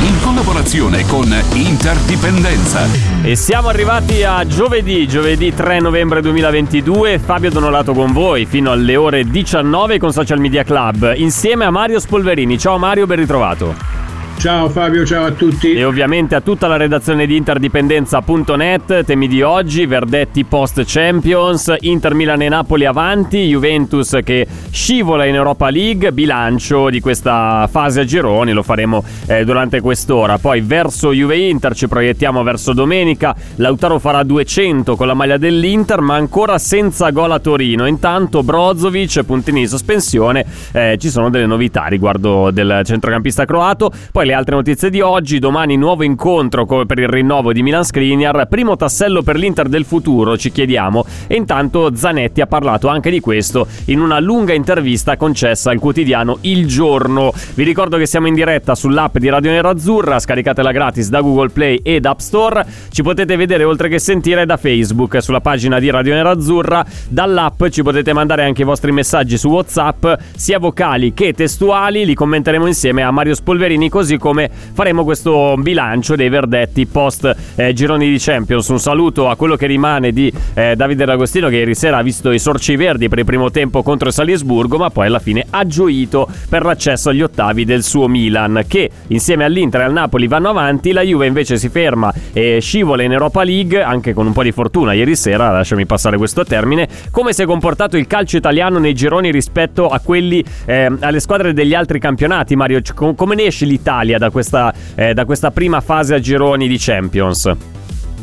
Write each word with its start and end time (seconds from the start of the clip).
In 0.00 0.20
collaborazione 0.22 1.04
con 1.06 1.26
Interdipendenza. 1.54 2.86
E 3.22 3.34
siamo 3.34 3.68
arrivati 3.68 4.22
a 4.22 4.46
giovedì, 4.46 5.08
giovedì 5.08 5.52
3 5.52 5.80
novembre 5.80 6.22
2022. 6.22 7.18
Fabio 7.18 7.50
Donolato 7.50 7.92
con 7.92 8.12
voi 8.12 8.46
fino 8.46 8.70
alle 8.70 8.94
ore 8.94 9.24
19 9.24 9.98
con 9.98 10.12
Social 10.12 10.38
Media 10.38 10.62
Club, 10.62 11.14
insieme 11.16 11.64
a 11.64 11.70
Mario 11.70 11.98
Spolverini. 11.98 12.56
Ciao 12.58 12.78
Mario, 12.78 13.06
ben 13.06 13.18
ritrovato. 13.18 13.97
Ciao 14.38 14.68
Fabio, 14.68 15.04
ciao 15.04 15.24
a 15.24 15.32
tutti. 15.32 15.72
E 15.72 15.82
ovviamente 15.82 16.36
a 16.36 16.40
tutta 16.40 16.68
la 16.68 16.76
redazione 16.76 17.26
di 17.26 17.34
interdipendenza.net, 17.34 19.04
temi 19.04 19.26
di 19.26 19.42
oggi, 19.42 19.84
Verdetti 19.84 20.44
post 20.44 20.84
Champions, 20.86 21.74
Inter 21.80 22.14
Milan 22.14 22.42
e 22.42 22.48
Napoli 22.48 22.84
avanti, 22.84 23.48
Juventus 23.48 24.16
che 24.22 24.46
scivola 24.70 25.24
in 25.24 25.34
Europa 25.34 25.68
League, 25.70 26.12
bilancio 26.12 26.88
di 26.88 27.00
questa 27.00 27.68
fase 27.68 28.02
a 28.02 28.04
gironi, 28.04 28.52
lo 28.52 28.62
faremo 28.62 29.02
eh, 29.26 29.44
durante 29.44 29.80
quest'ora. 29.80 30.38
Poi 30.38 30.60
verso 30.60 31.12
Juve 31.12 31.36
Inter 31.36 31.74
ci 31.74 31.88
proiettiamo 31.88 32.44
verso 32.44 32.72
domenica, 32.72 33.34
Lautaro 33.56 33.98
farà 33.98 34.22
200 34.22 34.94
con 34.94 35.08
la 35.08 35.14
maglia 35.14 35.36
dell'Inter, 35.36 36.00
ma 36.00 36.14
ancora 36.14 36.58
senza 36.58 37.10
gol 37.10 37.32
a 37.32 37.40
Torino. 37.40 37.86
Intanto 37.86 38.44
Brozovic, 38.44 39.24
puntini 39.24 39.62
di 39.62 39.66
sospensione, 39.66 40.46
eh, 40.70 40.96
ci 40.96 41.10
sono 41.10 41.28
delle 41.28 41.46
novità 41.46 41.86
riguardo 41.86 42.52
del 42.52 42.82
centrocampista 42.84 43.44
croato. 43.44 43.90
Poi 44.12 44.26
le 44.28 44.34
altre 44.34 44.56
notizie 44.56 44.90
di 44.90 45.00
oggi, 45.00 45.38
domani 45.38 45.78
nuovo 45.78 46.02
incontro 46.02 46.66
per 46.66 46.98
il 46.98 47.08
rinnovo 47.08 47.50
di 47.50 47.62
Milan 47.62 47.82
Skriniar, 47.82 48.46
primo 48.46 48.76
tassello 48.76 49.22
per 49.22 49.36
l'Inter 49.36 49.68
del 49.68 49.86
futuro, 49.86 50.36
ci 50.36 50.52
chiediamo. 50.52 51.06
E 51.26 51.34
intanto 51.34 51.94
Zanetti 51.94 52.42
ha 52.42 52.46
parlato 52.46 52.88
anche 52.88 53.10
di 53.10 53.20
questo 53.20 53.66
in 53.86 54.00
una 54.00 54.20
lunga 54.20 54.52
intervista 54.52 55.16
concessa 55.16 55.70
al 55.70 55.78
quotidiano 55.78 56.36
Il 56.42 56.66
Giorno. 56.66 57.32
Vi 57.54 57.64
ricordo 57.64 57.96
che 57.96 58.04
siamo 58.04 58.26
in 58.26 58.34
diretta 58.34 58.74
sull'app 58.74 59.16
di 59.16 59.30
Radio 59.30 59.50
Nerazzurra, 59.50 60.18
scaricatela 60.18 60.72
gratis 60.72 61.08
da 61.08 61.22
Google 61.22 61.48
Play 61.48 61.80
ed 61.82 62.04
App 62.04 62.18
Store. 62.18 62.66
Ci 62.90 63.02
potete 63.02 63.34
vedere 63.34 63.64
oltre 63.64 63.88
che 63.88 63.98
sentire 63.98 64.44
da 64.44 64.58
Facebook 64.58 65.22
sulla 65.22 65.40
pagina 65.40 65.78
di 65.78 65.88
Radio 65.88 66.12
Nerazzurra. 66.12 66.84
Dall'app 67.08 67.68
ci 67.68 67.82
potete 67.82 68.12
mandare 68.12 68.44
anche 68.44 68.60
i 68.60 68.66
vostri 68.66 68.92
messaggi 68.92 69.38
su 69.38 69.48
WhatsApp, 69.48 70.06
sia 70.36 70.58
vocali 70.58 71.14
che 71.14 71.32
testuali, 71.32 72.04
li 72.04 72.14
commenteremo 72.14 72.66
insieme 72.66 73.02
a 73.02 73.10
Mario 73.10 73.34
Spolverini 73.34 73.88
così 73.88 74.16
come 74.18 74.50
faremo 74.72 75.04
questo 75.04 75.54
bilancio 75.58 76.16
dei 76.16 76.28
verdetti 76.28 76.86
post 76.86 77.34
eh, 77.54 77.72
gironi 77.72 78.08
di 78.08 78.18
Champions. 78.18 78.68
Un 78.68 78.80
saluto 78.80 79.28
a 79.28 79.36
quello 79.36 79.56
che 79.56 79.66
rimane 79.66 80.12
di 80.12 80.32
eh, 80.54 80.76
Davide 80.76 81.04
D'Agostino 81.04 81.48
che 81.48 81.56
ieri 81.56 81.74
sera 81.74 81.98
ha 81.98 82.02
visto 82.02 82.30
i 82.30 82.38
sorci 82.38 82.76
verdi 82.76 83.08
per 83.08 83.18
il 83.18 83.24
primo 83.24 83.50
tempo 83.50 83.82
contro 83.82 84.08
il 84.08 84.14
Salisburgo, 84.14 84.76
ma 84.76 84.90
poi 84.90 85.06
alla 85.06 85.18
fine 85.18 85.46
ha 85.50 85.66
gioito 85.66 86.28
per 86.48 86.64
l'accesso 86.64 87.10
agli 87.10 87.22
ottavi 87.22 87.64
del 87.64 87.82
suo 87.82 88.08
Milan, 88.08 88.64
che 88.66 88.90
insieme 89.08 89.44
all'Inter 89.44 89.82
e 89.82 89.84
al 89.84 89.92
Napoli 89.92 90.26
vanno 90.26 90.48
avanti, 90.48 90.92
la 90.92 91.02
Juve 91.02 91.26
invece 91.26 91.56
si 91.56 91.68
ferma 91.68 92.12
e 92.32 92.58
scivola 92.60 93.02
in 93.02 93.12
Europa 93.12 93.42
League, 93.44 93.82
anche 93.82 94.12
con 94.12 94.26
un 94.26 94.32
po' 94.32 94.42
di 94.42 94.52
fortuna 94.52 94.92
ieri 94.92 95.16
sera, 95.16 95.50
lasciami 95.50 95.86
passare 95.86 96.16
questo 96.16 96.44
termine, 96.44 96.88
come 97.10 97.32
si 97.32 97.42
è 97.42 97.44
comportato 97.44 97.96
il 97.96 98.06
calcio 98.06 98.36
italiano 98.36 98.78
nei 98.78 98.94
gironi 98.94 99.30
rispetto 99.30 99.88
a 99.88 100.00
quelli 100.00 100.44
eh, 100.64 100.90
alle 101.00 101.20
squadre 101.20 101.52
degli 101.52 101.74
altri 101.74 101.98
campionati, 101.98 102.56
Mario, 102.56 102.80
come 102.94 103.34
ne 103.34 103.44
esce 103.44 103.64
l'Italia 103.64 104.07
da 104.16 104.30
questa, 104.30 104.72
eh, 104.94 105.12
da 105.12 105.26
questa 105.26 105.50
prima 105.50 105.82
fase 105.82 106.14
a 106.14 106.18
gironi 106.18 106.66
di 106.66 106.76
Champions? 106.78 107.54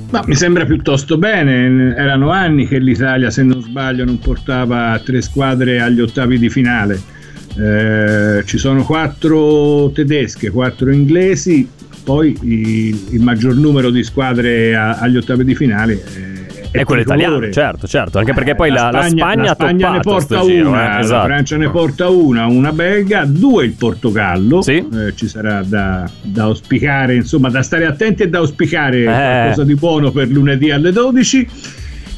Ma 0.09 0.23
mi 0.25 0.35
sembra 0.35 0.66
piuttosto 0.66 1.18
bene, 1.18 1.94
erano 1.96 2.29
anni 2.29 2.68
che 2.68 2.79
l'Italia, 2.79 3.29
se 3.29 3.44
non 3.44 3.62
sbaglio, 3.62 4.06
non 4.06 4.18
portava 4.18 5.00
tre 5.03 5.22
squadre 5.22 5.81
agli 5.81 6.00
ottavi 6.00 6.40
di 6.40 6.50
finale. 6.50 7.00
Eh, 7.57 8.44
ci 8.46 8.57
sono 8.57 8.84
quattro 8.84 9.91
tedesche, 9.91 10.51
quattro 10.51 10.91
inglesi, 10.91 11.68
poi 12.03 12.38
il, 12.41 13.07
il 13.12 13.22
maggior 13.22 13.56
numero 13.56 13.90
di 13.90 14.03
squadre 14.03 14.75
a, 14.75 14.97
agli 15.00 15.17
ottavi 15.17 15.44
di 15.44 15.56
finale 15.56 15.94
eh, 15.94 16.45
è 16.81 16.84
quello 16.84 17.02
italiano, 17.02 17.52
certo, 17.52 17.88
certo, 17.88 18.19
anche 18.19 18.34
perché 18.34 18.56
poi 18.56 18.69
la, 18.69 18.91
la 18.91 19.03
Spagna, 19.03 19.44
la 19.44 19.53
Spagna 19.53 19.91
ne 19.91 20.00
porta 20.00 20.41
una, 20.41 20.52
giro, 20.52 20.75
eh, 20.75 21.00
esatto. 21.00 21.13
la 21.13 21.24
Francia 21.24 21.58
ne 21.58 21.69
porta 21.69 22.09
una, 22.09 22.46
una 22.46 22.72
belga, 22.72 23.25
due 23.25 23.66
il 23.66 23.72
Portogallo, 23.72 24.62
sì. 24.62 24.85
eh, 24.94 25.16
ci 25.16 25.28
sarà 25.28 25.64
da, 25.64 26.09
da, 26.22 26.44
auspicare, 26.44 27.16
insomma 27.16 27.50
da 27.50 27.62
stare 27.62 27.85
attenti 27.85 28.24
e 28.24 28.30
da 28.30 28.40
auspicare 28.40 29.02
eh. 29.02 29.06
qualcosa 29.06 29.64
di 29.64 29.75
buono 29.75 30.12
per 30.12 30.28
lunedì 30.30 30.72
alle 30.72 30.91
12. 30.91 31.47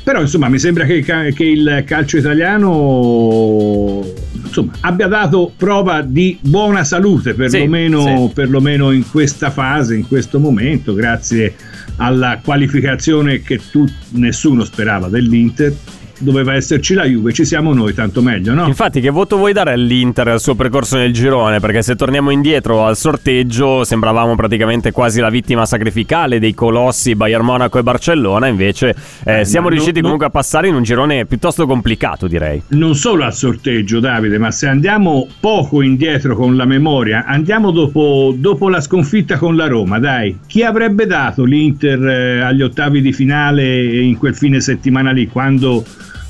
Però 0.04 0.22
insomma 0.22 0.48
mi 0.48 0.58
sembra 0.58 0.86
che, 0.86 1.02
che 1.02 1.44
il 1.44 1.84
calcio 1.86 2.18
italiano 2.18 4.06
insomma, 4.42 4.72
abbia 4.80 5.08
dato 5.08 5.52
prova 5.56 6.02
di 6.02 6.38
buona 6.42 6.86
salute, 6.86 7.34
perlomeno, 7.34 8.02
sì, 8.02 8.16
sì. 8.16 8.32
perlomeno 8.34 8.92
in 8.92 9.04
questa 9.10 9.50
fase, 9.50 9.96
in 9.96 10.08
questo 10.08 10.40
momento, 10.40 10.94
grazie 10.94 11.54
alla 11.98 12.40
qualificazione 12.44 13.42
che 13.42 13.60
tu, 13.72 13.86
nessuno 14.12 14.64
sperava 14.64 15.08
dell'Inter 15.08 15.76
doveva 16.20 16.54
esserci 16.54 16.94
la 16.94 17.06
Juve, 17.06 17.34
ci 17.34 17.46
siamo 17.46 17.74
noi, 17.74 17.94
tanto 17.94 18.22
meglio, 18.22 18.54
no? 18.54 18.68
Infatti, 18.68 19.02
che 19.02 19.10
voto 19.10 19.38
vuoi 19.38 19.54
dare 19.54 19.72
all'Inter 19.72 20.28
al 20.28 20.40
suo 20.40 20.56
percorso 20.56 20.98
nel 20.98 21.14
girone? 21.14 21.60
Perché 21.60 21.82
se 21.82 21.96
torniamo 21.96 22.32
indietro 22.32 22.86
al 22.86 22.98
sorteggio, 22.98 23.84
sembravamo 23.84 24.36
praticamente 24.36 24.92
quasi 24.92 25.20
la 25.20 25.30
vittima 25.30 25.66
sacrificale 25.66 26.40
dei 26.40 26.54
colossi 26.54 27.16
Bayern 27.16 27.46
Monaco 27.46 27.80
e 27.80 27.84
Barcellona. 27.84 28.48
Invece, 28.48 28.96
eh, 29.24 29.40
eh, 29.40 29.46
siamo 29.46 29.70
riusciti 29.70 29.98
no, 29.98 30.04
comunque 30.04 30.26
no, 30.26 30.32
a 30.32 30.36
passare 30.36 30.68
in 30.68 30.76
un 30.76 30.84
girone 30.84 31.26
piuttosto 31.26 31.66
complicato, 31.66 32.28
direi. 32.28 32.62
Non 32.70 32.96
solo 32.96 33.24
al 33.24 33.34
sorteggio, 33.34 34.00
Davide, 34.00 34.38
ma 34.38 34.52
se 34.52 34.68
andiamo 34.68 35.28
poco 35.40 35.82
indietro 35.82 36.36
con 36.36 36.56
la 36.56 36.66
memoria, 36.66 37.26
andiamo 37.26 37.72
dopo, 37.72 38.34
dopo 38.38 38.70
la 38.70 38.82
sconfitta 38.82 39.38
con 39.38 39.56
la 39.56 39.68
Roma, 39.68 40.00
dai. 40.00 40.40
Chi 40.48 40.64
avrebbe 40.64 41.06
dato 41.06 41.44
l'Inter 41.44 42.06
eh, 42.08 42.40
agli 42.42 42.62
ottavi 42.62 43.02
di 43.02 43.14
finale 43.14 44.02
in 44.02 44.18
quel 44.18 44.36
fine 44.36 44.60
settimana 44.60 45.12
lì, 45.12 45.28
quando 45.28 45.84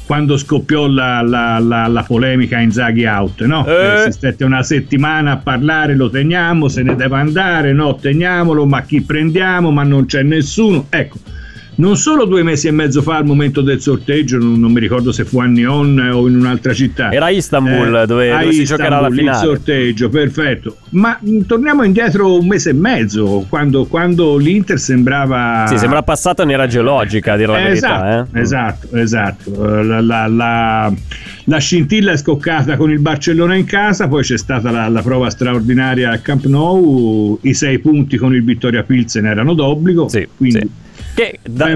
quando 0.07 0.37
scoppiò 0.37 0.87
la, 0.87 1.21
la, 1.21 1.59
la, 1.59 1.85
la 1.87 2.03
polemica 2.03 2.57
Inzaghi 2.59 3.05
out, 3.05 3.43
no? 3.43 3.65
Eh. 3.67 4.03
Si 4.05 4.13
stette 4.13 4.45
una 4.45 4.63
settimana 4.63 5.33
a 5.33 5.37
parlare, 5.37 5.95
lo 5.95 6.09
teniamo, 6.09 6.69
se 6.69 6.81
ne 6.81 6.95
deve 6.95 7.17
andare, 7.17 7.73
no, 7.73 7.95
teniamolo, 7.97 8.65
ma 8.65 8.81
chi 8.83 9.01
prendiamo, 9.01 9.69
ma 9.69 9.83
non 9.83 10.05
c'è 10.05 10.23
nessuno. 10.23 10.85
Ecco, 10.89 11.17
non 11.77 11.95
solo 11.95 12.25
due 12.25 12.43
mesi 12.43 12.67
e 12.67 12.71
mezzo 12.71 13.01
fa 13.01 13.17
al 13.17 13.25
momento 13.25 13.61
del 13.61 13.79
sorteggio, 13.81 14.37
non, 14.37 14.59
non 14.59 14.71
mi 14.71 14.79
ricordo 14.79 15.11
se 15.11 15.25
fu 15.25 15.39
a 15.39 15.45
Nyon 15.45 15.99
o 16.11 16.27
in 16.27 16.35
un'altra 16.35 16.73
città. 16.73 17.11
Era 17.11 17.29
Istanbul 17.29 17.95
eh, 17.95 18.05
dove, 18.05 18.29
dove 18.29 18.51
si 18.51 18.63
giocherà 18.63 18.99
la 18.99 19.09
finale. 19.09 19.37
Il 19.37 19.43
sorteggio, 19.43 20.09
perfetto. 20.09 20.77
Ma 20.91 21.17
mh, 21.19 21.29
mm, 21.29 21.41
torniamo 21.41 21.83
indietro 21.83 22.39
un 22.39 22.47
mese 22.47 22.71
e 22.71 22.73
mezzo, 22.73 23.45
quando, 23.47 23.85
quando 23.85 24.37
l'Inter 24.37 24.79
sembrava... 24.79 25.65
Sì, 25.67 25.77
sembra 25.77 26.01
passata 26.01 26.43
un'era 26.43 26.65
geologica, 26.65 27.33
a 27.33 27.37
dire 27.37 27.51
la 27.51 27.69
esatto, 27.69 28.03
verità. 28.03 28.27
Eh? 28.33 28.41
Esatto, 28.41 28.95
esatto. 28.95 29.83
La, 29.83 30.01
la, 30.01 30.27
la, 30.27 30.93
la, 31.43 31.57
scintilla 31.59 32.11
è 32.11 32.17
scoccata 32.17 32.75
con 32.75 32.89
il 32.89 32.99
Barcellona 32.99 33.55
in 33.55 33.65
casa, 33.65 34.07
poi 34.07 34.23
c'è 34.23 34.37
stata 34.37 34.71
la, 34.71 34.87
la 34.87 35.01
prova 35.03 35.29
straordinaria 35.29 36.09
al 36.09 36.23
Camp 36.23 36.45
Nou, 36.45 37.37
i 37.43 37.53
sei 37.53 37.77
punti 37.77 38.17
con 38.17 38.33
il 38.33 38.43
Vittoria 38.43 38.81
Pilsen 38.81 39.27
erano 39.27 39.53
d'obbligo, 39.53 40.07
sì, 40.07 40.27
quindi... 40.35 40.59
Sì 40.59 40.85
che 41.17 41.39
da, 41.41 41.75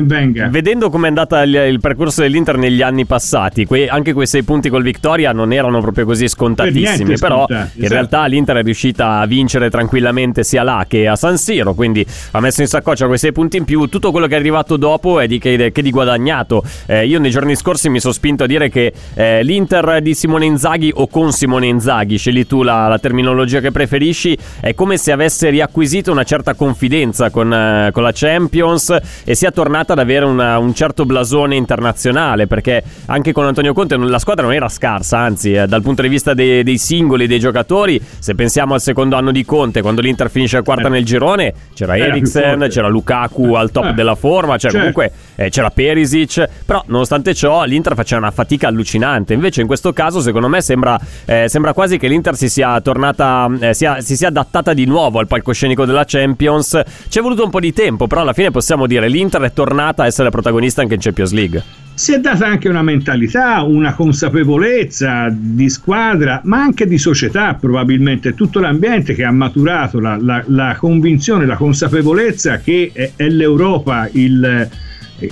vedendo 0.50 0.92
come 0.92 1.06
è 1.06 1.08
andata 1.08 1.42
il, 1.42 1.56
il, 1.56 1.80
percorso 1.80 2.22
dell'Inter 2.22 2.58
negli 2.58 2.84
anni 2.84 3.06
passati, 3.06 3.66
que, 3.66 3.88
anche 3.88 4.14
quei 4.14 4.28
sei 4.28 4.44
punti 4.44 4.70
col 4.70 4.84
Victoria 4.84 5.32
non 5.32 5.52
erano 5.52 5.82
proprio 5.82 6.06
così 6.06 6.28
scontatissimi. 6.28 7.18
però 7.18 7.48
scontati, 7.48 7.78
in 7.78 7.84
esatto. 7.86 7.94
realtà 7.94 8.26
l'Inter 8.28 8.58
è 8.58 8.62
riuscita 8.62 9.18
a 9.18 9.26
vincere 9.26 9.72
tranquillamente 9.72 10.44
sia 10.44 10.62
là 10.62 10.86
che 10.88 11.08
a 11.08 11.16
San 11.16 11.40
Siro. 11.40 11.74
Quindi 11.74 12.06
ha 12.32 12.40
messo 12.40 12.62
in 12.62 12.68
saccoccia 12.68 13.08
quei 13.08 13.18
sei 13.18 13.32
punti 13.32 13.58
in 13.58 13.66
più. 13.66 13.88
Tutto 13.88 14.12
quello 14.12 14.28
che 14.28 14.36
è 14.36 14.38
arrivato 14.38 14.78
dopo 14.78 15.20
è 15.20 15.26
di, 15.26 15.40
che, 15.40 15.72
che 15.72 15.82
di 15.82 15.90
guadagnato. 15.90 16.64
Eh, 16.86 17.08
io 17.08 17.18
nei 17.18 17.32
giorni 17.32 17.56
scorsi 17.56 17.90
mi 17.90 18.00
sono 18.00 18.14
spinto 18.14 18.44
a 18.44 18.48
dire 18.48 18.70
che 18.70 18.94
eh, 19.16 19.42
l'Inter 19.42 20.02
di 20.04 20.14
Simone 20.14 20.46
Inzaghi 20.46 20.92
o 20.94 21.08
con 21.08 21.32
Simone 21.32 21.66
Inzaghi, 21.66 22.18
scegli 22.18 22.46
tu 22.46 22.62
la, 22.62 22.88
la, 22.88 23.00
terminologia 23.00 23.60
che 23.60 23.72
preferisci, 23.72 24.38
è 24.60 24.76
come 24.76 24.98
se 24.98 25.12
avesse 25.12 25.50
riacquisito 25.50 26.12
una 26.12 26.26
certa 26.26 26.54
confidenza 26.54 27.32
con, 27.32 27.52
eh, 27.52 27.90
con 27.92 28.04
la 28.04 28.12
Champions 28.14 29.00
e 29.32 29.36
sia 29.36 29.52
tornata 29.52 29.94
ad 29.94 30.00
avere 30.00 30.26
una, 30.26 30.58
un 30.58 30.74
certo 30.74 31.06
blasone 31.06 31.56
internazionale, 31.56 32.48
perché 32.48 32.84
anche 33.06 33.32
con 33.32 33.46
Antonio 33.46 33.72
Conte 33.72 33.96
la 33.96 34.20
squadra 34.20 34.44
non 34.44 34.54
era 34.54 34.68
scarsa, 34.68 35.20
anzi 35.20 35.54
eh, 35.54 35.68
dal 35.68 35.82
punto 35.82 36.02
di 36.02 36.10
vista 36.10 36.34
dei, 36.34 36.64
dei, 36.64 36.78
singoli, 36.78 37.28
dei 37.28 37.40
giocatori, 37.40 38.02
se 38.20 38.36
pensiamo 38.36 38.74
al 38.74 38.82
secondo 38.82 39.16
anno 39.16 39.32
di 39.32 39.46
Conte, 39.46 39.82
quando 39.82 40.02
l'Inter 40.02 40.30
finisce 40.30 40.58
a 40.58 40.64
quarta 40.64 40.88
eh. 40.88 40.92
nel 40.92 41.06
girone, 41.06 41.54
c'era 41.74 41.96
Eriksen, 41.96 42.68
c'era 42.70 42.90
Lukaku 42.90 43.54
al 43.54 43.72
top 43.72 43.86
eh. 43.86 43.94
della 43.94 44.16
forma, 44.16 44.58
cioè 44.58 44.70
certo. 44.70 44.78
comunque 44.78 45.12
eh, 45.36 45.50
c'era 45.50 45.70
Perisic, 45.70 46.50
però 46.66 46.84
nonostante 46.88 47.34
ciò 47.34 47.64
l'Inter 47.64 47.96
faceva 47.96 48.20
una 48.20 48.32
fatica 48.32 48.68
allucinante, 48.68 49.34
invece 49.34 49.62
in 49.62 49.68
questo 49.68 49.94
caso 49.94 50.20
secondo 50.20 50.50
me 50.50 50.62
sembra, 50.62 51.00
eh, 51.24 51.46
sembra 51.48 51.72
quasi 51.72 51.98
che 51.98 52.10
l'Inter 52.10 52.36
si 52.36 52.50
sia 52.50 52.82
tornata, 52.82 53.50
eh, 53.62 53.74
sia, 53.74 54.02
si 54.02 54.18
sia 54.18 54.28
adattata 54.28 54.74
di 54.74 54.84
nuovo 54.84 55.20
al 55.20 55.28
palcoscenico 55.28 55.86
della 55.86 56.04
Champions, 56.06 56.82
ci 57.08 57.20
è 57.20 57.22
voluto 57.22 57.46
un 57.46 57.50
po' 57.50 57.62
di 57.62 57.72
tempo, 57.72 58.08
però 58.08 58.20
alla 58.20 58.34
fine 58.34 58.52
possiamo 58.52 58.88
dire 58.88 59.08
l'Inter 59.12 59.42
è 59.42 59.54
tornata 59.54 60.04
a 60.04 60.06
essere 60.08 60.30
protagonista 60.30 60.82
anche 60.82 60.96
in 60.96 61.00
Champions 61.02 61.32
League. 61.34 61.64
Si 61.94 62.14
è 62.14 62.20
data 62.20 62.48
anche 62.48 62.68
una 62.68 62.82
mentalità, 62.82 63.62
una 63.62 63.94
consapevolezza 63.94 65.28
di 65.30 65.70
squadra, 65.70 66.42
ma 66.46 66.62
anche 66.62 66.88
di 66.88 66.98
società 66.98 67.54
probabilmente, 67.54 68.34
tutto 68.34 68.60
l'ambiente 68.60 69.14
che 69.14 69.24
ha 69.24 69.32
maturato 69.32 70.00
la, 70.00 70.18
la, 70.20 70.44
la 70.48 70.76
convinzione, 70.80 71.46
la 71.46 71.58
consapevolezza 71.58 72.58
che 72.58 72.90
è, 72.94 73.12
è 73.16 73.28
l'Europa 73.28 74.10
il 74.14 74.70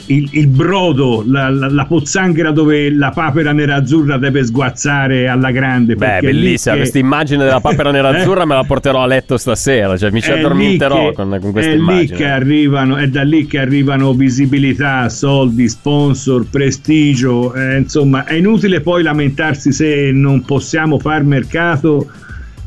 il, 0.08 0.30
il 0.32 0.48
brodo, 0.48 1.24
la, 1.26 1.50
la, 1.50 1.70
la, 1.70 1.86
pozzanghera 1.86 2.52
dove 2.52 2.92
la 2.92 3.10
papera 3.12 3.52
nerazzurra 3.52 4.18
deve 4.18 4.44
sguazzare 4.46 5.28
alla 5.28 5.52
grande. 5.52 5.96
Beh, 5.96 6.20
bellissima, 6.22 6.76
che... 6.76 6.82
questa 6.82 7.00
immagine 7.00 7.44
della 7.44 7.60
papera 7.60 7.90
nerazzurra 7.92 8.46
me 8.46 8.56
la 8.56 8.64
porterò 8.64 9.02
a 9.02 9.06
letto 9.06 9.38
stasera, 9.38 9.98
cioè 9.98 10.12
mi 10.12 10.22
ci 10.22 10.32
addormenterò 10.32 11.10
che, 11.10 11.14
con, 11.14 11.38
con 11.42 11.52
questa 11.52 11.72
è 11.72 11.76
immagine. 11.76 12.02
Lì 12.02 12.08
che 12.08 12.26
arrivano, 12.26 12.96
è 12.98 13.08
da 13.08 13.24
lì 13.24 13.46
che 13.46 13.60
arrivano 13.60 14.14
visibilità, 14.14 15.10
soldi, 15.10 15.68
sponsor, 15.68 16.46
prestigio, 16.50 17.54
eh, 17.54 17.78
insomma 17.78 18.26
è 18.26 18.34
inutile 18.34 18.82
poi 18.82 19.04
lamentarsi 19.04 19.72
se 19.72 20.12
non 20.12 20.44
possiamo 20.44 21.00
far 21.00 21.24
mercato 21.24 22.08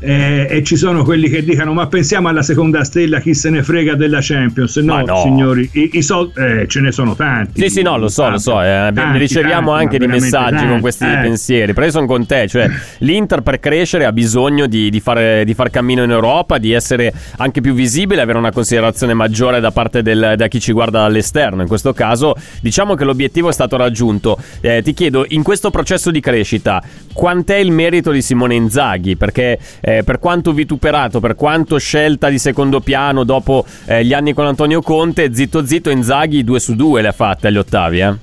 eh, 0.03 0.47
e 0.49 0.63
ci 0.63 0.75
sono 0.75 1.03
quelli 1.03 1.29
che 1.29 1.43
dicono 1.43 1.73
ma 1.73 1.87
pensiamo 1.87 2.27
alla 2.27 2.41
seconda 2.41 2.83
stella 2.83 3.19
chi 3.19 3.33
se 3.33 3.49
ne 3.49 3.63
frega 3.63 3.95
della 3.95 4.19
Champions? 4.21 4.75
No, 4.77 5.01
no. 5.01 5.21
signori 5.21 5.69
i, 5.73 5.91
i 5.93 6.01
soldi 6.01 6.33
eh, 6.39 6.67
ce 6.67 6.81
ne 6.81 6.91
sono 6.91 7.15
tanti. 7.15 7.61
Sì 7.61 7.69
sì 7.69 7.81
no 7.81 7.97
lo 7.97 8.09
so 8.09 8.29
lo 8.29 8.37
so 8.37 8.61
eh, 8.61 8.91
tanti, 8.93 9.17
riceviamo 9.17 9.71
tanti, 9.71 9.83
anche 9.83 9.97
di 9.99 10.07
messaggi 10.07 10.55
tanti, 10.55 10.67
con 10.67 10.79
questi 10.81 11.05
eh. 11.05 11.19
pensieri 11.21 11.73
però 11.73 11.85
io 11.85 11.91
sono 11.91 12.05
con 12.05 12.25
te 12.25 12.47
cioè 12.47 12.69
l'Inter 12.99 13.41
per 13.41 13.59
crescere 13.59 14.05
ha 14.05 14.11
bisogno 14.11 14.67
di, 14.67 14.89
di, 14.89 14.99
fare, 14.99 15.43
di 15.45 15.53
far 15.53 15.69
cammino 15.69 16.03
in 16.03 16.11
Europa 16.11 16.57
di 16.57 16.71
essere 16.71 17.13
anche 17.37 17.61
più 17.61 17.73
visibile 17.73 18.21
avere 18.21 18.37
una 18.37 18.51
considerazione 18.51 19.13
maggiore 19.13 19.59
da 19.59 19.71
parte 19.71 20.01
del, 20.01 20.33
da 20.35 20.47
chi 20.47 20.59
ci 20.59 20.71
guarda 20.71 21.01
dall'esterno 21.01 21.61
in 21.61 21.67
questo 21.67 21.93
caso 21.93 22.35
diciamo 22.61 22.95
che 22.95 23.03
l'obiettivo 23.03 23.49
è 23.49 23.53
stato 23.53 23.77
raggiunto. 23.77 24.37
Eh, 24.61 24.81
ti 24.81 24.93
chiedo 24.93 25.25
in 25.29 25.43
questo 25.43 25.69
processo 25.69 26.11
di 26.11 26.19
crescita 26.19 26.81
quant'è 27.11 27.55
il 27.55 27.71
merito 27.71 28.11
di 28.11 28.21
Simone 28.21 28.55
Inzaghi? 28.55 29.15
Perché 29.15 29.59
eh, 29.81 29.92
eh, 29.97 30.03
per 30.03 30.19
quanto 30.19 30.53
vituperato, 30.53 31.19
per 31.19 31.35
quanto 31.35 31.77
scelta 31.77 32.29
di 32.29 32.39
secondo 32.39 32.79
piano 32.79 33.23
dopo 33.23 33.65
eh, 33.85 34.03
gli 34.03 34.13
anni 34.13 34.33
con 34.33 34.45
Antonio 34.45 34.81
Conte, 34.81 35.33
zitto 35.33 35.65
zitto 35.65 35.89
Inzaghi 35.89 36.43
due 36.43 36.59
su 36.59 36.75
due 36.75 37.01
le 37.01 37.09
ha 37.09 37.11
fatte 37.11 37.47
agli 37.47 37.57
ottavi. 37.57 37.99
Eh? 37.99 38.13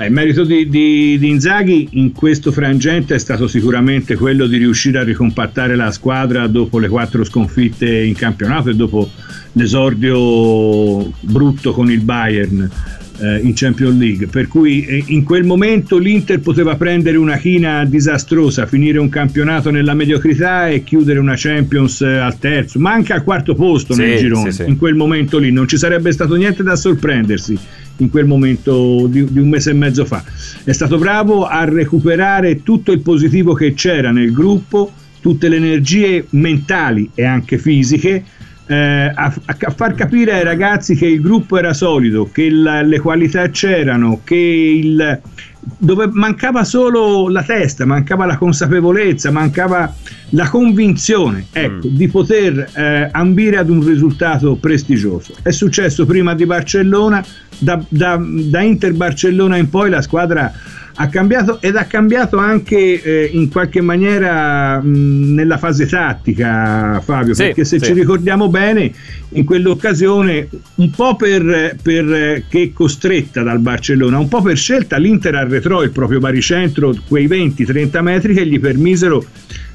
Il 0.00 0.12
merito 0.12 0.44
di, 0.44 0.68
di, 0.68 1.18
di, 1.18 1.28
Inzaghi 1.28 1.88
in 1.92 2.12
questo 2.12 2.52
frangente 2.52 3.16
è 3.16 3.18
stato 3.18 3.48
sicuramente 3.48 4.14
quello 4.14 4.46
di 4.46 4.56
riuscire 4.56 4.98
a 4.98 5.02
ricompattare 5.02 5.74
la 5.74 5.90
squadra 5.90 6.46
dopo 6.46 6.78
le 6.78 6.88
quattro 6.88 7.24
sconfitte 7.24 8.04
in 8.04 8.14
campionato 8.14 8.70
e 8.70 8.74
dopo 8.76 9.10
l'esordio 9.52 11.10
brutto 11.20 11.72
con 11.72 11.90
il 11.90 12.00
Bayern 12.00 12.70
eh, 13.20 13.38
in 13.38 13.52
Champions 13.54 13.96
League, 13.98 14.26
per 14.26 14.48
cui 14.48 14.84
eh, 14.84 15.04
in 15.06 15.24
quel 15.24 15.44
momento 15.44 15.98
l'Inter 15.98 16.40
poteva 16.40 16.76
prendere 16.76 17.16
una 17.16 17.36
china 17.36 17.84
disastrosa, 17.84 18.66
finire 18.66 18.98
un 18.98 19.08
campionato 19.08 19.70
nella 19.70 19.94
mediocrità 19.94 20.68
e 20.68 20.84
chiudere 20.84 21.18
una 21.18 21.34
Champions 21.36 22.00
eh, 22.00 22.16
al 22.16 22.38
terzo, 22.38 22.78
ma 22.78 22.92
anche 22.92 23.12
al 23.12 23.24
quarto 23.24 23.54
posto 23.54 23.94
sì, 23.94 24.00
nel 24.00 24.18
girone. 24.18 24.50
Sì, 24.52 24.62
sì. 24.62 24.70
In 24.70 24.76
quel 24.76 24.94
momento 24.94 25.38
lì 25.38 25.50
non 25.50 25.66
ci 25.66 25.76
sarebbe 25.76 26.12
stato 26.12 26.34
niente 26.34 26.62
da 26.62 26.76
sorprendersi 26.76 27.58
in 28.00 28.10
quel 28.10 28.26
momento 28.26 29.06
di, 29.08 29.24
di 29.30 29.38
un 29.40 29.48
mese 29.48 29.70
e 29.70 29.74
mezzo 29.74 30.04
fa. 30.04 30.22
È 30.64 30.72
stato 30.72 30.98
bravo 30.98 31.46
a 31.46 31.64
recuperare 31.64 32.62
tutto 32.62 32.92
il 32.92 33.00
positivo 33.00 33.54
che 33.54 33.74
c'era 33.74 34.10
nel 34.12 34.32
gruppo, 34.32 34.92
tutte 35.20 35.48
le 35.48 35.56
energie 35.56 36.26
mentali 36.30 37.10
e 37.14 37.24
anche 37.24 37.58
fisiche 37.58 38.24
eh, 38.68 39.10
a, 39.14 39.34
a, 39.44 39.70
far 39.70 39.94
capire 39.94 40.34
ai 40.34 40.44
ragazzi 40.44 40.94
che 40.94 41.06
il 41.06 41.20
gruppo 41.20 41.56
era 41.56 41.72
solido, 41.72 42.28
che 42.30 42.50
la, 42.50 42.82
le 42.82 43.00
qualità 43.00 43.48
c'erano, 43.48 44.20
che 44.24 44.34
il, 44.36 45.20
dove 45.60 46.08
mancava 46.12 46.64
solo 46.64 47.28
la 47.28 47.42
testa, 47.42 47.86
mancava 47.86 48.26
la 48.26 48.36
consapevolezza, 48.36 49.30
mancava 49.30 49.92
la 50.30 50.48
convinzione 50.48 51.46
ecco, 51.50 51.88
mm. 51.88 51.96
di 51.96 52.08
poter 52.08 52.70
eh, 52.74 53.08
ambire 53.10 53.56
ad 53.56 53.70
un 53.70 53.84
risultato 53.84 54.56
prestigioso. 54.56 55.34
È 55.42 55.50
successo 55.50 56.04
prima 56.04 56.34
di 56.34 56.44
Barcellona, 56.44 57.24
da, 57.58 57.82
da, 57.88 58.20
da 58.22 58.60
Inter 58.60 58.92
Barcellona 58.92 59.56
in 59.56 59.70
poi 59.70 59.88
la 59.88 60.02
squadra 60.02 60.52
ha 61.00 61.08
cambiato 61.08 61.60
ed 61.60 61.76
ha 61.76 61.84
cambiato 61.84 62.38
anche 62.38 63.00
eh, 63.02 63.30
in 63.32 63.48
qualche 63.48 63.80
maniera 63.80 64.80
mh, 64.80 65.34
nella 65.34 65.56
fase 65.56 65.86
tattica 65.86 67.00
Fabio 67.00 67.34
sì, 67.34 67.44
perché 67.44 67.64
se 67.64 67.78
sì. 67.78 67.86
ci 67.86 67.92
ricordiamo 67.92 68.48
bene 68.48 68.92
in 69.30 69.44
quell'occasione 69.44 70.48
un 70.76 70.90
po' 70.90 71.14
per, 71.14 71.76
per 71.80 72.44
che 72.48 72.72
costretta 72.72 73.42
dal 73.42 73.60
Barcellona 73.60 74.18
un 74.18 74.28
po' 74.28 74.42
per 74.42 74.56
scelta 74.56 74.96
l'Inter 74.96 75.36
arretrò 75.36 75.82
il 75.82 75.90
proprio 75.90 76.18
baricentro 76.18 76.92
quei 77.06 77.28
20-30 77.28 78.00
metri 78.00 78.34
che 78.34 78.44
gli 78.44 78.58
permisero 78.58 79.24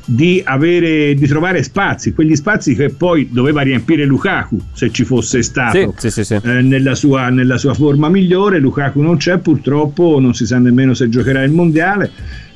di, 0.06 0.42
avere, 0.44 1.14
di 1.14 1.28
trovare 1.28 1.64
spazi, 1.64 2.14
quegli 2.14 2.36
spazi 2.36 2.76
che 2.76 2.90
poi 2.90 3.30
doveva 3.32 3.62
riempire 3.62 4.06
Lukaku 4.06 4.60
se 4.74 4.92
ci 4.92 5.04
fosse 5.04 5.42
stato 5.42 5.94
sì, 5.98 6.10
sì, 6.10 6.24
sì, 6.24 6.34
eh, 6.34 6.62
nella, 6.62 6.96
sua, 6.96 7.30
nella 7.30 7.58
sua 7.58 7.74
forma 7.74 8.10
migliore. 8.10 8.60
Lukaku 8.60 9.02
non 9.02 9.18
c'è 9.18 9.38
purtroppo, 9.38 10.20
non 10.20 10.34
si 10.34 10.46
sa 10.46 10.58
nemmeno 10.58 10.94
se 10.94 11.10
giocherà 11.10 11.44
il 11.44 11.52
mondiale 11.52 12.12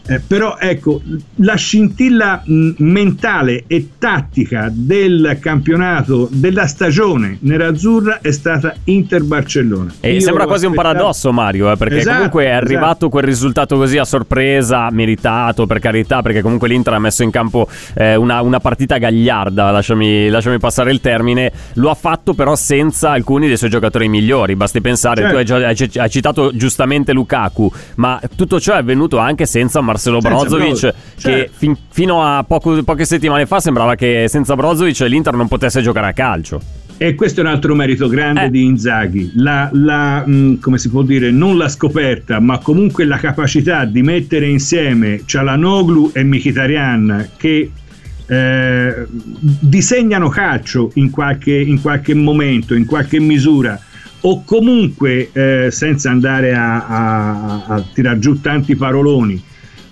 eh, 0.07 0.21
però 0.25 0.57
ecco, 0.57 1.01
la 1.35 1.55
scintilla 1.55 2.41
mh, 2.43 2.69
mentale 2.77 3.65
e 3.67 3.89
tattica 3.97 4.69
del 4.71 5.37
campionato 5.41 6.29
della 6.31 6.65
stagione 6.65 7.37
nerazzurra 7.41 8.21
è 8.21 8.31
stata 8.31 8.73
Inter-Barcellona. 8.85 9.95
E 9.99 10.13
Io 10.13 10.21
sembra 10.21 10.45
quasi 10.45 10.65
aspettato... 10.65 10.87
un 10.87 10.93
paradosso 10.93 11.31
Mario, 11.33 11.71
eh, 11.71 11.75
perché 11.75 11.97
esatto, 11.97 12.15
comunque 12.15 12.45
è 12.45 12.51
arrivato 12.51 12.87
esatto. 12.87 13.09
quel 13.09 13.23
risultato 13.23 13.75
così 13.75 13.97
a 13.97 14.05
sorpresa, 14.05 14.89
meritato 14.91 15.65
per 15.65 15.79
carità, 15.79 16.21
perché 16.21 16.41
comunque 16.41 16.69
l'Inter 16.69 16.93
ha 16.93 16.99
messo 16.99 17.23
in 17.23 17.31
campo 17.31 17.67
eh, 17.95 18.15
una, 18.15 18.41
una, 18.41 18.59
partita 18.61 18.97
gagliarda, 18.97 19.71
lasciami, 19.71 20.29
lasciami, 20.29 20.57
passare 20.57 20.91
il 20.91 21.01
termine, 21.01 21.51
lo 21.73 21.89
ha 21.89 21.95
fatto 21.95 22.33
però 22.33 22.55
senza 22.55 23.11
alcuni 23.11 23.47
dei 23.47 23.57
suoi 23.57 23.69
giocatori 23.69 24.07
migliori, 24.07 24.55
basti 24.55 24.79
pensare, 24.79 25.21
certo. 25.21 25.31
tu 25.31 25.37
hai, 25.37 25.75
già, 25.75 26.01
hai, 26.01 26.09
citato 26.09 26.55
giustamente 26.55 27.11
Lukaku, 27.11 27.69
ma 27.95 28.21
tutto 28.35 28.59
ciò 28.61 28.73
è 28.73 28.77
avvenuto 28.77 29.17
anche 29.17 29.45
senza 29.45 29.81
Marcelo 29.81 29.95
Marcelo 29.97 30.19
Brozovic 30.19 30.79
che 30.79 30.93
certo. 31.17 31.51
fin, 31.55 31.75
fino 31.89 32.23
a 32.23 32.43
poco, 32.43 32.81
poche 32.83 33.05
settimane 33.05 33.45
fa 33.45 33.59
sembrava 33.59 33.95
che 33.95 34.27
senza 34.29 34.55
Brozovic 34.55 34.99
l'Inter 35.01 35.33
non 35.33 35.47
potesse 35.47 35.81
giocare 35.81 36.07
a 36.07 36.13
calcio. 36.13 36.61
E 36.99 37.13
questo 37.13 37.41
è 37.41 37.43
un 37.43 37.49
altro 37.49 37.75
merito 37.75 38.07
grande 38.07 38.45
eh. 38.45 38.49
di 38.49 38.63
Inzaghi, 38.63 39.31
la, 39.35 39.69
la, 39.71 40.23
mh, 40.25 40.59
come 40.59 40.79
si 40.79 40.89
può 40.89 41.03
dire, 41.03 41.29
non 41.29 41.55
la 41.55 41.69
scoperta, 41.69 42.39
ma 42.39 42.57
comunque 42.57 43.05
la 43.05 43.17
capacità 43.17 43.85
di 43.85 44.01
mettere 44.01 44.47
insieme 44.47 45.21
Cialanoglu 45.23 46.11
e 46.13 46.23
Mkhitaryan 46.23 47.29
che 47.37 47.69
eh, 48.25 49.05
disegnano 49.09 50.29
calcio 50.29 50.89
in 50.95 51.11
qualche, 51.11 51.53
in 51.53 51.79
qualche 51.81 52.15
momento, 52.15 52.73
in 52.73 52.85
qualche 52.85 53.19
misura 53.19 53.79
o 54.21 54.43
comunque 54.43 55.29
eh, 55.31 55.67
senza 55.69 56.09
andare 56.09 56.55
a, 56.55 56.85
a, 56.87 57.63
a 57.67 57.83
tirar 57.93 58.17
giù 58.17 58.41
tanti 58.41 58.75
paroloni 58.75 59.41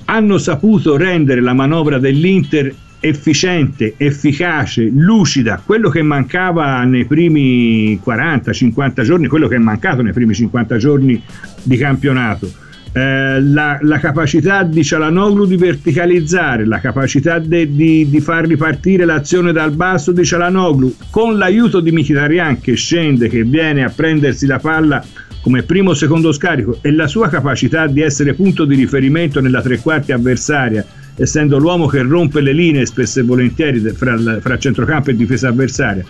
hanno 0.05 0.37
saputo 0.37 0.97
rendere 0.97 1.41
la 1.41 1.53
manovra 1.53 1.97
dell'Inter 1.97 2.73
efficiente, 2.99 3.93
efficace, 3.97 4.89
lucida, 4.91 5.61
quello 5.63 5.89
che 5.89 6.01
mancava 6.01 6.83
nei 6.83 7.05
primi 7.05 7.99
40-50 8.03 9.01
giorni, 9.03 9.27
quello 9.27 9.47
che 9.47 9.55
è 9.55 9.59
mancato 9.59 10.01
nei 10.01 10.13
primi 10.13 10.33
50 10.33 10.77
giorni 10.77 11.21
di 11.61 11.77
campionato. 11.77 12.51
Eh, 12.97 13.41
la, 13.41 13.77
la, 13.81 13.99
capacità 13.99 14.63
di 14.63 14.81
Cialanoglu 14.81 15.45
di 15.45 15.57
verticalizzare, 15.57 16.65
la 16.65 16.79
capacità 16.79 17.39
de, 17.39 17.69
di, 17.75 18.09
di, 18.09 18.21
far 18.21 18.47
ripartire 18.47 19.03
l'azione 19.03 19.51
dal 19.51 19.71
basso 19.71 20.13
di 20.13 20.23
Cialanoglu 20.23 20.95
con 21.09 21.37
l'aiuto 21.37 21.81
di 21.81 21.91
Mkhitaryan 21.91 22.61
che 22.61 22.75
scende, 22.75 23.27
che 23.27 23.43
viene 23.43 23.83
a 23.83 23.91
prendersi 23.93 24.45
la 24.45 24.59
palla 24.59 25.03
come 25.41 25.63
primo 25.63 25.89
o 25.89 25.93
secondo 25.93 26.31
scarico 26.31 26.77
e 26.81 26.91
la 26.93 27.07
sua 27.07 27.27
capacità 27.27 27.85
di 27.87 27.99
essere 27.99 28.33
punto 28.33 28.63
di 28.63 28.75
riferimento 28.75 29.41
nella 29.41 29.61
tre 29.61 29.77
quarti 29.79 30.13
avversaria 30.13 30.85
essendo 31.15 31.57
l'uomo 31.57 31.87
che 31.87 32.01
rompe 32.01 32.41
le 32.41 32.51
linee 32.53 32.85
spesso 32.85 33.19
e 33.19 33.23
volentieri 33.23 33.79
fra, 33.93 34.17
fra 34.39 34.57
centrocampo 34.57 35.09
e 35.09 35.15
difesa 35.15 35.49
avversaria. 35.49 36.03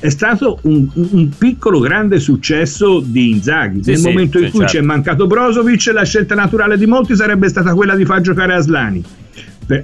È 0.00 0.08
stato 0.08 0.58
un, 0.62 0.86
un 0.94 1.28
piccolo 1.36 1.80
grande 1.80 2.18
successo 2.20 3.00
di 3.04 3.30
Inzaghi. 3.30 3.82
Sì, 3.82 3.90
Nel 3.90 3.98
sì, 3.98 4.08
momento 4.08 4.38
in 4.38 4.44
sì, 4.46 4.50
cui 4.50 4.60
certo. 4.60 4.74
ci 4.74 4.82
è 4.82 4.82
mancato 4.82 5.26
Brozovic, 5.26 5.90
la 5.92 6.04
scelta 6.04 6.34
naturale 6.34 6.76
di 6.76 6.86
molti 6.86 7.14
sarebbe 7.14 7.48
stata 7.48 7.74
quella 7.74 7.94
di 7.94 8.04
far 8.04 8.20
giocare 8.20 8.54
Aslani. 8.54 9.04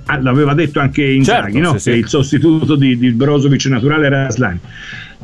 Ah, 0.07 0.19
l'aveva 0.19 0.54
detto 0.54 0.81
anche 0.81 1.04
Inzaghi, 1.04 1.52
certo, 1.52 1.73
no? 1.73 1.78
che 1.78 1.90
il 1.90 2.09
sostituto 2.09 2.75
di, 2.75 2.97
di 2.97 3.11
Brozovic 3.12 3.66
naturale 3.66 4.07
era 4.07 4.26
Aslani 4.26 4.61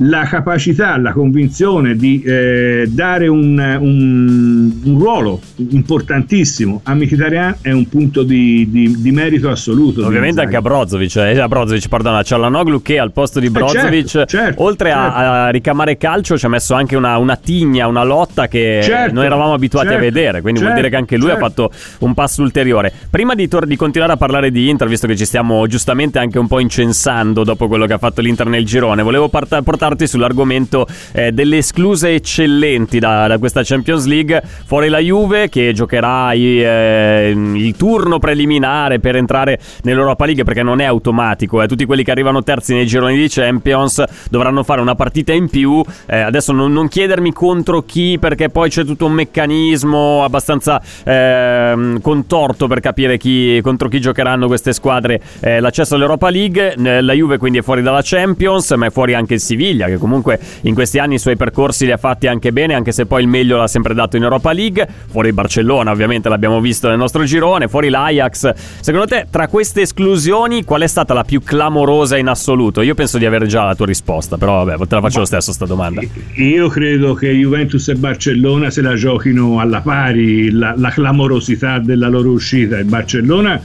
la 0.03 0.23
capacità, 0.23 0.97
la 0.97 1.13
convinzione 1.13 1.95
di 1.95 2.23
eh, 2.23 2.85
dare 2.89 3.29
un, 3.29 3.59
un, 3.81 4.73
un, 4.83 4.99
ruolo 4.99 5.41
importantissimo 5.57 6.81
a 6.85 6.95
Mkhitaryan 6.95 7.57
è 7.61 7.73
un 7.73 7.87
punto 7.89 8.23
di, 8.23 8.67
di, 8.71 9.01
di 9.01 9.11
merito 9.11 9.51
assoluto. 9.51 10.07
Ovviamente 10.07 10.41
anche 10.41 10.57
a 10.57 10.63
Brozovic, 10.63 11.17
eh, 11.17 11.39
a 11.39 11.49
Brozovic, 11.49 11.89
pardon, 11.89 12.15
a 12.15 12.23
Cialanoglu 12.23 12.81
che 12.81 12.99
al 12.99 13.13
posto 13.13 13.41
di 13.41 13.47
eh, 13.47 13.51
Brozovic, 13.51 14.07
certo, 14.07 14.27
certo, 14.27 14.63
oltre 14.63 14.91
certo. 14.91 15.17
A, 15.17 15.45
a, 15.45 15.49
ricamare 15.51 15.99
calcio, 15.99 16.39
ci 16.39 16.47
ha 16.47 16.49
messo 16.49 16.75
anche 16.75 16.97
una, 16.97 17.19
una 17.19 17.37
tigna, 17.37 17.87
una 17.87 18.05
lotta 18.05 18.49
che 18.49 18.81
certo, 18.83 19.15
non 19.15 19.25
eravamo 19.25 19.53
abituati 19.53 19.89
a 19.89 19.91
certo, 19.91 20.05
vedere, 20.05 20.41
quindi 20.41 20.61
vuol 20.61 20.75
dire 20.75 20.89
che 20.89 20.97
anche 20.97 21.19
lui 21.19 21.29
ha 21.31 21.37
certo. 21.37 21.47
fatto 21.47 21.73
un 21.99 22.15
passo 22.15 22.41
ulteriore. 22.41 22.91
Prima 23.11 23.35
di, 23.35 23.49
tor- 23.49 23.67
di 23.67 23.77
continuare 23.77 24.13
a 24.13 24.17
parlare 24.17 24.51
di 24.51 24.71
Inter, 24.71 24.89
visto 24.89 25.07
che 25.07 25.17
ci 25.17 25.27
stiamo 25.27 25.67
giustamente 25.67 26.19
anche 26.19 26.39
un 26.39 26.47
po' 26.47 26.59
incensando 26.59 27.45
dopo 27.45 27.69
quello 27.69 27.85
che 27.85 27.93
ha 27.93 27.99
fatto 27.99 28.23
l'Inter 28.23 28.47
nel 28.47 28.65
girone, 28.65 29.03
volevo 29.03 29.29
part- 29.29 29.61
portare 29.63 29.90
portarti 29.91 30.07
sull'argomento 30.07 30.87
eh, 31.13 31.33
delle 31.33 31.59
escluse 31.59 32.15
eccellenti 32.15 32.99
da, 32.99 33.27
da, 33.27 33.39
questa 33.39 33.63
Champions 33.63 34.07
League. 34.07 34.43
Fuori 34.67 34.89
la 34.89 34.99
Juve 34.99 35.49
che 35.49 35.73
giocherà 35.73 36.33
i, 36.33 36.63
eh, 36.63 37.33
il 37.35 37.77
turno 37.77 38.19
preliminare 38.19 39.01
per 39.01 39.17
entrare 39.17 39.59
nell'Europa 39.83 40.25
League 40.25 40.45
perché 40.45 40.63
non 40.63 40.81
è 40.81 40.85
automatico. 40.85 41.63
Eh. 41.63 41.67
Tutti 41.67 41.85
quelli 41.85 42.05
che 42.05 42.11
arrivano 42.11 42.43
terzi 42.43 42.75
nei 42.75 42.87
gironi 42.87 43.17
di 43.17 43.29
Champions 43.29 44.03
dovranno 44.31 44.63
fare 44.63 44.81
una 44.81 44.95
partita 44.95 45.33
in 45.33 45.49
più. 45.49 45.83
Eh, 46.07 46.21
adesso 46.21 46.53
non, 46.53 46.73
non, 46.73 46.89
chiedermi 46.89 47.33
contro 47.33 47.83
chi 47.83 48.19
perché 48.19 48.49
poi 48.49 48.69
c'è 48.69 48.85
tutto 48.85 49.07
un 49.07 49.13
meccanismo 49.13 50.25
abbastanza 50.25 50.81
ehm, 51.05 52.01
contorto 52.01 52.67
per 52.67 52.81
capire 52.81 53.17
chi, 53.17 53.61
contro 53.63 53.89
chi 53.89 54.01
giocheranno 54.01 54.47
queste 54.47 54.73
squadre 54.73 55.21
eh, 55.41 55.61
l'accesso 55.61 55.95
all'Europa 55.95 56.31
League. 56.31 56.75
La 56.77 57.13
Juve 57.13 57.39
quindi 57.39 57.59
è 57.59 57.63
fuori 57.63 57.83
dalla 57.83 58.01
Champions 58.03 58.71
ma 58.73 58.87
è 58.87 58.91
fuori 58.91 59.15
anche 59.15 59.35
il 59.35 59.41
Siviglia 59.41 59.80
Siviglia, 59.81 59.87
che 59.87 59.97
comunque 59.97 60.39
in 60.63 60.75
questi 60.75 60.99
anni 60.99 61.15
i 61.15 61.19
suoi 61.19 61.37
percorsi 61.37 61.87
li 61.87 61.93
ha 61.93 61.97
fatti 61.97 62.27
anche 62.27 62.53
bene, 62.53 62.75
anche 62.75 62.93
se 62.93 63.07
poi 63.07 63.23
il 63.23 63.29
meglio 63.29 63.57
l'ha 63.57 63.67
sempre 63.67 63.95
dato 63.95 64.17
in 64.17 64.23
Europa 64.23 64.53
League. 64.53 64.87
Fuori 65.09 65.33
Barcellona, 65.33 65.91
ovviamente 65.91 66.29
l'abbiamo 66.29 66.61
visto 66.61 66.89
nel 66.89 66.99
nostro 66.99 67.25
girone, 67.25 67.69
fuori 67.69 67.89
l'Ajax. 67.89 68.53
Secondo 68.81 69.07
te, 69.07 69.27
tra 69.31 69.49
queste 69.49 69.83
esclusioni, 69.83 70.65
qual 70.65 70.83
è 70.83 70.87
stata 70.87 71.15
la 71.15 71.25
più 71.25 71.41
clamorosa 71.43 72.17
in 72.17 72.29
assoluto? 72.29 72.83
Io 72.83 72.95
penso 72.95 73.19
di 73.19 73.27
avere 73.27 73.47
già 73.47 73.65
la 73.65 73.75
tua 73.75 73.87
risposta, 73.87 74.37
però 74.37 74.65
vabbè, 74.65 74.87
te 74.87 74.95
la 74.95 75.01
faccio 75.01 75.15
Ma, 75.15 75.21
lo 75.21 75.27
stesso 75.27 75.53
sta 75.53 75.67
domanda. 75.67 76.03
Io 76.35 76.69
credo 76.69 77.15
che 77.15 77.31
Juventus 77.31 77.89
e 77.89 77.95
Barcellona 77.95 78.71
se 78.71 78.83
la 78.83 78.95
giochino 78.95 79.61
alla 79.61 79.81
pari 79.81 80.51
la, 80.51 80.75
la 80.77 80.91
clamorosità 80.91 81.79
della 81.79 82.09
loro 82.09 82.31
uscita. 82.31 82.79
Il 82.79 82.85
Barcellona 82.85 83.61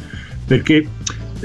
perché 0.45 0.85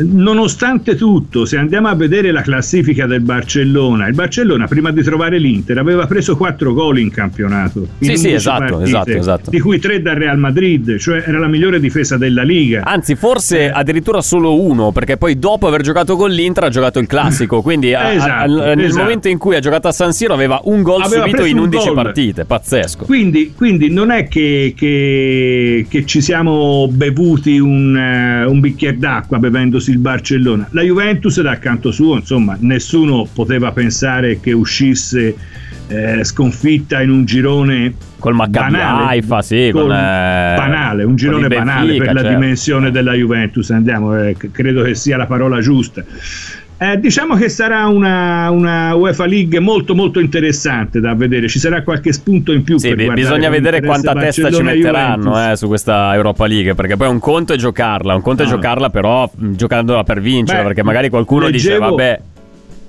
nonostante 0.02 0.94
tutto, 0.96 1.44
se 1.44 1.56
andiamo 1.56 1.88
a 1.88 1.94
vedere 1.94 2.30
la 2.30 2.42
classifica 2.42 3.06
del 3.06 3.20
Barcellona, 3.20 4.06
il 4.06 4.14
Barcellona 4.14 4.66
prima 4.66 4.90
di 4.90 5.02
trovare 5.02 5.38
l'Inter 5.38 5.78
aveva 5.78 6.06
preso 6.06 6.36
4 6.36 6.72
gol 6.72 6.98
in 6.98 7.10
campionato. 7.10 7.86
In 7.98 8.08
sì, 8.10 8.16
sì, 8.16 8.32
esatto, 8.32 8.76
partite, 8.76 8.82
esatto, 8.84 9.10
esatto. 9.10 9.50
Di 9.50 9.60
cui 9.60 9.78
3 9.78 10.02
dal 10.02 10.16
Real 10.16 10.38
Madrid, 10.38 10.98
cioè 10.98 11.24
era 11.26 11.38
la 11.38 11.48
migliore 11.48 11.80
difesa 11.80 12.16
della 12.16 12.42
Liga. 12.42 12.82
Anzi, 12.84 13.14
forse 13.14 13.64
eh. 13.64 13.70
addirittura 13.72 14.20
solo 14.20 14.60
uno, 14.60 14.92
perché 14.92 15.16
poi 15.16 15.38
dopo 15.38 15.66
aver 15.66 15.82
giocato 15.82 16.16
con 16.16 16.30
l'Inter 16.30 16.64
ha 16.64 16.68
giocato 16.68 16.98
il 16.98 17.06
classico, 17.06 17.60
quindi 17.62 17.92
esatto, 17.92 18.60
a, 18.60 18.74
nel 18.74 18.86
esatto. 18.86 19.02
momento 19.02 19.28
in 19.28 19.38
cui 19.38 19.56
ha 19.56 19.60
giocato 19.60 19.88
a 19.88 19.92
San 19.92 20.12
Siro 20.12 20.34
aveva 20.34 20.60
un 20.64 20.82
gol 20.82 21.02
aveva 21.02 21.24
subito 21.24 21.44
in 21.44 21.58
11 21.58 21.86
gol. 21.86 21.94
partite, 21.94 22.44
pazzesco. 22.44 23.04
Quindi, 23.04 23.52
quindi 23.54 23.90
non 23.90 24.10
è 24.10 24.28
che, 24.28 24.74
che, 24.76 25.86
che, 25.88 26.06
ci 26.06 26.20
siamo 26.20 26.88
bevuti 26.90 27.58
un, 27.58 27.94
uh, 27.94 28.50
un 28.50 28.60
bicchiere 28.60 28.98
d'acqua 28.98 29.38
bevendosi 29.38 29.89
il 29.90 29.98
Barcellona. 29.98 30.68
La 30.70 30.82
Juventus 30.82 31.40
dal 31.40 31.58
canto 31.58 31.90
suo, 31.90 32.16
insomma, 32.16 32.56
nessuno 32.60 33.28
poteva 33.32 33.72
pensare 33.72 34.40
che 34.40 34.52
uscisse 34.52 35.34
eh, 35.88 36.24
sconfitta 36.24 37.02
in 37.02 37.10
un 37.10 37.24
girone 37.24 37.94
col 38.18 38.34
Maccabi 38.34 38.72
banale, 38.72 39.04
Haifa, 39.06 39.42
sì, 39.42 39.70
con, 39.72 39.90
eh, 39.90 40.54
banale, 40.56 41.04
un 41.04 41.16
girone 41.16 41.48
Benfica, 41.48 41.64
banale 41.64 41.96
per 41.96 42.06
certo. 42.06 42.22
la 42.22 42.28
dimensione 42.28 42.90
della 42.90 43.12
Juventus. 43.14 43.70
Andiamo, 43.70 44.16
eh, 44.16 44.36
credo 44.52 44.82
che 44.82 44.94
sia 44.94 45.16
la 45.16 45.26
parola 45.26 45.60
giusta. 45.60 46.04
Eh, 46.82 46.98
diciamo 46.98 47.34
che 47.34 47.50
sarà 47.50 47.88
una, 47.88 48.48
una, 48.48 48.94
UEFA 48.94 49.26
League 49.26 49.60
molto 49.60 49.94
molto 49.94 50.18
interessante 50.18 50.98
da 50.98 51.14
vedere, 51.14 51.46
ci 51.46 51.58
sarà 51.58 51.82
qualche 51.82 52.10
spunto 52.10 52.52
in 52.52 52.62
più. 52.62 52.78
Sì, 52.78 52.94
beh, 52.94 53.12
bisogna 53.12 53.50
vedere 53.50 53.82
quanta 53.82 54.14
Barcellona 54.14 54.50
testa 54.52 54.72
ci 54.72 54.78
metteranno 54.78 55.50
eh, 55.50 55.56
su 55.56 55.66
questa 55.66 56.14
Europa 56.14 56.46
League, 56.46 56.74
perché 56.74 56.96
poi 56.96 57.08
un 57.08 57.18
conto 57.18 57.52
è 57.52 57.56
giocarla, 57.56 58.14
un 58.14 58.22
conto 58.22 58.44
ah. 58.44 58.46
è 58.46 58.48
giocarla 58.48 58.88
però 58.88 59.30
giocandola 59.34 60.04
per 60.04 60.22
vincere, 60.22 60.60
Beh, 60.60 60.64
perché 60.68 60.82
magari 60.82 61.10
qualcuno 61.10 61.48
leggevo, 61.48 61.74
dice 61.74 61.78
vabbè... 61.78 62.20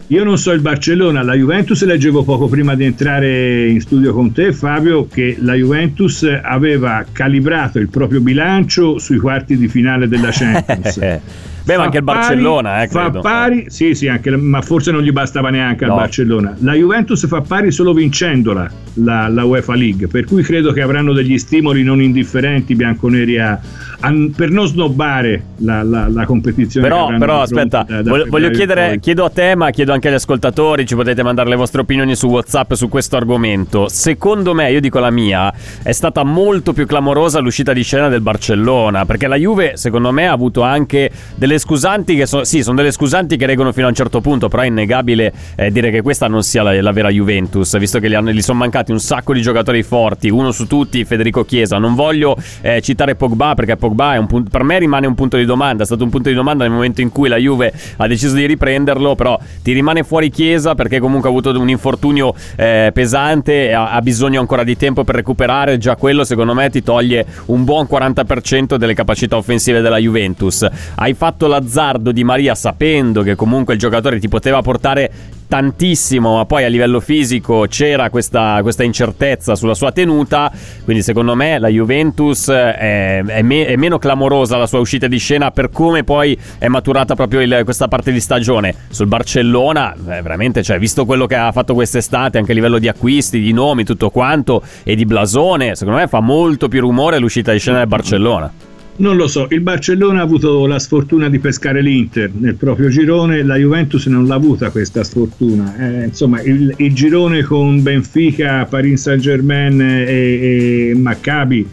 Io 0.07 0.23
non 0.23 0.37
so 0.37 0.51
il 0.51 0.61
Barcellona, 0.61 1.21
la 1.21 1.33
Juventus 1.33 1.83
leggevo 1.83 2.23
poco 2.23 2.47
prima 2.47 2.75
di 2.75 2.85
entrare 2.85 3.67
in 3.67 3.81
studio 3.81 4.13
con 4.13 4.31
te 4.31 4.53
Fabio 4.53 5.07
che 5.09 5.35
la 5.39 5.53
Juventus 5.53 6.25
aveva 6.41 7.03
calibrato 7.11 7.77
il 7.77 7.89
proprio 7.89 8.21
bilancio 8.21 8.99
sui 8.99 9.17
quarti 9.17 9.57
di 9.57 9.67
finale 9.67 10.07
della 10.07 10.29
Champions. 10.31 11.19
Beh, 11.63 11.77
ma 11.77 11.83
anche 11.83 11.97
il 11.97 12.03
Barcellona, 12.03 12.83
eh, 12.83 12.87
Fa 12.87 13.11
pari, 13.11 13.65
sì, 13.67 13.93
sì, 13.93 14.07
anche, 14.07 14.35
ma 14.35 14.61
forse 14.61 14.91
non 14.91 15.01
gli 15.01 15.11
bastava 15.11 15.49
neanche 15.49 15.85
no. 15.85 15.93
al 15.93 15.99
Barcellona. 15.99 16.55
La 16.59 16.73
Juventus 16.73 17.27
fa 17.27 17.41
pari 17.41 17.71
solo 17.71 17.93
vincendola 17.93 18.69
la, 18.95 19.27
la, 19.27 19.45
UEFA 19.45 19.75
League, 19.75 20.07
per 20.07 20.25
cui 20.25 20.41
credo 20.43 20.71
che 20.71 20.81
avranno 20.81 21.13
degli 21.13 21.37
stimoli 21.37 21.83
non 21.83 22.01
indifferenti 22.01 22.75
bianconeri 22.75 23.39
a, 23.39 23.59
a, 23.99 24.13
per 24.35 24.49
non 24.49 24.67
snobbare 24.67 25.43
la, 25.57 25.83
la, 25.83 26.07
la 26.07 26.25
competizione. 26.25 26.87
Però, 26.87 27.15
però 27.17 27.41
aspetta, 27.41 27.85
da, 27.87 28.01
da 28.01 28.23
voglio 28.27 28.49
chiedere, 28.49 28.99
chiedo 28.99 29.23
a 29.23 29.29
te, 29.29 29.55
ma 29.55 29.69
chiedo 29.69 29.93
anche 29.93 30.07
agli 30.07 30.15
ascoltatori, 30.15 30.85
ci 30.85 30.95
potete 30.95 31.23
mandare 31.23 31.49
le 31.49 31.55
vostre 31.55 31.81
opinioni 31.81 32.15
su 32.15 32.27
WhatsApp 32.27 32.73
su 32.73 32.89
questo 32.89 33.15
argomento. 33.15 33.87
Secondo 33.87 34.53
me, 34.53 34.71
io 34.71 34.81
dico 34.81 34.99
la 34.99 35.11
mia, 35.11 35.53
è 35.83 35.91
stata 35.91 36.23
molto 36.23 36.73
più 36.73 36.85
clamorosa 36.85 37.39
l'uscita 37.39 37.73
di 37.73 37.83
scena 37.83 38.09
del 38.09 38.21
Barcellona, 38.21 39.05
perché 39.05 39.27
la 39.27 39.35
Juve, 39.35 39.77
secondo 39.77 40.11
me, 40.11 40.27
ha 40.27 40.33
avuto 40.33 40.61
anche 40.61 41.11
delle 41.35 41.50
delle 41.51 41.59
scusanti 41.59 42.15
che 42.15 42.25
sono, 42.25 42.45
sì, 42.45 42.63
sono 42.63 42.77
delle 42.77 42.91
scusanti 42.91 43.35
che 43.35 43.45
reggono 43.45 43.73
fino 43.73 43.85
a 43.87 43.89
un 43.89 43.95
certo 43.95 44.21
punto, 44.21 44.47
però 44.47 44.63
è 44.63 44.67
innegabile 44.67 45.33
eh, 45.55 45.69
dire 45.69 45.91
che 45.91 46.01
questa 46.01 46.27
non 46.27 46.43
sia 46.43 46.63
la, 46.63 46.81
la 46.81 46.91
vera 46.91 47.09
Juventus, 47.09 47.77
visto 47.77 47.99
che 47.99 48.09
gli, 48.09 48.41
sono 48.41 48.59
mancati 48.59 48.91
un 48.91 48.99
sacco 48.99 49.33
di 49.33 49.41
giocatori 49.41 49.83
forti, 49.83 50.29
uno 50.29 50.51
su 50.51 50.65
tutti 50.65 51.03
Federico 51.03 51.43
Chiesa. 51.43 51.77
Non 51.77 51.93
voglio 51.93 52.37
eh, 52.61 52.81
citare 52.81 53.15
Pogba 53.15 53.53
perché 53.53 53.75
Pogba 53.75 54.17
un, 54.17 54.43
per 54.43 54.63
me 54.63 54.79
rimane 54.79 55.07
un 55.07 55.15
punto 55.15 55.35
di 55.35 55.43
domanda, 55.43 55.83
è 55.83 55.85
stato 55.85 56.03
un 56.05 56.09
punto 56.09 56.29
di 56.29 56.35
domanda 56.35 56.63
nel 56.63 56.73
momento 56.73 57.01
in 57.01 57.11
cui 57.11 57.27
la 57.27 57.37
Juve 57.37 57.73
ha 57.97 58.07
deciso 58.07 58.33
di 58.35 58.45
riprenderlo, 58.45 59.15
però 59.15 59.37
ti 59.61 59.73
rimane 59.73 60.03
fuori 60.03 60.29
Chiesa 60.29 60.73
perché 60.73 60.99
comunque 60.99 61.27
ha 61.27 61.31
avuto 61.31 61.49
un 61.59 61.69
infortunio 61.69 62.33
eh, 62.55 62.91
pesante 62.93 63.73
ha, 63.73 63.91
ha 63.91 64.01
bisogno 64.01 64.39
ancora 64.39 64.63
di 64.63 64.77
tempo 64.77 65.03
per 65.03 65.15
recuperare, 65.15 65.77
già 65.77 65.97
quello 65.97 66.23
secondo 66.23 66.53
me 66.53 66.69
ti 66.69 66.81
toglie 66.81 67.25
un 67.47 67.65
buon 67.65 67.87
40% 67.91 68.75
delle 68.75 68.93
capacità 68.93 69.35
offensive 69.35 69.81
della 69.81 69.97
Juventus. 69.97 70.65
Hai 70.95 71.13
fatto 71.13 71.40
fatto 71.41 71.47
l'azzardo 71.47 72.11
di 72.11 72.23
Maria 72.23 72.53
sapendo 72.53 73.23
che 73.23 73.35
comunque 73.35 73.73
il 73.73 73.79
giocatore 73.79 74.19
ti 74.19 74.27
poteva 74.27 74.61
portare 74.61 75.11
tantissimo, 75.47 76.35
ma 76.35 76.45
poi 76.45 76.63
a 76.63 76.67
livello 76.67 77.01
fisico 77.01 77.65
c'era 77.67 78.09
questa, 78.09 78.59
questa, 78.61 78.83
incertezza 78.83 79.55
sulla 79.55 79.73
sua 79.73 79.91
tenuta. 79.91 80.49
Quindi, 80.85 81.03
secondo 81.03 81.35
me, 81.35 81.59
la 81.59 81.67
Juventus 81.67 82.49
è, 82.49 83.21
è, 83.25 83.41
me, 83.41 83.65
è, 83.65 83.75
meno 83.75 83.97
clamorosa 83.97 84.55
la 84.55 84.65
sua 84.65 84.79
uscita 84.79 85.07
di 85.07 85.17
scena 85.17 85.51
per 85.51 85.69
come 85.69 86.05
poi 86.05 86.37
è 86.57 86.67
maturata 86.67 87.15
proprio 87.15 87.41
il, 87.41 87.61
questa 87.65 87.89
parte 87.89 88.13
di 88.13 88.21
stagione. 88.21 88.73
Sul 88.89 89.07
Barcellona, 89.07 89.93
eh, 89.93 90.21
veramente, 90.21 90.63
cioè, 90.63 90.79
visto 90.79 91.05
quello 91.05 91.25
che 91.25 91.35
ha 91.35 91.51
fatto 91.51 91.73
quest'estate, 91.73 92.37
anche 92.37 92.51
a 92.51 92.55
livello 92.55 92.77
di 92.77 92.87
acquisti, 92.87 93.41
di 93.41 93.51
nomi, 93.51 93.83
tutto 93.83 94.09
quanto, 94.09 94.63
e 94.83 94.95
di 94.95 95.05
blasone, 95.05 95.75
secondo 95.75 95.99
me 95.99 96.07
fa 96.07 96.21
molto 96.21 96.69
più 96.69 96.79
rumore 96.79 97.19
l'uscita 97.19 97.51
di 97.51 97.59
scena 97.59 97.79
del 97.79 97.87
Barcellona. 97.87 98.60
Non 98.97 99.15
lo 99.15 99.27
so, 99.27 99.47
il 99.49 99.61
Barcellona 99.61 100.19
ha 100.19 100.23
avuto 100.23 100.67
la 100.67 100.77
sfortuna 100.77 101.27
di 101.29 101.39
pescare 101.39 101.81
l'Inter 101.81 102.29
nel 102.33 102.55
proprio 102.55 102.89
girone, 102.89 103.41
la 103.43 103.55
Juventus 103.55 104.05
non 104.05 104.27
l'ha 104.27 104.35
avuta 104.35 104.69
questa 104.69 105.03
sfortuna. 105.03 105.75
Eh, 105.79 106.05
insomma, 106.05 106.41
il, 106.41 106.73
il, 106.77 106.93
girone 106.93 107.41
con 107.41 107.81
Benfica, 107.81 108.65
Paris 108.65 109.01
Saint-Germain 109.01 109.81
e, 109.81 110.89
e 110.89 110.93
Maccabi 110.95 111.67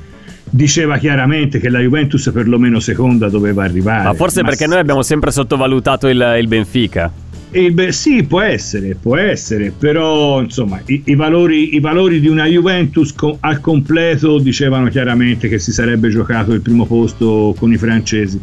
diceva 0.51 0.97
chiaramente 0.97 1.59
che 1.59 1.69
la 1.69 1.81
Juventus 1.81 2.31
perlomeno 2.33 2.81
seconda 2.81 3.29
doveva 3.29 3.65
arrivare. 3.65 4.05
Ma 4.05 4.15
forse 4.15 4.41
Ma 4.43 4.49
perché 4.49 4.65
s- 4.65 4.69
noi 4.69 4.79
abbiamo 4.79 5.03
sempre 5.03 5.31
sottovalutato 5.31 6.09
il, 6.09 6.37
il 6.41 6.49
Benfica. 6.49 7.13
E 7.51 7.73
beh, 7.73 7.93
sì, 7.93 8.25
può 8.25 8.43
essere, 8.43 8.95
può 8.95 9.17
essere, 9.17 9.73
però 9.77 10.43
insomma 10.43 10.83
i, 10.85 11.01
i, 11.07 11.15
valori, 11.15 11.75
i 11.75 11.81
valori, 11.81 12.21
di 12.21 12.29
una 12.29 12.45
Juventus 12.45 13.15
co- 13.15 13.39
al 13.41 13.61
completo 13.61 14.39
dicevano 14.39 14.89
chiaramente 14.89 15.49
che 15.49 15.59
si 15.59 15.73
sarebbe 15.73 16.11
giocato 16.11 16.53
il 16.53 16.61
primo 16.61 16.85
posto 16.85 17.55
con 17.59 17.73
i 17.73 17.79
francesi. 17.79 18.39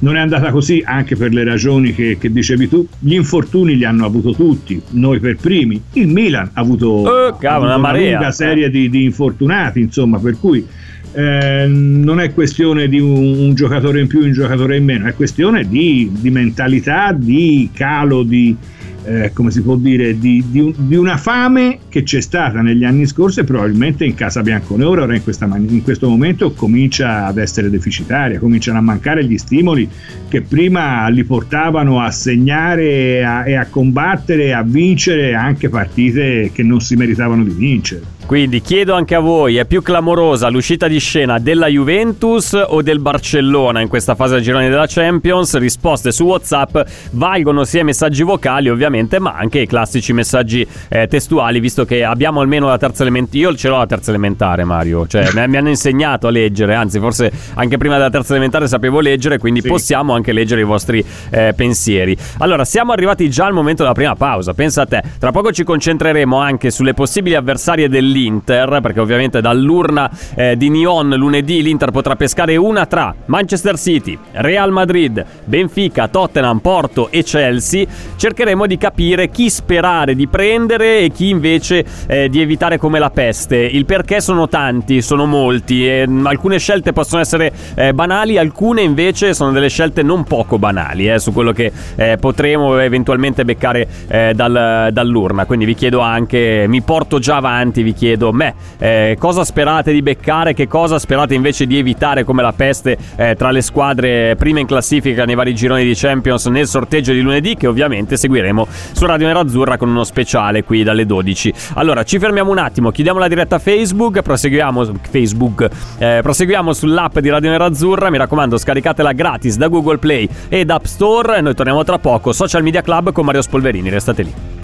Non 0.00 0.16
è 0.16 0.20
andata 0.20 0.50
così 0.50 0.82
anche 0.84 1.16
per 1.16 1.32
le 1.32 1.42
ragioni 1.42 1.94
che, 1.94 2.18
che 2.20 2.30
dicevi 2.30 2.68
tu. 2.68 2.86
Gli 2.98 3.14
infortuni 3.14 3.76
li 3.76 3.84
hanno 3.84 4.04
avuto 4.04 4.32
tutti, 4.32 4.80
noi 4.90 5.20
per 5.20 5.36
primi. 5.36 5.80
Il 5.94 6.08
Milan 6.08 6.50
ha 6.52 6.60
avuto, 6.60 6.86
oh, 6.86 7.36
cavolo, 7.38 7.70
ha 7.70 7.74
avuto 7.74 7.88
una, 7.88 7.98
una 7.98 8.10
lunga 8.10 8.30
serie 8.30 8.68
di, 8.68 8.90
di 8.90 9.04
infortunati, 9.04 9.80
insomma, 9.80 10.18
per 10.18 10.38
cui 10.38 10.66
eh, 11.12 11.66
non 11.66 12.20
è 12.20 12.32
questione 12.32 12.88
di 12.88 13.00
un, 13.00 13.38
un, 13.38 13.54
giocatore 13.54 14.00
in 14.00 14.06
più, 14.06 14.20
un 14.20 14.32
giocatore 14.32 14.76
in 14.76 14.84
meno, 14.84 15.06
è 15.06 15.14
questione 15.14 15.66
di, 15.68 16.10
di 16.12 16.30
mentalità, 16.30 17.12
di 17.12 17.70
calo, 17.72 18.22
di, 18.22 18.56
eh, 19.04 19.32
come 19.32 19.50
si 19.50 19.62
può 19.62 19.76
dire, 19.76 20.18
di, 20.18 20.44
di, 20.48 20.72
di, 20.76 20.94
una 20.94 21.16
fame 21.16 21.78
che 21.88 22.02
c'è 22.02 22.20
stata 22.20 22.60
negli 22.60 22.84
anni 22.84 23.06
scorsi 23.06 23.40
e 23.40 23.44
probabilmente 23.44 24.04
in 24.04 24.14
Casa 24.14 24.42
Bianconero 24.42 24.90
ora 24.90 25.14
in, 25.14 25.22
man- 25.46 25.66
in, 25.68 25.82
questo 25.82 26.08
momento 26.08 26.52
comincia 26.52 27.26
ad 27.26 27.38
essere 27.38 27.70
deficitaria, 27.70 28.38
cominciano 28.38 28.78
a 28.78 28.82
mancare 28.82 29.24
gli 29.24 29.38
stimoli 29.38 29.88
che 30.28 30.42
prima 30.42 31.08
li 31.08 31.24
portavano 31.24 32.00
a 32.00 32.10
segnare 32.10 33.24
a, 33.24 33.46
e 33.46 33.54
a 33.54 33.66
combattere, 33.66 34.52
a 34.52 34.62
vincere 34.62 35.34
anche 35.34 35.68
partite 35.68 36.50
che 36.52 36.62
non 36.62 36.80
si 36.80 36.94
meritavano 36.94 37.42
di 37.42 37.50
vincere. 37.50 38.18
Quindi 38.30 38.60
chiedo 38.60 38.94
anche 38.94 39.16
a 39.16 39.18
voi, 39.18 39.56
è 39.56 39.64
più 39.64 39.82
clamorosa 39.82 40.48
l'uscita 40.50 40.86
di 40.86 41.00
scena 41.00 41.40
della 41.40 41.66
Juventus 41.66 42.52
o 42.64 42.80
del 42.80 43.00
Barcellona 43.00 43.80
in 43.80 43.88
questa 43.88 44.14
fase 44.14 44.34
del 44.34 44.44
girone 44.44 44.68
della 44.68 44.86
Champions? 44.86 45.58
Risposte 45.58 46.12
su 46.12 46.26
WhatsApp 46.26 46.78
valgono 47.10 47.64
sia 47.64 47.80
i 47.80 47.84
messaggi 47.84 48.22
vocali 48.22 48.68
ovviamente, 48.68 49.18
ma 49.18 49.32
anche 49.32 49.58
i 49.58 49.66
classici 49.66 50.12
messaggi 50.12 50.64
eh, 50.90 51.08
testuali, 51.08 51.58
visto 51.58 51.84
che 51.84 52.04
abbiamo 52.04 52.40
almeno 52.40 52.68
la 52.68 52.78
terza 52.78 53.02
elementare. 53.02 53.38
Io 53.38 53.56
ce 53.56 53.66
l'ho 53.66 53.78
la 53.78 53.86
terza 53.86 54.10
elementare, 54.10 54.62
Mario, 54.62 55.08
cioè 55.08 55.28
mi 55.48 55.56
hanno 55.56 55.68
insegnato 55.68 56.28
a 56.28 56.30
leggere, 56.30 56.76
anzi 56.76 57.00
forse 57.00 57.32
anche 57.54 57.78
prima 57.78 57.96
della 57.96 58.10
terza 58.10 58.30
elementare 58.34 58.68
sapevo 58.68 59.00
leggere, 59.00 59.38
quindi 59.38 59.60
sì. 59.60 59.66
possiamo 59.66 60.14
anche 60.14 60.32
leggere 60.32 60.60
i 60.60 60.64
vostri 60.64 61.04
eh, 61.30 61.52
pensieri. 61.56 62.16
Allora, 62.38 62.64
siamo 62.64 62.92
arrivati 62.92 63.28
già 63.28 63.46
al 63.46 63.54
momento 63.54 63.82
della 63.82 63.94
prima 63.94 64.14
pausa, 64.14 64.54
pensa 64.54 64.82
a 64.82 64.86
te, 64.86 65.02
tra 65.18 65.32
poco 65.32 65.50
ci 65.50 65.64
concentreremo 65.64 66.38
anche 66.38 66.70
sulle 66.70 66.94
possibili 66.94 67.34
avversarie 67.34 67.88
dell'Inter 67.88 68.18
l'Inter, 68.20 68.80
perché 68.82 69.00
ovviamente 69.00 69.40
dall'urna 69.40 70.10
eh, 70.34 70.56
di 70.56 70.68
Nyon 70.68 71.14
lunedì 71.16 71.62
l'Inter 71.62 71.90
potrà 71.90 72.16
pescare 72.16 72.56
una 72.56 72.86
tra 72.86 73.14
Manchester 73.26 73.78
City, 73.78 74.18
Real 74.32 74.70
Madrid, 74.70 75.24
Benfica, 75.44 76.08
Tottenham, 76.08 76.58
Porto 76.58 77.10
e 77.10 77.22
Chelsea. 77.22 77.86
Cercheremo 78.16 78.66
di 78.66 78.76
capire 78.76 79.30
chi 79.30 79.48
sperare 79.48 80.14
di 80.14 80.26
prendere 80.26 81.00
e 81.00 81.10
chi 81.10 81.30
invece 81.30 81.84
eh, 82.06 82.28
di 82.28 82.40
evitare 82.40 82.78
come 82.78 82.98
la 82.98 83.10
peste. 83.10 83.56
Il 83.56 83.86
perché 83.86 84.20
sono 84.20 84.48
tanti, 84.48 85.00
sono 85.00 85.26
molti, 85.26 85.88
e, 85.88 86.06
mh, 86.06 86.26
alcune 86.26 86.58
scelte 86.58 86.92
possono 86.92 87.20
essere 87.20 87.52
eh, 87.74 87.94
banali, 87.94 88.36
alcune 88.36 88.82
invece 88.82 89.32
sono 89.34 89.52
delle 89.52 89.68
scelte 89.68 90.02
non 90.02 90.24
poco 90.24 90.58
banali 90.58 91.08
eh, 91.08 91.18
su 91.18 91.32
quello 91.32 91.52
che 91.52 91.72
eh, 91.96 92.16
potremo 92.18 92.78
eventualmente 92.78 93.44
beccare 93.44 93.88
eh, 94.08 94.32
dal, 94.34 94.90
dall'urna. 94.92 95.46
Quindi 95.46 95.64
vi 95.64 95.74
chiedo 95.74 96.00
anche, 96.00 96.66
mi 96.68 96.82
porto 96.82 97.18
già 97.18 97.36
avanti, 97.36 97.82
vi 97.82 97.92
chiedo 97.92 98.09
chiedo 98.10 98.32
me 98.32 98.54
eh, 98.78 99.16
cosa 99.18 99.44
sperate 99.44 99.92
di 99.92 100.02
beccare, 100.02 100.54
che 100.54 100.66
cosa 100.66 100.98
sperate 100.98 101.34
invece 101.34 101.66
di 101.66 101.78
evitare 101.78 102.24
come 102.24 102.42
la 102.42 102.52
peste 102.52 102.96
eh, 103.16 103.34
tra 103.36 103.50
le 103.50 103.62
squadre 103.62 104.34
prime 104.36 104.60
in 104.60 104.66
classifica 104.66 105.24
nei 105.24 105.34
vari 105.34 105.54
gironi 105.54 105.84
di 105.84 105.92
Champions 105.94 106.46
nel 106.46 106.66
sorteggio 106.66 107.12
di 107.12 107.20
lunedì 107.20 107.54
che 107.54 107.66
ovviamente 107.66 108.16
seguiremo 108.16 108.66
su 108.92 109.06
Radio 109.06 109.26
Nerazzurra 109.26 109.76
con 109.76 109.88
uno 109.88 110.04
speciale 110.04 110.64
qui 110.64 110.82
dalle 110.82 111.06
12. 111.06 111.52
Allora 111.74 112.02
ci 112.02 112.18
fermiamo 112.18 112.50
un 112.50 112.58
attimo, 112.58 112.90
chiudiamo 112.90 113.18
la 113.18 113.28
diretta 113.28 113.58
Facebook, 113.58 114.22
proseguiamo, 114.22 114.90
Facebook, 115.08 115.68
eh, 115.98 116.20
proseguiamo 116.22 116.72
sull'app 116.72 117.18
di 117.18 117.28
Radio 117.28 117.50
Nerazzurra, 117.50 118.10
mi 118.10 118.18
raccomando 118.18 118.58
scaricatela 118.58 119.12
gratis 119.12 119.56
da 119.56 119.68
Google 119.68 119.98
Play 119.98 120.28
ed 120.48 120.70
App 120.70 120.84
Store, 120.84 121.40
noi 121.40 121.54
torniamo 121.54 121.84
tra 121.84 121.98
poco, 121.98 122.32
Social 122.32 122.62
Media 122.62 122.82
Club 122.82 123.12
con 123.12 123.24
Mario 123.24 123.42
Spolverini, 123.42 123.88
restate 123.88 124.22
lì. 124.22 124.59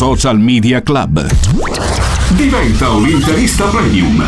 Social 0.00 0.38
Media 0.38 0.80
Club. 0.80 1.26
Diventa 2.30 2.88
un 2.88 3.06
interista 3.06 3.66
premium. 3.66 4.24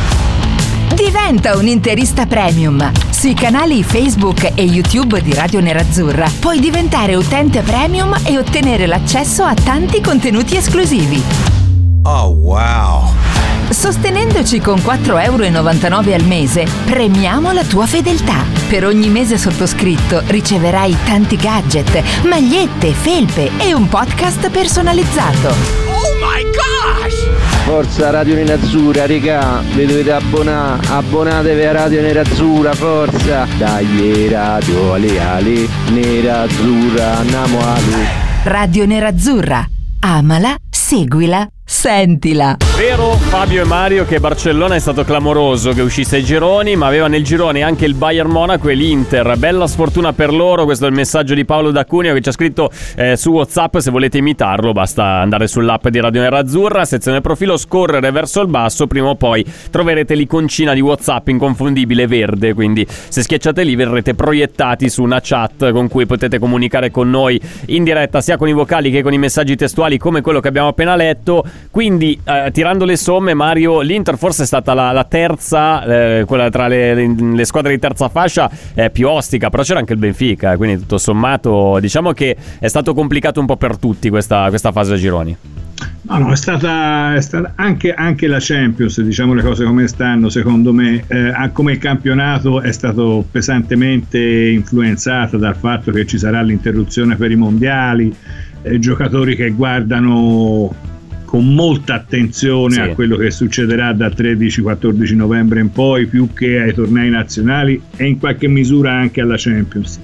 Diventa 0.94 1.56
un 1.56 1.66
interista 1.66 2.26
premium. 2.26 2.92
Sui 3.08 3.32
canali 3.32 3.82
Facebook 3.82 4.52
e 4.54 4.64
YouTube 4.64 5.22
di 5.22 5.32
Radio 5.32 5.60
Nerazzurra 5.60 6.30
puoi 6.38 6.60
diventare 6.60 7.14
utente 7.14 7.62
premium 7.62 8.14
e 8.22 8.36
ottenere 8.36 8.84
l'accesso 8.84 9.44
a 9.44 9.54
tanti 9.54 10.02
contenuti 10.02 10.56
esclusivi. 10.56 11.22
Oh 12.02 12.26
wow! 12.26 13.31
Sostenendoci 13.72 14.60
con 14.60 14.76
4,99 14.76 15.22
euro 15.24 15.44
al 16.14 16.24
mese, 16.26 16.66
premiamo 16.84 17.52
la 17.52 17.64
tua 17.64 17.86
fedeltà. 17.86 18.44
Per 18.68 18.84
ogni 18.84 19.08
mese 19.08 19.38
sottoscritto 19.38 20.22
riceverai 20.26 20.94
tanti 21.04 21.36
gadget, 21.36 22.22
magliette, 22.24 22.92
felpe 22.92 23.50
e 23.58 23.72
un 23.72 23.88
podcast 23.88 24.50
personalizzato. 24.50 25.48
Oh 25.48 26.12
my 26.20 26.44
gosh! 26.52 27.26
Forza 27.64 28.10
Radio 28.10 28.34
Nerazzurra, 28.34 29.06
regà, 29.06 29.62
vi 29.74 29.86
dovete 29.86 30.12
abbonare, 30.12 30.86
abbonatevi 30.88 31.64
a 31.64 31.72
Radio 31.72 32.02
Nerazzurra, 32.02 32.74
forza! 32.74 33.46
Dai 33.56 34.28
Radio 34.28 34.92
Ale 34.92 35.20
Ale, 35.20 35.68
Nerazzurra, 35.90 37.18
andiamo 37.18 37.58
Ali. 37.60 38.06
Radio 38.44 38.86
Nerazzurra, 38.86 39.66
amala, 40.00 40.56
seguila 40.70 41.48
Sentila. 41.82 42.58
Vero 42.76 43.10
Fabio 43.14 43.62
e 43.62 43.66
Mario 43.66 44.04
che 44.06 44.20
Barcellona 44.20 44.76
è 44.76 44.78
stato 44.78 45.02
clamoroso 45.02 45.72
che 45.72 45.82
uscisse 45.82 46.16
ai 46.16 46.22
gironi, 46.24 46.76
ma 46.76 46.86
aveva 46.86 47.08
nel 47.08 47.24
girone 47.24 47.62
anche 47.62 47.86
il 47.86 47.94
Bayern 47.94 48.30
Monaco 48.30 48.68
e 48.68 48.74
l'Inter. 48.74 49.36
Bella 49.36 49.66
sfortuna 49.66 50.12
per 50.12 50.32
loro, 50.32 50.64
questo 50.64 50.84
è 50.84 50.88
il 50.88 50.94
messaggio 50.94 51.34
di 51.34 51.44
Paolo 51.44 51.72
D'Acuneo 51.72 52.14
che 52.14 52.20
ci 52.20 52.28
ha 52.28 52.32
scritto 52.32 52.70
eh, 52.94 53.16
su 53.16 53.30
WhatsApp, 53.30 53.78
se 53.78 53.90
volete 53.90 54.18
imitarlo 54.18 54.72
basta 54.72 55.04
andare 55.04 55.48
sull'app 55.48 55.88
di 55.88 55.98
Radio 55.98 56.20
Nerazzurra, 56.20 56.84
sezione 56.84 57.20
profilo, 57.20 57.56
scorrere 57.56 58.12
verso 58.12 58.40
il 58.40 58.48
basso, 58.48 58.86
prima 58.86 59.08
o 59.08 59.16
poi 59.16 59.44
troverete 59.70 60.14
l'iconcina 60.14 60.74
di 60.74 60.80
WhatsApp 60.80 61.28
inconfondibile 61.28 62.06
verde, 62.06 62.54
quindi 62.54 62.86
se 62.88 63.22
schiacciate 63.22 63.64
lì 63.64 63.74
verrete 63.74 64.14
proiettati 64.14 64.88
su 64.88 65.02
una 65.02 65.18
chat 65.20 65.72
con 65.72 65.88
cui 65.88 66.06
potete 66.06 66.38
comunicare 66.38 66.92
con 66.92 67.10
noi 67.10 67.40
in 67.66 67.82
diretta 67.82 68.20
sia 68.20 68.36
con 68.36 68.46
i 68.46 68.52
vocali 68.52 68.92
che 68.92 69.02
con 69.02 69.12
i 69.12 69.18
messaggi 69.18 69.56
testuali 69.56 69.98
come 69.98 70.20
quello 70.20 70.38
che 70.38 70.46
abbiamo 70.46 70.68
appena 70.68 70.94
letto. 70.94 71.44
Quindi, 71.72 72.20
eh, 72.22 72.50
tirando 72.52 72.84
le 72.84 72.96
somme, 72.96 73.32
Mario, 73.32 73.80
l'Inter 73.80 74.18
forse 74.18 74.42
è 74.42 74.46
stata 74.46 74.74
la, 74.74 74.92
la 74.92 75.04
terza, 75.04 75.82
eh, 76.18 76.24
quella 76.26 76.50
tra 76.50 76.68
le, 76.68 76.94
le, 76.94 77.44
squadre 77.46 77.72
di 77.72 77.78
terza 77.78 78.10
fascia 78.10 78.50
eh, 78.74 78.90
più 78.90 79.08
ostica, 79.08 79.48
però 79.48 79.62
c'era 79.62 79.78
anche 79.78 79.94
il 79.94 79.98
Benfica, 79.98 80.54
quindi 80.58 80.80
tutto 80.80 80.98
sommato 80.98 81.78
diciamo 81.80 82.12
che 82.12 82.36
è 82.58 82.68
stato 82.68 82.92
complicato 82.92 83.40
un 83.40 83.46
po' 83.46 83.56
per 83.56 83.78
tutti 83.78 84.10
questa, 84.10 84.50
questa 84.50 84.70
fase 84.70 84.92
a 84.92 84.96
gironi. 84.98 85.34
No, 86.02 86.18
no, 86.18 86.32
è 86.32 86.36
stata, 86.36 87.14
è 87.14 87.20
stata 87.22 87.54
anche, 87.56 87.94
anche, 87.94 88.26
la 88.26 88.38
Champions, 88.38 89.00
diciamo 89.00 89.32
le 89.32 89.40
cose 89.40 89.64
come 89.64 89.86
stanno, 89.86 90.28
secondo 90.28 90.74
me, 90.74 91.04
eh, 91.06 91.32
come 91.52 91.78
campionato 91.78 92.60
è 92.60 92.70
stato 92.70 93.24
pesantemente 93.30 94.18
influenzato 94.18 95.38
dal 95.38 95.56
fatto 95.56 95.90
che 95.90 96.04
ci 96.04 96.18
sarà 96.18 96.42
l'interruzione 96.42 97.16
per 97.16 97.30
i 97.30 97.36
mondiali, 97.36 98.14
eh, 98.60 98.78
giocatori 98.78 99.36
che 99.36 99.52
guardano 99.52 100.90
con 101.32 101.54
molta 101.54 101.94
attenzione 101.94 102.74
sì. 102.74 102.80
a 102.80 102.88
quello 102.88 103.16
che 103.16 103.30
succederà 103.30 103.94
dal 103.94 104.12
13-14 104.14 105.16
novembre 105.16 105.60
in 105.60 105.72
poi, 105.72 106.06
più 106.06 106.28
che 106.34 106.60
ai 106.60 106.74
tornei 106.74 107.08
nazionali 107.08 107.80
e 107.96 108.04
in 108.04 108.18
qualche 108.18 108.48
misura 108.48 108.92
anche 108.92 109.22
alla 109.22 109.36
Champions. 109.38 109.98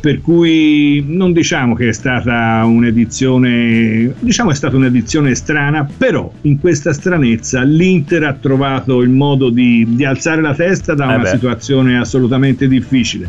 Per 0.00 0.22
cui 0.22 1.04
non 1.06 1.34
diciamo 1.34 1.74
che 1.74 1.88
è 1.88 1.92
stata 1.92 2.64
un'edizione, 2.64 4.14
diciamo 4.18 4.50
è 4.50 4.54
stata 4.54 4.76
un'edizione 4.76 5.34
strana, 5.34 5.86
però 5.94 6.32
in 6.42 6.58
questa 6.58 6.94
stranezza 6.94 7.62
l'Inter 7.62 8.24
ha 8.24 8.32
trovato 8.32 9.02
il 9.02 9.10
modo 9.10 9.50
di, 9.50 9.84
di 9.90 10.06
alzare 10.06 10.40
la 10.40 10.54
testa 10.54 10.94
da 10.94 11.04
eh 11.04 11.14
una 11.16 11.22
beh. 11.24 11.28
situazione 11.28 11.98
assolutamente 11.98 12.66
difficile 12.66 13.28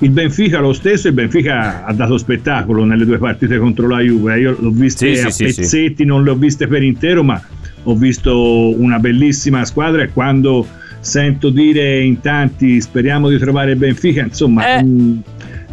il 0.00 0.10
Benfica 0.10 0.60
lo 0.60 0.72
stesso, 0.72 1.08
il 1.08 1.14
Benfica 1.14 1.84
ha 1.84 1.92
dato 1.92 2.18
spettacolo 2.18 2.84
nelle 2.84 3.04
due 3.04 3.18
partite 3.18 3.58
contro 3.58 3.88
la 3.88 4.00
Juve, 4.00 4.38
io 4.38 4.56
l'ho 4.58 4.70
viste 4.70 5.14
sì, 5.14 5.26
a 5.26 5.30
sì, 5.30 5.44
pezzetti, 5.44 5.96
sì. 5.98 6.04
non 6.04 6.22
le 6.22 6.30
ho 6.30 6.34
viste 6.34 6.66
per 6.66 6.82
intero, 6.82 7.22
ma 7.22 7.40
ho 7.84 7.94
visto 7.94 8.78
una 8.78 8.98
bellissima 8.98 9.64
squadra 9.64 10.02
e 10.02 10.10
quando 10.10 10.66
sento 11.00 11.50
dire 11.50 12.02
in 12.02 12.20
tanti 12.20 12.80
speriamo 12.80 13.28
di 13.28 13.38
trovare 13.38 13.76
Benfica, 13.76 14.22
insomma... 14.22 14.78
Eh. 14.78 14.84
Mh, 14.84 14.88
mm, 14.88 15.18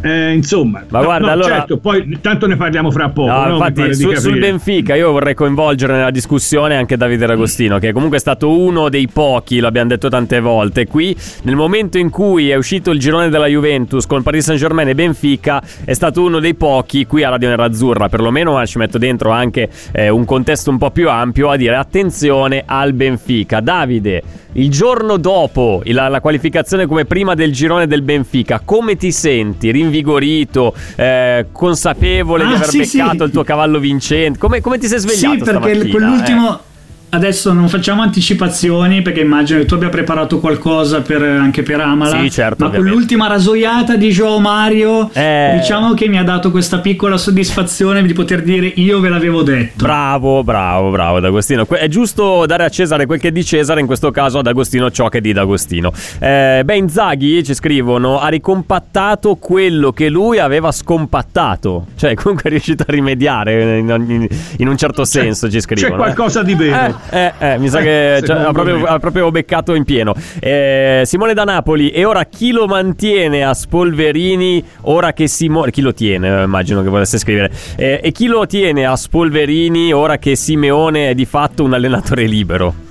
Eh, 0.04 0.32
insomma, 0.34 0.84
Ma 0.88 1.02
guarda, 1.02 1.28
no, 1.28 1.32
allora- 1.32 1.54
certo, 1.54 1.78
poi 1.78 2.18
tanto 2.20 2.46
ne 2.46 2.56
parliamo 2.56 2.90
fra 2.90 3.08
poco. 3.08 3.30
No, 3.30 3.46
no? 3.46 3.52
Infatti 3.54 3.94
su- 3.94 4.14
sul. 4.16 4.38
Benfica 4.38 4.94
io 4.94 5.10
vorrei 5.12 5.32
coinvolgere 5.32 5.94
nella 5.94 6.10
discussione 6.10 6.76
anche 6.76 6.98
Davide 6.98 7.24
D'Agostino, 7.24 7.78
che 7.78 7.90
comunque 7.92 8.18
è 8.18 8.20
stato 8.20 8.50
uno 8.50 8.90
dei 8.90 9.08
pochi, 9.10 9.60
lo 9.60 9.66
abbiamo 9.66 9.88
detto 9.88 10.10
tante 10.10 10.40
volte. 10.40 10.86
Qui, 10.86 11.16
nel 11.44 11.56
momento 11.56 11.96
in 11.96 12.10
cui 12.10 12.50
è 12.50 12.54
uscito 12.54 12.90
il 12.90 12.98
girone 12.98 13.30
della 13.30 13.46
Juventus 13.46 14.04
con 14.06 14.22
Paris 14.22 14.44
Saint 14.44 14.60
Germain 14.60 14.88
e 14.88 14.94
Benfica, 14.94 15.62
è 15.86 15.94
stato 15.94 16.22
uno 16.22 16.38
dei 16.38 16.54
pochi 16.54 17.06
qui 17.06 17.22
a 17.22 17.30
Radio 17.30 17.48
Nerazzurra, 17.48 18.10
perlomeno 18.10 18.52
ma 18.52 18.66
ci 18.66 18.76
metto 18.76 18.98
dentro 18.98 19.30
anche 19.30 19.70
eh, 19.92 20.10
un 20.10 20.26
contesto 20.26 20.68
un 20.68 20.76
po' 20.76 20.90
più 20.90 21.08
ampio, 21.08 21.48
a 21.48 21.56
dire 21.56 21.76
attenzione 21.76 22.62
al 22.66 22.92
Benfica. 22.92 23.60
Davide, 23.60 24.22
il 24.54 24.70
giorno 24.70 25.16
dopo 25.16 25.82
la, 25.86 26.08
la 26.08 26.20
qualificazione 26.20 26.86
come 26.86 27.04
prima 27.04 27.34
del 27.34 27.52
girone 27.52 27.86
del 27.86 28.02
Benfica, 28.02 28.60
come 28.64 28.96
ti 28.96 29.10
senti? 29.12 29.70
Rinvigorito, 29.70 30.74
eh, 30.96 31.46
consapevole 31.52 32.44
di 32.46 32.52
Ah, 32.52 32.56
aver 32.56 32.68
sì, 32.68 32.78
beccato 32.78 33.16
sì. 33.18 33.22
il 33.24 33.30
tuo 33.30 33.42
cavallo 33.44 33.78
vincente? 33.78 34.38
Come, 34.38 34.60
come 34.60 34.78
ti 34.78 34.86
sei 34.86 34.98
svegliato? 34.98 35.44
Sì, 35.44 35.50
perché 35.50 35.88
quell'ultimo. 35.88 36.54
eh? 36.54 36.72
Adesso 37.14 37.52
non 37.52 37.68
facciamo 37.68 38.02
anticipazioni 38.02 39.00
perché 39.00 39.20
immagino 39.20 39.60
che 39.60 39.66
tu 39.66 39.74
abbia 39.74 39.88
preparato 39.88 40.40
qualcosa 40.40 41.00
per- 41.00 41.22
anche 41.22 41.62
per 41.62 41.80
Amala. 41.80 42.18
Sì, 42.20 42.28
certo, 42.30 42.64
Ma 42.64 42.66
ovviamente. 42.66 42.78
quell'ultima 42.78 43.26
rasoiata 43.28 43.94
di 43.94 44.08
Joao 44.10 44.40
Mario, 44.40 45.10
Eh. 45.12 45.56
diciamo 45.60 45.94
che 45.94 46.08
mi 46.08 46.18
ha 46.18 46.24
dato 46.24 46.50
questa 46.50 46.78
piccola 46.78 47.16
soddisfazione 47.16 48.02
di 48.02 48.12
poter 48.12 48.42
dire 48.42 48.66
io 48.74 48.98
ve 48.98 49.08
l'avevo 49.10 49.42
detto. 49.42 49.84
Bravo, 49.84 50.42
bravo, 50.42 50.90
bravo 50.90 51.20
D'Agostino. 51.20 51.66
È 51.68 51.86
giusto 51.86 52.46
dare 52.46 52.64
a 52.64 52.68
Cesare 52.68 53.06
quel 53.06 53.20
che 53.20 53.28
è 53.28 53.32
di 53.32 53.44
Cesare, 53.44 53.78
in 53.80 53.86
questo 53.86 54.10
caso 54.10 54.38
ad 54.38 54.46
Agostino 54.48 54.90
ciò 54.90 55.08
che 55.08 55.18
è 55.18 55.20
di 55.20 55.32
D'Agostino. 55.32 55.92
Eh, 56.18 56.62
beh, 56.64 56.76
Inzaghi, 56.76 57.44
ci 57.44 57.54
scrivono, 57.54 58.18
ha 58.18 58.26
ricompattato 58.28 59.36
quello 59.36 59.92
che 59.92 60.08
lui 60.08 60.40
aveva 60.40 60.72
scompattato. 60.72 61.86
Cioè, 61.96 62.14
comunque 62.14 62.48
è 62.48 62.52
riuscito 62.52 62.82
a 62.86 62.90
rimediare 62.90 63.78
in, 63.78 64.04
in- 64.08 64.26
in 64.58 64.68
un 64.68 64.76
certo 64.76 65.04
senso, 65.04 65.48
ci 65.50 65.60
scrivono. 65.60 65.86
C'è 65.88 65.94
eh. 65.94 65.96
qualcosa 65.96 66.42
di 66.42 66.54
vero. 66.54 66.98
Eh, 67.10 67.32
eh, 67.38 67.58
mi 67.58 67.68
sa 67.68 67.78
Eh, 67.80 67.82
che 67.82 68.22
cioè, 68.26 68.36
ha, 68.38 68.52
proprio, 68.52 68.84
ha 68.84 68.98
proprio 68.98 69.30
beccato 69.30 69.74
in 69.74 69.84
pieno. 69.84 70.14
Eh, 70.40 71.02
Simone 71.04 71.34
da 71.34 71.44
Napoli, 71.44 71.90
e 71.90 72.04
ora 72.04 72.24
chi 72.24 72.50
lo 72.52 72.66
mantiene 72.66 73.44
a 73.44 73.54
Spolverini? 73.54 74.64
Ora 74.82 75.12
che 75.12 75.26
Simone. 75.26 75.70
Chi 75.70 75.80
lo 75.80 75.92
tiene? 75.94 76.40
eh, 76.40 76.42
Immagino 76.44 76.82
che 76.82 76.88
volesse 76.88 77.18
scrivere. 77.18 77.50
Eh, 77.76 78.00
e 78.02 78.12
chi 78.12 78.26
lo 78.26 78.46
tiene 78.46 78.86
a 78.86 78.96
Spolverini 78.96 79.92
ora 79.92 80.18
che 80.18 80.36
Simeone 80.36 81.10
è 81.10 81.14
di 81.14 81.24
fatto 81.24 81.62
un 81.64 81.72
allenatore 81.74 82.24
libero? 82.26 82.83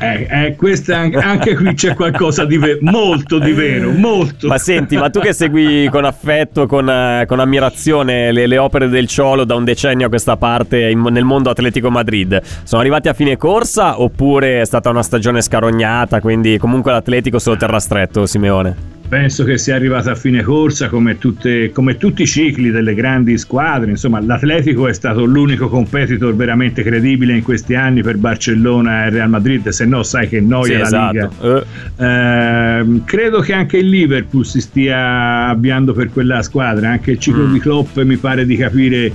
Eh, 0.00 0.26
eh, 0.30 0.56
questa 0.56 0.96
anche, 0.96 1.54
qui 1.54 1.74
c'è 1.74 1.94
qualcosa 1.94 2.46
di 2.46 2.56
vero, 2.56 2.78
molto 2.80 3.38
di 3.38 3.52
vero, 3.52 3.90
molto. 3.90 4.48
Ma 4.48 4.56
senti, 4.56 4.96
ma 4.96 5.10
tu 5.10 5.20
che 5.20 5.34
segui 5.34 5.88
con 5.90 6.06
affetto, 6.06 6.66
con, 6.66 6.88
eh, 6.88 7.24
con 7.26 7.38
ammirazione 7.38 8.32
le, 8.32 8.46
le 8.46 8.56
opere 8.56 8.88
del 8.88 9.06
Ciolo 9.06 9.44
da 9.44 9.54
un 9.56 9.64
decennio 9.64 10.06
a 10.06 10.08
questa 10.08 10.38
parte 10.38 10.88
in- 10.88 11.06
nel 11.10 11.24
mondo 11.24 11.50
Atletico 11.50 11.90
Madrid, 11.90 12.40
sono 12.62 12.80
arrivati 12.80 13.08
a 13.08 13.12
fine 13.12 13.36
corsa 13.36 14.00
oppure 14.00 14.62
è 14.62 14.64
stata 14.64 14.88
una 14.88 15.02
stagione 15.02 15.42
scarognata, 15.42 16.20
quindi 16.20 16.56
comunque 16.56 16.92
l'Atletico 16.92 17.38
se 17.38 17.50
lo 17.50 17.56
terrà 17.56 17.78
stretto, 17.78 18.24
Simeone? 18.24 18.89
Penso 19.10 19.42
che 19.42 19.58
sia 19.58 19.74
arrivata 19.74 20.12
a 20.12 20.14
fine 20.14 20.40
corsa 20.44 20.88
come, 20.88 21.18
tutte- 21.18 21.72
come 21.72 21.96
tutti 21.96 22.22
i 22.22 22.26
cicli 22.28 22.70
delle 22.70 22.94
grandi 22.94 23.36
squadre. 23.38 23.90
Insomma, 23.90 24.20
l'Atletico 24.20 24.86
è 24.86 24.92
stato 24.92 25.24
l'unico 25.24 25.68
competitor 25.68 26.32
veramente 26.36 26.84
credibile 26.84 27.34
in 27.34 27.42
questi 27.42 27.74
anni 27.74 28.02
per 28.02 28.18
Barcellona 28.18 29.06
e 29.06 29.10
Real 29.10 29.28
Madrid, 29.28 29.66
se 29.70 29.84
no 29.84 30.04
sai 30.04 30.28
che 30.28 30.40
noia 30.40 30.62
Sì, 30.62 30.74
la 30.78 30.82
esatto. 30.84 31.12
Liga. 31.40 31.64
Eh. 31.98 32.04
Ehm, 32.06 33.04
credo 33.04 33.40
che 33.40 33.52
anche 33.52 33.78
il 33.78 33.88
Liverpool 33.88 34.46
si 34.46 34.60
stia 34.60 35.48
avviando 35.48 35.92
per 35.92 36.10
quella 36.10 36.40
squadra. 36.42 36.90
Anche 36.90 37.10
il 37.10 37.18
ciclo 37.18 37.46
Mm. 37.48 37.52
di 37.52 37.58
Klopp 37.58 37.98
mi 38.02 38.16
pare 38.16 38.46
di 38.46 38.56
capire 38.56 39.12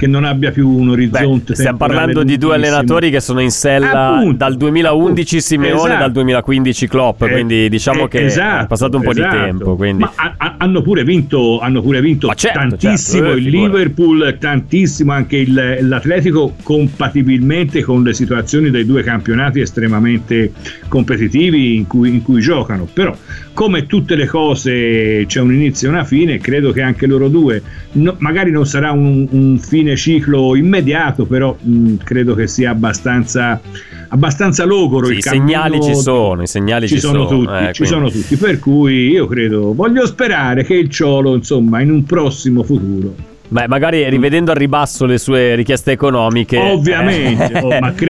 che 0.00 0.06
non 0.06 0.24
abbia 0.24 0.50
più 0.50 0.66
un 0.66 0.86
Beh, 0.86 0.92
orizzonte. 0.92 1.52
stiamo 1.54 1.76
temporale 1.76 1.96
parlando 2.06 2.22
di 2.22 2.38
due 2.38 2.54
allenatori 2.54 3.10
che 3.10 3.20
sono 3.20 3.40
in 3.40 3.50
sella 3.50 4.14
Appunto, 4.14 4.36
dal 4.38 4.56
2011 4.56 5.40
Simeone 5.42 5.72
e 5.72 5.74
esatto. 5.76 5.98
dal 5.98 6.12
2015 6.12 6.88
Klopp, 6.88 7.22
Eh, 7.22 7.28
quindi 7.30 7.68
diciamo 7.68 8.04
eh, 8.04 8.08
che 8.08 8.24
esatto, 8.24 8.64
è 8.64 8.66
passato 8.66 8.96
un 8.96 9.02
po' 9.02 9.10
esatto. 9.10 9.36
di 9.36 9.42
tempo. 9.42 9.76
Quindi. 9.76 10.02
Ma 10.04 10.12
ha- 10.14 10.34
ha- 10.38 10.54
hanno 10.56 10.80
pure 10.80 11.04
vinto, 11.04 11.58
hanno 11.60 11.82
pure 11.82 12.00
vinto 12.00 12.28
Ma 12.28 12.34
certo, 12.34 12.58
tantissimo 12.60 13.24
certo, 13.24 13.36
il 13.38 13.44
figurati. 13.44 13.66
Liverpool, 13.72 14.36
tantissimo 14.38 15.12
anche 15.12 15.36
il- 15.36 15.78
l'Atletico, 15.82 16.54
compatibilmente 16.62 17.82
con 17.82 18.02
le 18.02 18.14
situazioni 18.14 18.70
dei 18.70 18.86
due 18.86 19.02
campionati 19.02 19.60
estremamente 19.60 20.52
competitivi 20.88 21.76
in 21.76 21.86
cui, 21.86 22.08
in 22.10 22.22
cui 22.22 22.40
giocano. 22.40 22.88
Però, 22.92 23.14
come 23.52 23.86
tutte 23.86 24.14
le 24.16 24.26
cose, 24.26 25.24
c'è 25.26 25.40
un 25.40 25.52
inizio 25.52 25.88
e 25.88 25.90
una 25.92 26.04
fine. 26.04 26.38
Credo 26.38 26.72
che 26.72 26.82
anche 26.82 27.06
loro 27.06 27.28
due, 27.28 27.62
no- 27.92 28.14
magari 28.18 28.50
non 28.50 28.66
sarà 28.66 28.92
un, 28.92 29.26
un 29.30 29.58
fine 29.58 29.89
ciclo 29.96 30.54
immediato, 30.56 31.24
però 31.26 31.56
mh, 31.60 31.96
credo 32.04 32.34
che 32.34 32.46
sia 32.46 32.70
abbastanza, 32.70 33.60
abbastanza 34.08 34.64
logoro. 34.64 35.06
Sì, 35.06 35.12
il 35.12 35.18
I 35.18 35.22
segnali 35.22 35.82
ci 35.82 35.94
sono, 35.96 36.42
i 36.42 36.46
segnali 36.46 36.88
ci, 36.88 36.94
ci, 36.94 37.00
sono, 37.00 37.26
tutti, 37.26 37.52
eh, 37.52 37.72
ci 37.72 37.82
quindi- 37.84 37.86
sono 37.86 38.10
tutti, 38.10 38.36
per 38.36 38.58
cui 38.58 39.08
io 39.10 39.26
credo, 39.26 39.74
voglio 39.74 40.06
sperare 40.06 40.64
che 40.64 40.74
il 40.74 40.88
Ciolo, 40.90 41.34
insomma, 41.34 41.80
in 41.80 41.90
un 41.90 42.04
prossimo 42.04 42.62
futuro, 42.62 43.14
Beh, 43.48 43.66
magari 43.68 44.08
rivedendo 44.08 44.52
al 44.52 44.56
ribasso 44.56 45.06
le 45.06 45.18
sue 45.18 45.54
richieste 45.56 45.90
economiche. 45.92 46.56
ovviamente, 46.56 47.52
eh. 47.52 47.58
oh, 47.60 47.78
ma 47.80 47.92
cre- 47.94 48.08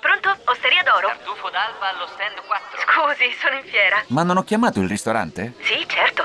Pronto? 0.00 0.28
Osteria 0.50 0.82
d'oro? 0.84 1.06
Tartufo 1.08 1.48
d'alba 1.50 1.88
allo 1.94 2.06
stand 2.12 2.36
4. 2.46 2.80
Scusi, 2.84 3.26
sono 3.40 3.56
in 3.56 3.64
fiera. 3.70 3.96
Ma 4.08 4.22
non 4.22 4.36
ho 4.36 4.42
chiamato 4.44 4.80
il 4.80 4.88
ristorante? 4.88 5.54
Sì, 5.60 5.84
certo. 5.86 6.24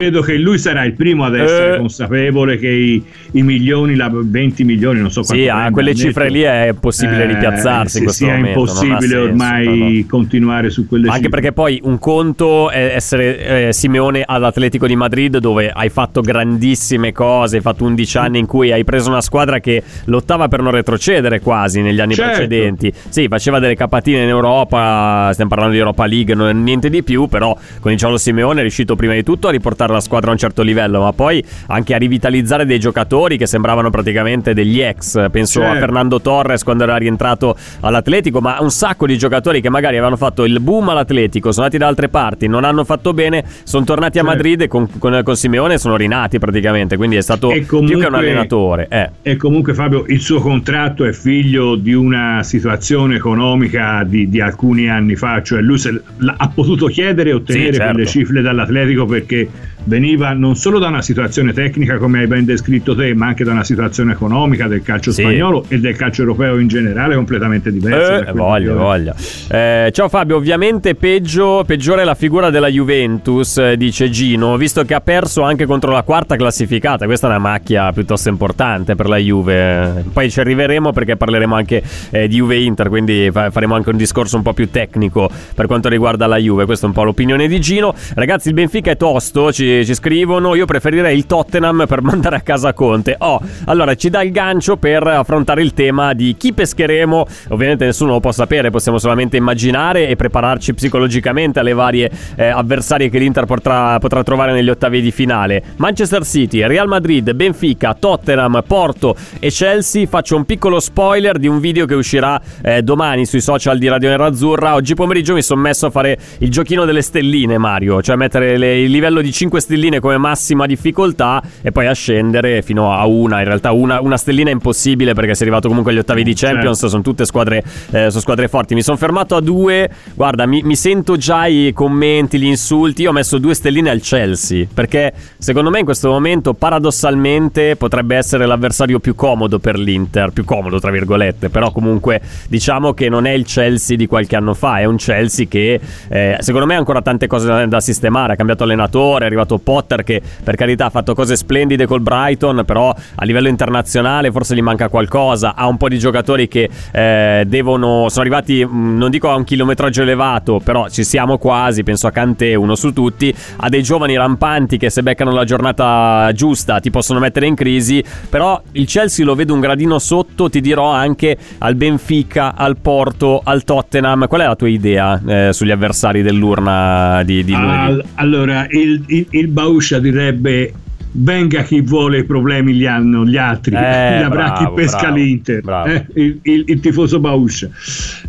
Credo 0.00 0.20
che 0.22 0.36
lui 0.36 0.58
sarà 0.58 0.84
il 0.84 0.92
primo 0.92 1.24
ad 1.24 1.34
essere 1.34 1.74
Eh. 1.74 1.78
consapevole 1.78 2.56
che 2.56 2.68
i, 2.68 3.02
i 3.32 3.42
milioni, 3.42 3.96
la 3.96 4.08
20 4.12 4.62
milioni, 4.62 5.00
non 5.00 5.10
so 5.10 5.22
quanto 5.22 5.42
Sì, 5.42 5.48
a 5.48 5.54
prenda 5.54 5.70
quelle 5.72 5.94
cifre 5.96 6.22
netto, 6.26 6.34
lì 6.36 6.42
è 6.42 6.68
impossibile 6.68 7.22
eh, 7.24 7.26
ripiazzarsi 7.26 7.98
in 8.04 8.08
sì, 8.08 8.14
sia 8.14 8.26
momento. 8.36 8.48
impossibile 8.60 9.00
senso, 9.00 9.22
ormai 9.22 10.06
continuare 10.08 10.70
su 10.70 10.86
quelle 10.86 11.06
Anche 11.08 11.16
cifre. 11.22 11.30
perché 11.32 11.52
poi 11.52 11.80
un 11.82 11.98
conto 11.98 12.70
è 12.70 12.92
essere 12.94 13.66
eh, 13.66 13.72
Simeone 13.72 14.22
all'Atletico 14.24 14.86
di 14.86 14.94
Madrid 14.94 15.38
dove 15.38 15.68
hai 15.74 15.88
fatto 15.88 16.20
grandissime 16.20 17.10
cose, 17.10 17.56
hai 17.56 17.62
fatto 17.62 17.82
11 17.82 18.18
anni 18.18 18.38
in 18.38 18.46
cui 18.46 18.70
hai 18.70 18.84
preso 18.84 19.08
una 19.10 19.20
squadra 19.20 19.58
che 19.58 19.82
lottava 20.04 20.46
per 20.46 20.62
non 20.62 20.70
retrocedere 20.70 21.40
quasi 21.40 21.80
negli 21.82 21.98
anni 21.98 22.14
Certo. 22.14 22.34
precedenti. 22.36 22.92
Sì, 23.08 23.26
faceva 23.26 23.58
delle 23.58 23.74
capatine 23.74 24.22
in 24.22 24.28
Europa, 24.28 25.30
stiamo 25.32 25.50
parlando 25.50 25.72
di 25.74 25.80
Europa 25.80 26.06
League, 26.06 26.36
non 26.36 26.62
niente 26.62 26.88
di 26.88 27.02
più, 27.02 27.26
però 27.26 27.58
con 27.80 27.90
il 27.90 27.98
Ciolo 27.98 28.16
Simeone 28.16 28.60
è 28.60 28.62
riuscito 28.62 28.94
prima 28.94 29.14
di 29.14 29.24
tutto 29.24 29.48
a 29.48 29.50
riportare 29.50 29.86
la 29.92 30.00
squadra 30.00 30.30
a 30.30 30.32
un 30.32 30.38
certo 30.38 30.62
livello, 30.62 31.00
ma 31.00 31.12
poi 31.12 31.42
anche 31.68 31.94
a 31.94 31.98
rivitalizzare 31.98 32.64
dei 32.66 32.78
giocatori 32.78 33.36
che 33.36 33.46
sembravano 33.46 33.90
praticamente 33.90 34.54
degli 34.54 34.80
ex. 34.80 35.30
Penso 35.30 35.60
a 35.60 35.64
Certo. 35.64 35.78
Fernando 35.80 36.20
Torres 36.20 36.62
quando 36.64 36.84
era 36.84 36.96
rientrato 36.96 37.56
all'Atletico, 37.80 38.40
ma 38.40 38.58
un 38.60 38.70
sacco 38.70 39.06
di 39.06 39.16
giocatori 39.18 39.60
che 39.60 39.68
magari 39.70 39.96
avevano 39.96 40.16
fatto 40.16 40.44
il 40.44 40.60
boom 40.60 40.88
all'Atletico, 40.88 41.50
sono 41.52 41.64
andati 41.66 41.80
da 41.82 41.88
altre 41.88 42.08
parti, 42.08 42.46
non 42.48 42.64
hanno 42.64 42.84
fatto 42.84 43.12
bene, 43.12 43.44
sono 43.64 43.84
tornati 43.84 44.18
a 44.18 44.22
Certo. 44.22 44.36
Madrid 44.36 44.60
e 44.62 44.68
con, 44.68 44.88
con, 44.98 45.20
con 45.22 45.36
Simeone 45.36 45.78
sono 45.78 45.96
rinati 45.96 46.38
praticamente, 46.38 46.96
quindi 46.96 47.16
è 47.16 47.20
stato 47.22 47.50
E 47.50 47.60
più 47.60 47.66
che 47.66 47.74
un 47.76 47.86
comunque- 47.86 48.18
allenatore. 48.18 48.86
Eh. 48.90 49.10
E 49.22 49.36
comunque 49.36 49.74
Fabio, 49.74 50.04
il 50.08 50.20
suo 50.20 50.40
contratto 50.40 51.04
è 51.04 51.12
figlio 51.12 51.74
di 51.76 51.92
una 51.94 52.42
situazione 52.42 53.16
economica 53.16 54.02
di, 54.04 54.28
di 54.28 54.40
alcuni 54.40 54.88
anni 54.88 55.14
fa, 55.16 55.42
cioè 55.42 55.60
lui 55.60 55.78
se 55.78 55.90
l- 55.90 56.34
ha 56.36 56.48
potuto 56.48 56.86
chiedere 56.86 57.30
e 57.30 57.32
ottenere 57.34 57.72
Sì, 57.72 57.76
certo. 57.78 57.92
quelle 57.92 58.06
cifre 58.08 58.42
dall'Atletico 58.42 59.06
perché 59.06 59.48
veniva 59.88 60.32
non 60.34 60.54
solo 60.54 60.78
da 60.78 60.88
una 60.88 61.02
situazione 61.02 61.52
tecnica 61.52 61.96
come 61.96 62.20
hai 62.20 62.26
ben 62.26 62.44
descritto 62.44 62.94
te, 62.94 63.14
ma 63.14 63.26
anche 63.28 63.42
da 63.42 63.52
una 63.52 63.64
situazione 63.64 64.12
economica 64.12 64.68
del 64.68 64.82
calcio 64.82 65.10
Sì. 65.10 65.22
spagnolo 65.22 65.64
e 65.68 65.78
del 65.80 65.96
calcio 65.96 66.22
europeo 66.22 66.58
in 66.58 66.68
generale 66.68 67.14
completamente 67.14 67.72
diversa. 67.72 68.20
da 68.20 68.28
Eh, 68.28 68.32
quella 68.32 68.74
voglia. 68.74 69.14
Eh, 69.50 69.88
ciao 69.92 70.08
Fabio, 70.08 70.36
ovviamente 70.36 70.94
peggio, 70.94 71.64
peggiore 71.66 72.04
la 72.04 72.14
figura 72.14 72.50
della 72.50 72.68
Juventus, 72.68 73.56
eh, 73.58 73.76
dice 73.76 74.10
Gino, 74.10 74.56
visto 74.56 74.84
che 74.84 74.94
ha 74.94 75.00
perso 75.00 75.42
anche 75.42 75.64
contro 75.66 75.90
la 75.90 76.02
quarta 76.02 76.36
classificata. 76.36 77.06
Questa 77.06 77.26
è 77.26 77.30
una 77.30 77.38
macchia 77.38 77.90
piuttosto 77.92 78.28
importante 78.28 78.94
per 78.94 79.08
la 79.08 79.16
Juve. 79.16 80.04
Poi 80.12 80.30
ci 80.30 80.40
arriveremo 80.40 80.92
perché 80.92 81.16
parleremo 81.16 81.54
anche 81.54 81.82
eh, 82.10 82.28
di 82.28 82.36
Juve-Inter, 82.36 82.88
quindi 82.88 83.30
fa- 83.32 83.50
faremo 83.50 83.74
anche 83.74 83.88
un 83.90 83.96
discorso 83.96 84.36
un 84.36 84.42
po' 84.42 84.52
più 84.52 84.70
tecnico 84.70 85.30
per 85.54 85.66
quanto 85.66 85.88
riguarda 85.88 86.26
la 86.26 86.36
Juve. 86.36 86.66
Questa 86.66 86.84
è 86.84 86.88
un 86.88 86.94
po' 86.94 87.04
l'opinione 87.04 87.48
di 87.48 87.58
Gino. 87.60 87.94
Ragazzi, 88.14 88.48
il 88.48 88.54
Benfica 88.54 88.90
è 88.90 88.96
tosto, 88.96 89.52
ci, 89.52 89.77
ci 89.84 89.94
scrivono. 89.94 90.54
Io 90.54 90.64
preferirei 90.66 91.16
il 91.16 91.26
Tottenham 91.26 91.84
per 91.86 92.02
mandare 92.02 92.36
a 92.36 92.40
casa 92.40 92.72
Conte. 92.72 93.16
Oh, 93.18 93.40
allora 93.66 93.94
ci 93.94 94.10
dà 94.10 94.22
il 94.22 94.32
gancio 94.32 94.76
per 94.76 95.06
affrontare 95.06 95.62
il 95.62 95.74
tema 95.74 96.14
di 96.14 96.36
chi 96.36 96.52
pescheremo. 96.52 97.26
Ovviamente 97.48 97.84
nessuno 97.84 98.12
lo 98.12 98.20
può 98.20 98.32
sapere, 98.32 98.70
possiamo 98.70 98.98
solamente 98.98 99.36
immaginare 99.36 100.08
e 100.08 100.16
prepararci 100.16 100.74
psicologicamente 100.74 101.58
alle 101.58 101.72
varie 101.72 102.10
eh, 102.36 102.46
avversarie 102.46 103.08
che 103.08 103.18
l'Inter 103.18 103.44
potrà, 103.44 103.98
potrà 103.98 104.22
trovare 104.22 104.52
negli 104.52 104.70
ottavi 104.70 105.00
di 105.00 105.10
finale. 105.10 105.62
Manchester 105.76 106.24
City, 106.24 106.66
Real 106.66 106.88
Madrid, 106.88 107.32
Benfica, 107.32 107.94
Tottenham, 107.94 108.62
Porto 108.66 109.16
e 109.38 109.50
Chelsea. 109.50 110.06
Faccio 110.06 110.36
un 110.36 110.44
piccolo 110.44 110.80
spoiler 110.80 111.38
di 111.38 111.46
un 111.46 111.60
video 111.60 111.86
che 111.86 111.94
uscirà 111.94 112.40
eh, 112.62 112.82
domani 112.82 113.26
sui 113.26 113.40
social 113.40 113.78
di 113.78 113.88
Radio 113.88 114.08
Nerazzurra. 114.08 114.74
Oggi 114.74 114.94
pomeriggio 114.94 115.34
mi 115.34 115.42
sono 115.42 115.60
messo 115.60 115.86
a 115.86 115.90
fare 115.90 116.18
il 116.38 116.50
giochino 116.50 116.84
delle 116.84 117.02
stelline, 117.02 117.58
Mario, 117.58 118.02
cioè 118.02 118.16
mettere 118.16 118.56
le- 118.56 118.80
il 118.82 118.90
livello 118.90 119.20
di 119.20 119.32
5 119.32 119.57
stelline 119.60 120.00
come 120.00 120.16
massima 120.18 120.66
difficoltà 120.66 121.42
e 121.62 121.72
poi 121.72 121.86
a 121.86 121.92
scendere 121.92 122.62
fino 122.62 122.92
a 122.92 123.06
una. 123.06 123.38
In 123.38 123.46
realtà 123.46 123.72
una, 123.72 124.00
una 124.00 124.16
stellina 124.16 124.50
è 124.50 124.52
impossibile 124.52 125.14
perché 125.14 125.34
sei 125.34 125.46
arrivato 125.46 125.68
comunque 125.68 125.92
agli 125.92 125.98
ottavi 125.98 126.22
di 126.22 126.34
Champions, 126.34 126.86
sono 126.86 127.02
tutte 127.02 127.24
squadre, 127.24 127.62
eh, 127.90 128.08
sono 128.08 128.20
squadre 128.20 128.48
forti. 128.48 128.74
Mi 128.74 128.82
sono 128.82 128.96
fermato 128.96 129.36
a 129.36 129.40
due, 129.40 129.88
guarda, 130.14 130.46
mi, 130.46 130.62
mi 130.62 130.76
sento 130.76 131.16
già 131.16 131.46
i 131.46 131.72
commenti, 131.74 132.38
gli 132.38 132.46
insulti. 132.46 133.02
Io 133.02 133.10
ho 133.10 133.12
messo 133.12 133.38
due 133.38 133.54
stelline 133.54 133.90
al 133.90 134.00
Chelsea 134.00 134.66
perché 134.72 135.12
secondo 135.38 135.70
me 135.70 135.80
in 135.80 135.84
questo 135.84 136.08
momento 136.08 136.54
paradossalmente 136.54 137.76
potrebbe 137.76 138.16
essere 138.16 138.46
l'avversario 138.46 138.98
più 138.98 139.14
comodo 139.14 139.58
per 139.58 139.78
l'Inter, 139.78 140.30
più 140.30 140.44
comodo 140.44 140.78
tra 140.78 140.90
virgolette, 140.90 141.48
però 141.48 141.70
comunque 141.72 142.20
diciamo 142.48 142.92
che 142.94 143.08
non 143.08 143.26
è 143.26 143.30
il 143.30 143.44
Chelsea 143.44 143.96
di 143.96 144.06
qualche 144.06 144.36
anno 144.36 144.54
fa, 144.54 144.78
è 144.78 144.84
un 144.84 144.96
Chelsea 144.96 145.46
che 145.46 145.80
eh, 146.08 146.36
secondo 146.40 146.66
me 146.66 146.74
ha 146.74 146.78
ancora 146.78 147.02
tante 147.02 147.26
cose 147.26 147.46
da, 147.46 147.66
da 147.66 147.80
sistemare, 147.80 148.34
ha 148.34 148.36
cambiato 148.36 148.64
allenatore, 148.64 149.24
è 149.24 149.26
arrivato 149.26 149.47
Potter 149.56 150.04
che 150.04 150.20
per 150.44 150.56
carità 150.56 150.84
ha 150.84 150.90
fatto 150.90 151.14
cose 151.14 151.34
splendide 151.36 151.86
col 151.86 152.02
Brighton, 152.02 152.64
però 152.66 152.94
a 153.14 153.24
livello 153.24 153.48
internazionale 153.48 154.30
forse 154.30 154.54
gli 154.54 154.60
manca 154.60 154.90
qualcosa, 154.90 155.54
ha 155.54 155.66
un 155.66 155.78
po' 155.78 155.88
di 155.88 155.98
giocatori 155.98 156.46
che 156.48 156.68
eh, 156.92 157.44
devono, 157.46 158.10
sono 158.10 158.20
arrivati, 158.20 158.62
mh, 158.62 158.96
non 158.98 159.10
dico 159.10 159.30
a 159.30 159.36
un 159.36 159.44
chilometraggio 159.44 160.02
elevato, 160.02 160.60
però 160.62 160.90
ci 160.90 161.04
siamo 161.04 161.38
quasi, 161.38 161.82
penso 161.82 162.06
a 162.06 162.10
Kanté, 162.10 162.54
uno 162.54 162.74
su 162.74 162.92
tutti, 162.92 163.34
ha 163.56 163.68
dei 163.70 163.82
giovani 163.82 164.16
rampanti 164.16 164.76
che 164.76 164.90
se 164.90 165.02
beccano 165.02 165.32
la 165.32 165.44
giornata 165.44 166.30
giusta 166.34 166.80
ti 166.80 166.90
possono 166.90 167.18
mettere 167.20 167.46
in 167.46 167.54
crisi, 167.54 168.04
però 168.28 168.60
il 168.72 168.86
Chelsea 168.86 169.24
lo 169.24 169.34
vedo 169.34 169.54
un 169.54 169.60
gradino 169.60 169.98
sotto, 169.98 170.50
ti 170.50 170.60
dirò 170.60 170.90
anche 170.90 171.36
al 171.58 171.74
Benfica, 171.74 172.54
al 172.54 172.76
Porto, 172.78 173.40
al 173.44 173.64
Tottenham. 173.64 174.26
Qual 174.26 174.40
è 174.40 174.46
la 174.46 174.56
tua 174.56 174.68
idea 174.68 175.20
eh, 175.26 175.52
sugli 175.52 175.70
avversari 175.70 176.22
dell'urna 176.22 177.22
di, 177.24 177.44
di 177.44 177.52
lunedì? 177.52 177.92
Al- 177.92 178.04
allora, 178.14 178.66
il, 178.70 179.02
il, 179.06 179.26
il 179.38 179.48
Bauscia 179.48 179.98
direbbe 179.98 180.72
venga 181.10 181.62
chi 181.62 181.80
vuole 181.80 182.18
i 182.18 182.24
problemi 182.24 182.74
li 182.76 182.86
hanno 182.86 183.24
gli 183.24 183.38
altri, 183.38 183.74
Eh, 183.74 183.78
li 184.18 184.22
avrà 184.22 184.50
bravo, 184.52 184.74
chi 184.74 184.82
pesca 184.82 184.98
bravo, 184.98 185.16
l'Inter, 185.16 185.60
bravo. 185.62 185.88
eh, 185.88 186.06
il, 186.14 186.38
il- 186.42 186.64
il 186.66 186.80
tifoso 186.80 187.18
Bauscia. 187.18 187.68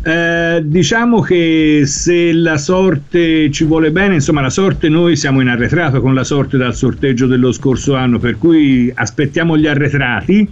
Eh, 0.02 0.62
diciamo 0.64 1.20
che 1.20 1.82
se 1.84 2.32
la 2.32 2.56
sorte 2.56 3.50
ci 3.50 3.64
vuole 3.64 3.90
bene, 3.90 4.14
insomma 4.14 4.40
la 4.40 4.48
sorte 4.50 4.88
noi 4.88 5.14
siamo 5.16 5.40
in 5.42 5.48
arretrato 5.48 6.00
con 6.00 6.14
la 6.14 6.24
sorte 6.24 6.56
dal 6.56 6.74
sorteggio 6.74 7.26
dello 7.26 7.52
scorso 7.52 7.94
anno, 7.94 8.18
per 8.18 8.38
cui 8.38 8.90
aspettiamo 8.94 9.58
gli 9.58 9.66
arretrati 9.66 10.48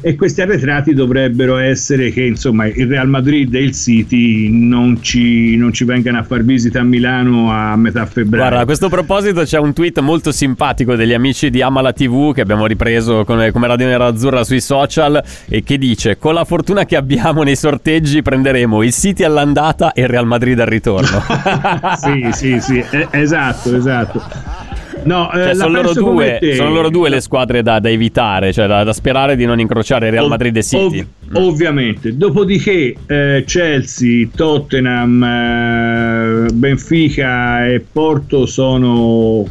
e 0.00 0.14
questi 0.14 0.42
arretrati 0.42 0.92
dovrebbero 0.94 1.56
essere 1.56 2.10
che 2.10 2.22
insomma 2.22 2.66
il 2.66 2.86
Real 2.86 3.08
Madrid 3.08 3.54
e 3.54 3.62
il 3.62 3.72
City 3.72 4.48
non 4.50 5.02
ci, 5.02 5.56
non 5.56 5.72
ci 5.72 5.84
vengano 5.84 6.18
a 6.18 6.22
far 6.22 6.44
visita 6.44 6.80
a 6.80 6.82
Milano 6.82 7.50
a 7.50 7.76
metà 7.76 8.04
febbraio. 8.06 8.44
Guarda, 8.44 8.60
a 8.60 8.64
questo 8.64 8.88
proposito 8.88 9.42
c'è 9.42 9.58
un 9.58 9.72
tweet 9.72 10.00
molto 10.00 10.32
simpatico 10.32 10.94
degli 10.94 11.12
amici 11.12 11.50
di 11.50 11.62
Amala 11.62 11.92
TV 11.92 12.34
che 12.34 12.40
abbiamo 12.40 12.66
ripreso 12.66 13.24
come, 13.24 13.50
come 13.50 13.66
Radio 13.66 13.86
Nerazzurra 13.86 14.44
sui 14.44 14.60
social 14.60 15.22
e 15.48 15.62
che 15.62 15.78
dice 15.78 16.18
con 16.18 16.34
la 16.34 16.44
fortuna 16.44 16.84
che 16.84 16.96
abbiamo 16.96 17.42
nei 17.42 17.56
sorteggi 17.56 18.22
prenderemo 18.22 18.82
il 18.82 18.92
City 18.92 19.24
all'andata 19.24 19.92
e 19.92 20.02
il 20.02 20.08
Real 20.08 20.26
Madrid 20.26 20.60
al 20.60 20.66
ritorno. 20.66 21.22
sì, 21.96 22.28
sì, 22.32 22.60
sì, 22.60 22.84
eh, 22.90 23.08
esatto, 23.10 23.74
esatto. 23.74 24.65
No, 25.06 25.30
eh, 25.32 25.36
Cioè, 25.36 25.54
la 25.54 25.64
sono, 25.64 25.80
loro 25.82 25.92
due, 25.92 26.38
sono 26.54 26.72
loro 26.72 26.90
due 26.90 27.08
le 27.08 27.20
squadre 27.20 27.62
da, 27.62 27.78
da 27.78 27.88
evitare, 27.88 28.52
cioè 28.52 28.66
da, 28.66 28.84
da 28.84 28.92
sperare 28.92 29.36
di 29.36 29.44
non 29.44 29.60
incrociare 29.60 30.10
Real 30.10 30.28
Madrid 30.28 30.56
e 30.56 30.62
City. 30.62 31.06
ov- 31.32 31.36
ovviamente. 31.36 32.16
Dopodiché 32.16 32.94
eh, 33.06 33.44
Chelsea, 33.46 34.28
Tottenham, 34.34 35.22
eh, 35.22 36.52
Benfica 36.52 37.66
e 37.66 37.80
Porto 37.80 38.46
sono 38.46 39.44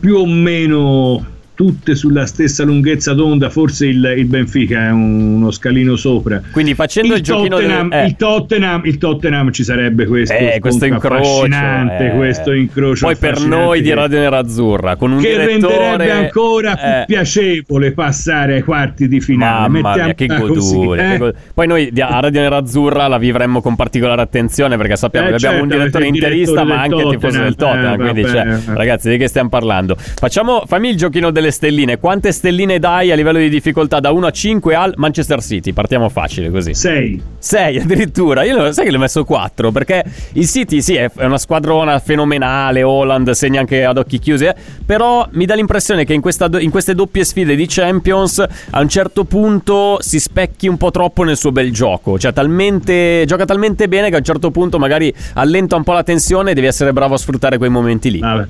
più 0.00 0.16
o 0.16 0.26
meno 0.26 1.24
tutte 1.58 1.96
sulla 1.96 2.24
stessa 2.24 2.62
lunghezza 2.62 3.14
d'onda, 3.14 3.50
forse 3.50 3.86
il, 3.86 4.14
il 4.16 4.26
Benfica 4.26 4.86
è 4.86 4.90
un- 4.90 5.32
uno 5.38 5.50
scalino 5.50 5.96
sopra. 5.96 6.40
Quindi 6.52 6.74
facendo 6.76 7.16
il, 7.16 7.20
giochino 7.20 7.56
Tottenham, 7.56 7.88
del, 7.90 7.98
eh, 7.98 8.06
il, 8.06 8.14
Tottenham, 8.16 8.82
il 8.84 8.98
Tottenham 8.98 9.50
ci 9.50 9.64
sarebbe 9.64 10.06
questo, 10.06 10.34
eh, 10.36 10.58
questo 10.60 10.84
incrocio, 10.84 11.46
eh. 11.46 12.12
questo 12.16 12.52
incrocio 12.52 13.06
Poi 13.06 13.16
per 13.16 13.40
noi 13.40 13.80
di 13.82 13.92
Radio 13.92 14.20
Nerazzurra 14.20 14.94
con 14.94 15.10
un 15.10 15.20
che 15.20 15.30
direttore 15.30 15.76
renderebbe 15.78 16.10
ancora 16.12 16.76
più 16.76 16.86
eh, 16.86 17.04
piacevole 17.08 17.90
passare 17.90 18.54
ai 18.54 18.62
quarti 18.62 19.08
di 19.08 19.20
finale. 19.20 19.68
Mamma 19.80 19.94
mia, 19.96 20.14
che 20.14 20.26
godure. 20.26 21.04
eh? 21.06 21.10
che 21.10 21.18
go- 21.18 21.32
Poi 21.54 21.66
noi 21.66 21.92
a 21.98 22.20
Radio 22.20 22.40
Nerazzurra 22.40 23.08
la 23.08 23.18
vivremmo 23.18 23.60
con 23.60 23.74
particolare 23.74 24.22
attenzione 24.22 24.76
perché 24.76 24.94
sappiamo 24.94 25.26
Eh, 25.26 25.30
che 25.30 25.36
abbiamo 25.44 25.64
un 25.64 25.70
certo, 25.70 25.76
direttore 25.98 26.04
avete 26.06 26.18
il 26.18 26.22
interista 26.24 26.62
direttore 26.62 26.76
ma 26.76 26.82
anche 26.82 27.16
tifoso 27.16 27.42
del 27.42 27.54
Tottenham, 27.56 27.96
quindi, 27.96 28.24
cioè, 28.28 28.58
ragazzi, 28.76 29.10
di 29.10 29.16
che 29.16 29.26
stiamo 29.26 29.48
parlando? 29.48 29.96
Facciamo, 29.98 30.62
fammi 30.64 30.90
il 30.90 30.96
giochino 30.96 31.30
delle 31.32 31.47
stelline. 31.50 31.98
Quante 31.98 32.32
stelline 32.32 32.78
dai 32.78 33.10
a 33.10 33.14
livello 33.14 33.38
di 33.38 33.48
difficoltà 33.48 34.00
da 34.00 34.10
1 34.10 34.26
a 34.26 34.30
5 34.30 34.74
al 34.74 34.94
Manchester 34.96 35.42
City? 35.42 35.72
Partiamo 35.72 36.08
facile 36.08 36.50
così. 36.50 36.74
6. 36.74 37.22
6 37.38 37.78
addirittura. 37.80 38.44
Io 38.44 38.72
sai 38.72 38.84
che 38.84 38.90
le 38.90 38.96
ho 38.96 39.00
messo 39.00 39.24
4 39.24 39.70
perché 39.70 40.04
il 40.32 40.46
City 40.46 40.80
sì 40.80 40.94
è 40.94 41.10
una 41.16 41.38
squadrona 41.38 41.98
fenomenale, 41.98 42.82
Holland 42.82 43.30
segna 43.30 43.60
anche 43.60 43.84
ad 43.84 43.98
occhi 43.98 44.18
chiusi, 44.18 44.44
eh, 44.44 44.54
però 44.84 45.26
mi 45.32 45.46
dà 45.46 45.54
l'impressione 45.54 46.04
che 46.04 46.14
in, 46.14 46.20
questa 46.20 46.48
in 46.58 46.70
queste 46.70 46.94
doppie 46.94 47.24
sfide 47.24 47.54
di 47.54 47.66
Champions 47.66 48.44
a 48.70 48.80
un 48.80 48.88
certo 48.88 49.24
punto 49.24 49.98
si 50.00 50.18
specchi 50.18 50.68
un 50.68 50.76
po' 50.76 50.90
troppo 50.90 51.22
nel 51.22 51.36
suo 51.36 51.52
bel 51.52 51.72
gioco, 51.72 52.18
cioè 52.18 52.32
talmente 52.32 53.24
gioca 53.26 53.44
talmente 53.44 53.88
bene 53.88 54.08
che 54.08 54.14
a 54.14 54.18
un 54.18 54.24
certo 54.24 54.50
punto 54.50 54.78
magari 54.78 55.12
allenta 55.34 55.76
un 55.76 55.84
po' 55.84 55.92
la 55.92 56.02
tensione 56.02 56.50
e 56.50 56.54
devi 56.54 56.66
essere 56.66 56.92
bravo 56.92 57.14
a 57.14 57.18
sfruttare 57.18 57.58
quei 57.58 57.70
momenti 57.70 58.10
lì. 58.10 58.18
Vabbè. 58.18 58.46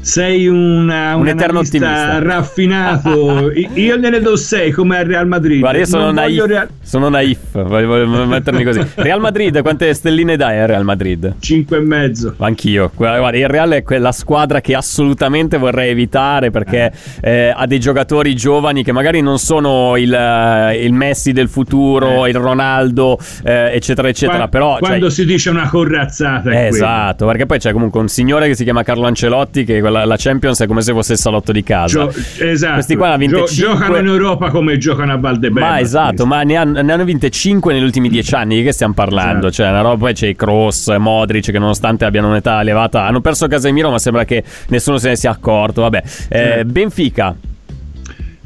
Sei 0.00 0.46
una, 0.46 1.14
Un 1.14 1.22
un 1.22 1.28
eterno 1.28 1.58
ottimista. 1.58 2.18
raffinato. 2.20 3.50
Io 3.74 3.96
gliene 3.96 4.20
do 4.20 4.36
6 4.36 4.70
come 4.72 4.98
al 4.98 5.04
Real 5.04 5.26
Madrid. 5.26 5.60
Guarda, 5.60 5.78
io 5.78 5.86
sono 5.86 6.04
Non 6.04 6.14
naif, 6.14 6.44
Real- 6.46 6.68
sono 6.82 7.08
naif, 7.08 7.38
voglio, 7.52 8.26
mettermi 8.26 8.64
così. 8.64 8.80
Real 8.96 9.20
Madrid, 9.20 9.60
quante 9.60 9.92
stelline 9.92 10.36
dai 10.36 10.58
a 10.60 10.66
Real 10.66 10.84
Madrid? 10.84 11.34
5 11.38 11.76
e 11.76 11.80
mezzo. 11.80 12.34
Anch'io. 12.38 12.90
Guarda, 12.94 13.36
il 13.36 13.48
Real 13.48 13.70
è 13.70 13.82
quella 13.82 14.12
squadra 14.12 14.60
che 14.60 14.74
assolutamente 14.74 15.58
vorrei 15.58 15.90
evitare 15.90 16.50
perché 16.50 16.90
eh, 17.20 17.52
ha 17.54 17.66
dei 17.66 17.80
giocatori 17.80 18.34
giovani 18.34 18.82
che 18.82 18.92
magari 18.92 19.20
non 19.20 19.38
sono 19.38 19.96
il, 19.96 20.12
eh, 20.12 20.84
il 20.84 20.92
Messi 20.92 21.32
del 21.32 21.48
futuro, 21.48 22.26
il 22.26 22.34
Ronaldo, 22.34 23.18
eh, 23.44 23.72
eccetera, 23.74 24.08
eccetera. 24.08 24.38
Qua- 24.38 24.48
però, 24.48 24.70
cioè, 24.78 24.80
quando 24.80 25.10
si 25.10 25.24
dice 25.26 25.50
una 25.50 25.68
corazzata, 25.68 26.50
eh, 26.50 26.66
esatto, 26.68 27.26
perché 27.26 27.44
poi 27.46 27.58
c'è 27.58 27.72
comunque 27.72 28.00
un 28.00 28.08
signore 28.08 28.46
che 28.48 28.54
si 28.54 28.64
chiama 28.64 28.82
Carlo 28.82 29.06
Ancelotti 29.06 29.64
che 29.64 29.80
quella- 29.90 30.04
la 30.04 30.16
Champions 30.18 30.60
è 30.60 30.66
come 30.66 30.82
se 30.82 30.92
fosse 30.92 31.12
il 31.14 31.18
salotto 31.18 31.52
di 31.52 31.62
casa. 31.62 32.08
Gio- 32.08 32.12
esatto. 32.44 32.72
Questi 32.74 32.96
qua 32.96 33.08
hanno 33.08 33.16
vinte 33.18 33.36
Gio- 33.36 33.46
5. 33.46 33.72
giocano 33.74 33.96
in 33.98 34.06
Europa 34.06 34.50
come 34.50 34.78
giocano 34.78 35.12
a 35.12 35.16
Valdebebas. 35.18 35.68
Ma 35.70 35.80
esatto, 35.80 36.26
ma 36.26 36.42
ne 36.42 36.56
hanno, 36.56 36.80
ne 36.82 36.92
hanno 36.92 37.04
vinte 37.04 37.30
5 37.30 37.72
negli 37.72 37.82
ultimi 37.84 38.08
10 38.08 38.34
anni. 38.34 38.56
Di 38.56 38.62
che 38.62 38.72
stiamo 38.72 38.94
parlando? 38.94 39.48
Esatto. 39.48 39.52
Cioè, 39.52 39.68
una 39.68 39.80
roba. 39.80 39.96
Poi 39.98 40.12
c'è 40.14 40.26
i 40.28 40.36
Cross, 40.36 40.96
Modric, 40.96 41.50
che 41.50 41.58
nonostante 41.58 42.04
abbiano 42.04 42.28
un'età 42.28 42.60
elevata, 42.60 43.04
hanno 43.04 43.20
perso 43.20 43.46
Casemiro, 43.48 43.90
ma 43.90 43.98
sembra 43.98 44.24
che 44.24 44.42
nessuno 44.68 44.98
se 44.98 45.08
ne 45.08 45.16
sia 45.16 45.30
accorto. 45.30 45.80
Vabbè, 45.82 46.02
Eh, 46.28 46.64
Benfica. 46.64 47.34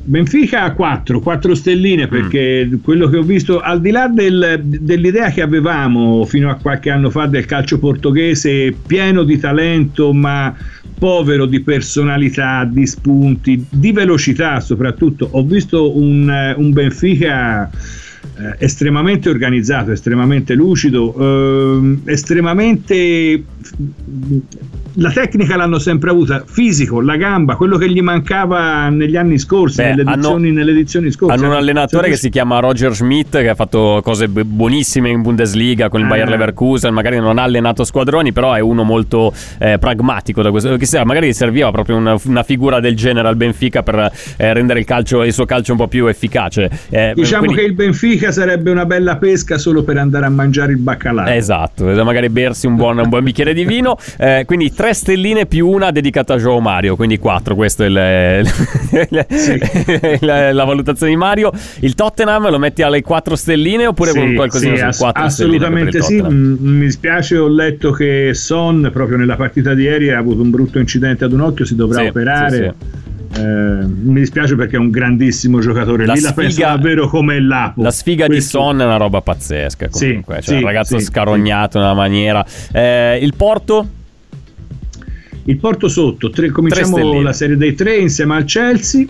Benfica 0.05 0.63
ha 0.63 0.73
4, 0.73 1.21
4 1.21 1.51
Mm. 1.51 1.55
stelline 1.55 2.09
perché 2.09 2.69
quello 2.83 3.09
che 3.09 3.19
ho 3.19 3.23
visto, 3.23 3.61
al 3.61 3.81
di 3.81 3.91
là 3.91 4.09
del- 4.09 4.61
dell'idea 4.65 5.31
che 5.31 5.43
avevamo 5.43 6.25
fino 6.25 6.51
a 6.51 6.57
qualche 6.57 6.91
anno 6.91 7.09
fa 7.09 7.27
del 7.27 7.45
calcio 7.45 7.79
portoghese 7.79 8.75
pieno 8.87 9.23
di 9.23 9.39
talento 9.39 10.13
ma 10.13 10.55
povero 10.99 11.47
di 11.47 11.61
personalità, 11.61 12.65
di 12.65 12.87
spunti, 12.87 13.65
di 13.69 13.93
velocità 13.93 14.59
soprattutto. 14.61 15.29
Ho 15.33 15.45
visto 15.45 15.97
un, 15.97 16.29
eh, 16.29 16.55
un 16.57 16.73
Benfica 16.73 17.71
eh, 17.71 18.55
estremamente 18.59 19.29
organizzato, 19.29 19.93
estremamente 19.93 20.55
lucido, 20.55 21.15
ehm, 21.17 22.03
estremamente 22.07 23.45
la 24.95 25.11
tecnica 25.11 25.57
l'hanno 25.57 25.79
sempre 25.79 26.11
avuta, 26.11 26.43
fisico, 26.47 27.01
la 27.01 27.17
gamba, 27.17 27.57
quello 27.57 27.77
che 27.79 27.89
gli 27.91 28.01
mancava 28.01 28.89
negli 28.89 29.17
anni 29.17 29.39
scorsi, 29.39 29.77
Beh, 29.83 29.89
nelle, 29.91 30.03
hanno- 30.03 30.13
edizioni, 30.15 30.51
nelle 30.53 30.71
edizioni 30.73 31.11
scorse. 31.11 31.35
Hanno 31.35 31.49
un 31.49 31.57
allenatore 31.57 32.05
che 32.09 32.17
Sono- 32.17 32.23
si 32.23 32.31
chiama 32.31 32.59
Roger 32.61 32.95
Schmidt 32.95 33.31
che 33.39 33.49
ha 33.49 33.55
fatto 33.55 34.01
cose 34.03 34.29
buonissime 34.29 35.09
in 35.11 35.23
Bundesliga 35.23 35.89
con 35.89 36.01
il 36.01 36.07
Ah. 36.07 36.09
Bayer 36.11 36.29
Leverkusen, 36.29 36.93
magari 36.93 37.19
non 37.19 37.39
ha 37.39 37.43
allenato 37.43 37.85
squadroni, 37.85 38.33
però 38.33 38.53
è 38.55 38.61
uno 38.61 38.83
molto 38.85 39.33
eh, 39.59 39.79
pragmatico 39.79 40.43
da 40.43 40.51
questo 40.51 40.77
che 40.77 40.87
sia, 40.87 41.05
magari 41.05 41.33
serviva 41.33 41.71
proprio 41.71 41.97
una, 41.97 42.17
una 42.27 42.43
figura 42.43 42.81
del 42.81 42.95
genere 42.97 43.29
al 43.29 43.37
Benfica 43.37 43.83
per 43.83 44.11
eh, 44.37 44.53
rendere 44.53 44.81
il, 44.81 44.85
calcio, 44.85 45.23
il 45.25 45.33
suo 45.33 45.45
calcio 45.45 45.73
un 45.73 45.79
po' 45.79 45.89
più 45.89 46.07
efficace. 46.07 46.71
Eh, 46.91 47.13
Diciamo 47.15 47.45
quindi- 47.45 47.63
che 47.63 47.67
il 47.69 47.75
Benfica 47.75 48.31
sarebbe 48.33 48.71
una 48.71 48.85
bella 48.87 49.17
pesca 49.17 49.59
solo 49.59 49.83
per 49.83 49.97
andare 49.97 50.27
a 50.27 50.31
mangiare 50.31 50.73
il 50.73 50.79
baccalà. 50.79 51.35
Esatto, 51.35 51.85
magari 52.05 52.29
bersi 52.29 52.67
un 52.67 52.77
buon, 52.77 52.99
un 52.99 53.09
buon 53.09 53.25
bicchiere 53.25 53.55
di 53.55 53.65
vino. 53.65 53.97
Eh, 54.23 54.45
quindi 54.47 54.73
tre 54.83 54.95
stelline 54.95 55.47
più 55.47 55.69
una 55.69 55.93
dedicata 55.93 56.35
a 56.35 56.39
Joao 56.39 56.59
Mario, 56.59 56.97
quindi 56.97 57.17
quattro. 57.17 57.55
Questa 57.55 57.85
è 57.85 57.87
il- 57.87 58.49
la, 60.23 60.53
la 60.53 60.65
valutazione 60.65 61.13
di 61.13 61.17
Mario. 61.19 61.53
Il 61.83 61.95
Tottenham 61.95 62.51
lo 62.51 62.59
metti 62.59 62.83
alle 62.83 63.01
quattro 63.01 63.37
stelline 63.37 63.87
oppure 63.87 64.11
Sì, 64.11 64.35
qualcosina 64.35 64.73
sì, 64.75 64.81
su 64.81 64.87
ass- 64.87 64.99
quattro 64.99 65.29
stelline? 65.29 65.59
per 65.59 65.71
il 65.71 65.87
assolutamente 65.99 66.03
sì. 66.03 66.67
Mi 66.67 66.81
dispiace, 66.81 67.37
ho 67.39 67.47
letto 67.47 67.93
che 67.93 68.31
Son 68.35 68.91
proprio 68.93 69.19
nella 69.19 69.37
partita 69.37 69.73
di 69.73 69.85
ieri 69.85 70.11
ha 70.11 70.19
avuto 70.19 70.43
un 70.43 70.51
brutto 70.51 70.81
incidente 70.81 71.25
ad 71.27 71.33
un 71.33 71.43
occhio, 71.43 71.65
si 71.65 71.77
dovrà 71.77 72.01
Sì, 72.01 72.07
operare. 72.09 72.75
Eh, 73.35 73.41
mi 73.41 74.15
dispiace 74.19 74.57
perché 74.57 74.75
è 74.75 74.79
un 74.81 74.91
grandissimo 74.91 75.61
giocatore. 75.61 76.07
La 76.07 76.15
Lì 76.15 76.21
la 76.23 76.33
penso 76.33 76.51
sfiga- 76.51 76.69
davvero 76.71 77.07
come 77.07 77.41
Lapo. 77.41 77.83
La 77.85 77.93
sfiga 77.93 78.27
Questo- 78.27 78.59
di 78.59 78.65
Son 78.65 78.81
è 78.81 78.85
una 78.85 78.97
roba 78.97 79.21
pazzesca. 79.21 79.89
Comunque, 79.91 80.35
Sì, 80.41 80.43
cioè, 80.43 80.55
sì, 80.57 80.61
un 80.61 80.67
ragazzo 80.69 80.99
sì, 80.99 81.05
scarognato 81.05 81.79
in 81.79 81.85
una 81.85 81.95
maniera. 81.95 82.45
Eh, 82.73 83.21
il 83.23 83.33
Porto? 83.37 83.87
Il 85.45 85.57
Porto 85.59 85.89
sotto, 85.89 86.31
tre- 86.31 86.51
cominciamo 86.51 87.21
la 87.21 87.33
serie 87.33 87.57
dei 87.57 87.75
tre 87.75 87.97
insieme 87.97 88.37
al 88.37 88.45
Chelsea. 88.45 89.05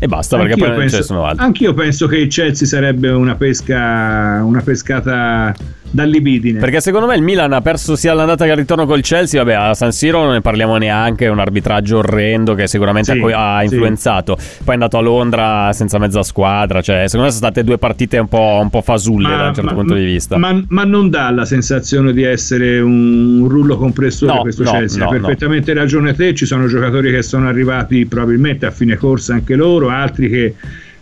E 0.00 0.06
basta 0.06 0.36
perché 0.36 0.52
Anch'io 0.52 0.66
poi 0.66 0.76
non 0.78 0.88
ce 0.88 0.90
ne 0.92 0.96
penso- 0.98 1.06
sono 1.12 1.24
altri. 1.24 1.44
Anch'io 1.44 1.74
penso 1.74 2.06
che 2.06 2.16
il 2.18 2.28
Chelsea 2.28 2.66
sarebbe 2.66 3.08
una 3.10 3.34
pesca, 3.34 4.42
una 4.44 4.60
pescata 4.62 5.54
dall'ibidine. 5.90 6.58
Perché 6.58 6.80
secondo 6.80 7.06
me 7.06 7.16
il 7.16 7.22
Milan 7.22 7.52
ha 7.52 7.60
perso 7.60 7.96
sia 7.96 8.12
l'andata 8.14 8.44
che 8.44 8.50
il 8.50 8.56
ritorno 8.56 8.86
col 8.86 9.00
Chelsea. 9.00 9.42
Vabbè, 9.42 9.54
a 9.56 9.74
San 9.74 9.92
Siro 9.92 10.22
non 10.22 10.32
ne 10.32 10.40
parliamo 10.40 10.76
neanche. 10.76 11.26
È 11.26 11.28
un 11.28 11.38
arbitraggio 11.38 11.98
orrendo 11.98 12.54
che 12.54 12.66
sicuramente 12.66 13.12
Sì, 13.12 13.20
ha 13.32 13.56
ha, 13.56 13.58
sì. 13.60 13.74
influenzato. 13.74 14.34
Poi 14.36 14.66
è 14.66 14.72
andato 14.72 14.98
a 14.98 15.00
Londra 15.00 15.72
senza 15.72 15.98
mezza 15.98 16.22
squadra. 16.22 16.80
Cioè, 16.80 17.04
secondo 17.06 17.26
me 17.26 17.32
sono 17.32 17.46
state 17.50 17.64
due 17.64 17.78
partite 17.78 18.18
un 18.18 18.28
po', 18.28 18.58
un 18.62 18.70
po' 18.70 18.80
fasulle 18.82 19.28
da 19.36 19.48
un 19.48 19.54
certo 19.54 19.74
punto 19.74 19.94
di 19.94 20.04
vista. 20.04 20.36
Ma, 20.36 20.62
ma 20.68 20.84
non 20.84 21.10
dà 21.10 21.30
la 21.30 21.44
sensazione 21.44 22.12
di 22.12 22.22
essere 22.22 22.80
un 22.80 23.46
rullo 23.48 23.76
compressore 23.76 24.32
No, 24.34 24.40
questo 24.40 24.62
no, 24.64 24.70
Chelsea. 24.72 25.02
no, 25.04 25.10
Hai 25.10 25.18
perfettamente 25.20 25.72
ragione 25.72 26.14
te. 26.14 26.34
Ci 26.34 26.46
sono 26.46 26.66
giocatori 26.66 27.10
che 27.10 27.22
sono 27.22 27.48
arrivati 27.48 28.06
probabilmente 28.06 28.66
a 28.66 28.70
fine 28.70 28.96
corsa 28.96 29.34
anche 29.34 29.54
loro, 29.54 29.88
altri 29.88 30.28
che 30.28 30.54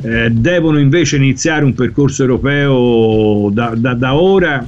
eh, 0.03 0.31
devono 0.31 0.79
invece 0.79 1.17
iniziare 1.17 1.65
un 1.65 1.75
percorso 1.75 2.23
europeo 2.23 3.51
da, 3.51 3.75
da- 3.77 3.95
da 3.95 4.15
ora. 4.15 4.67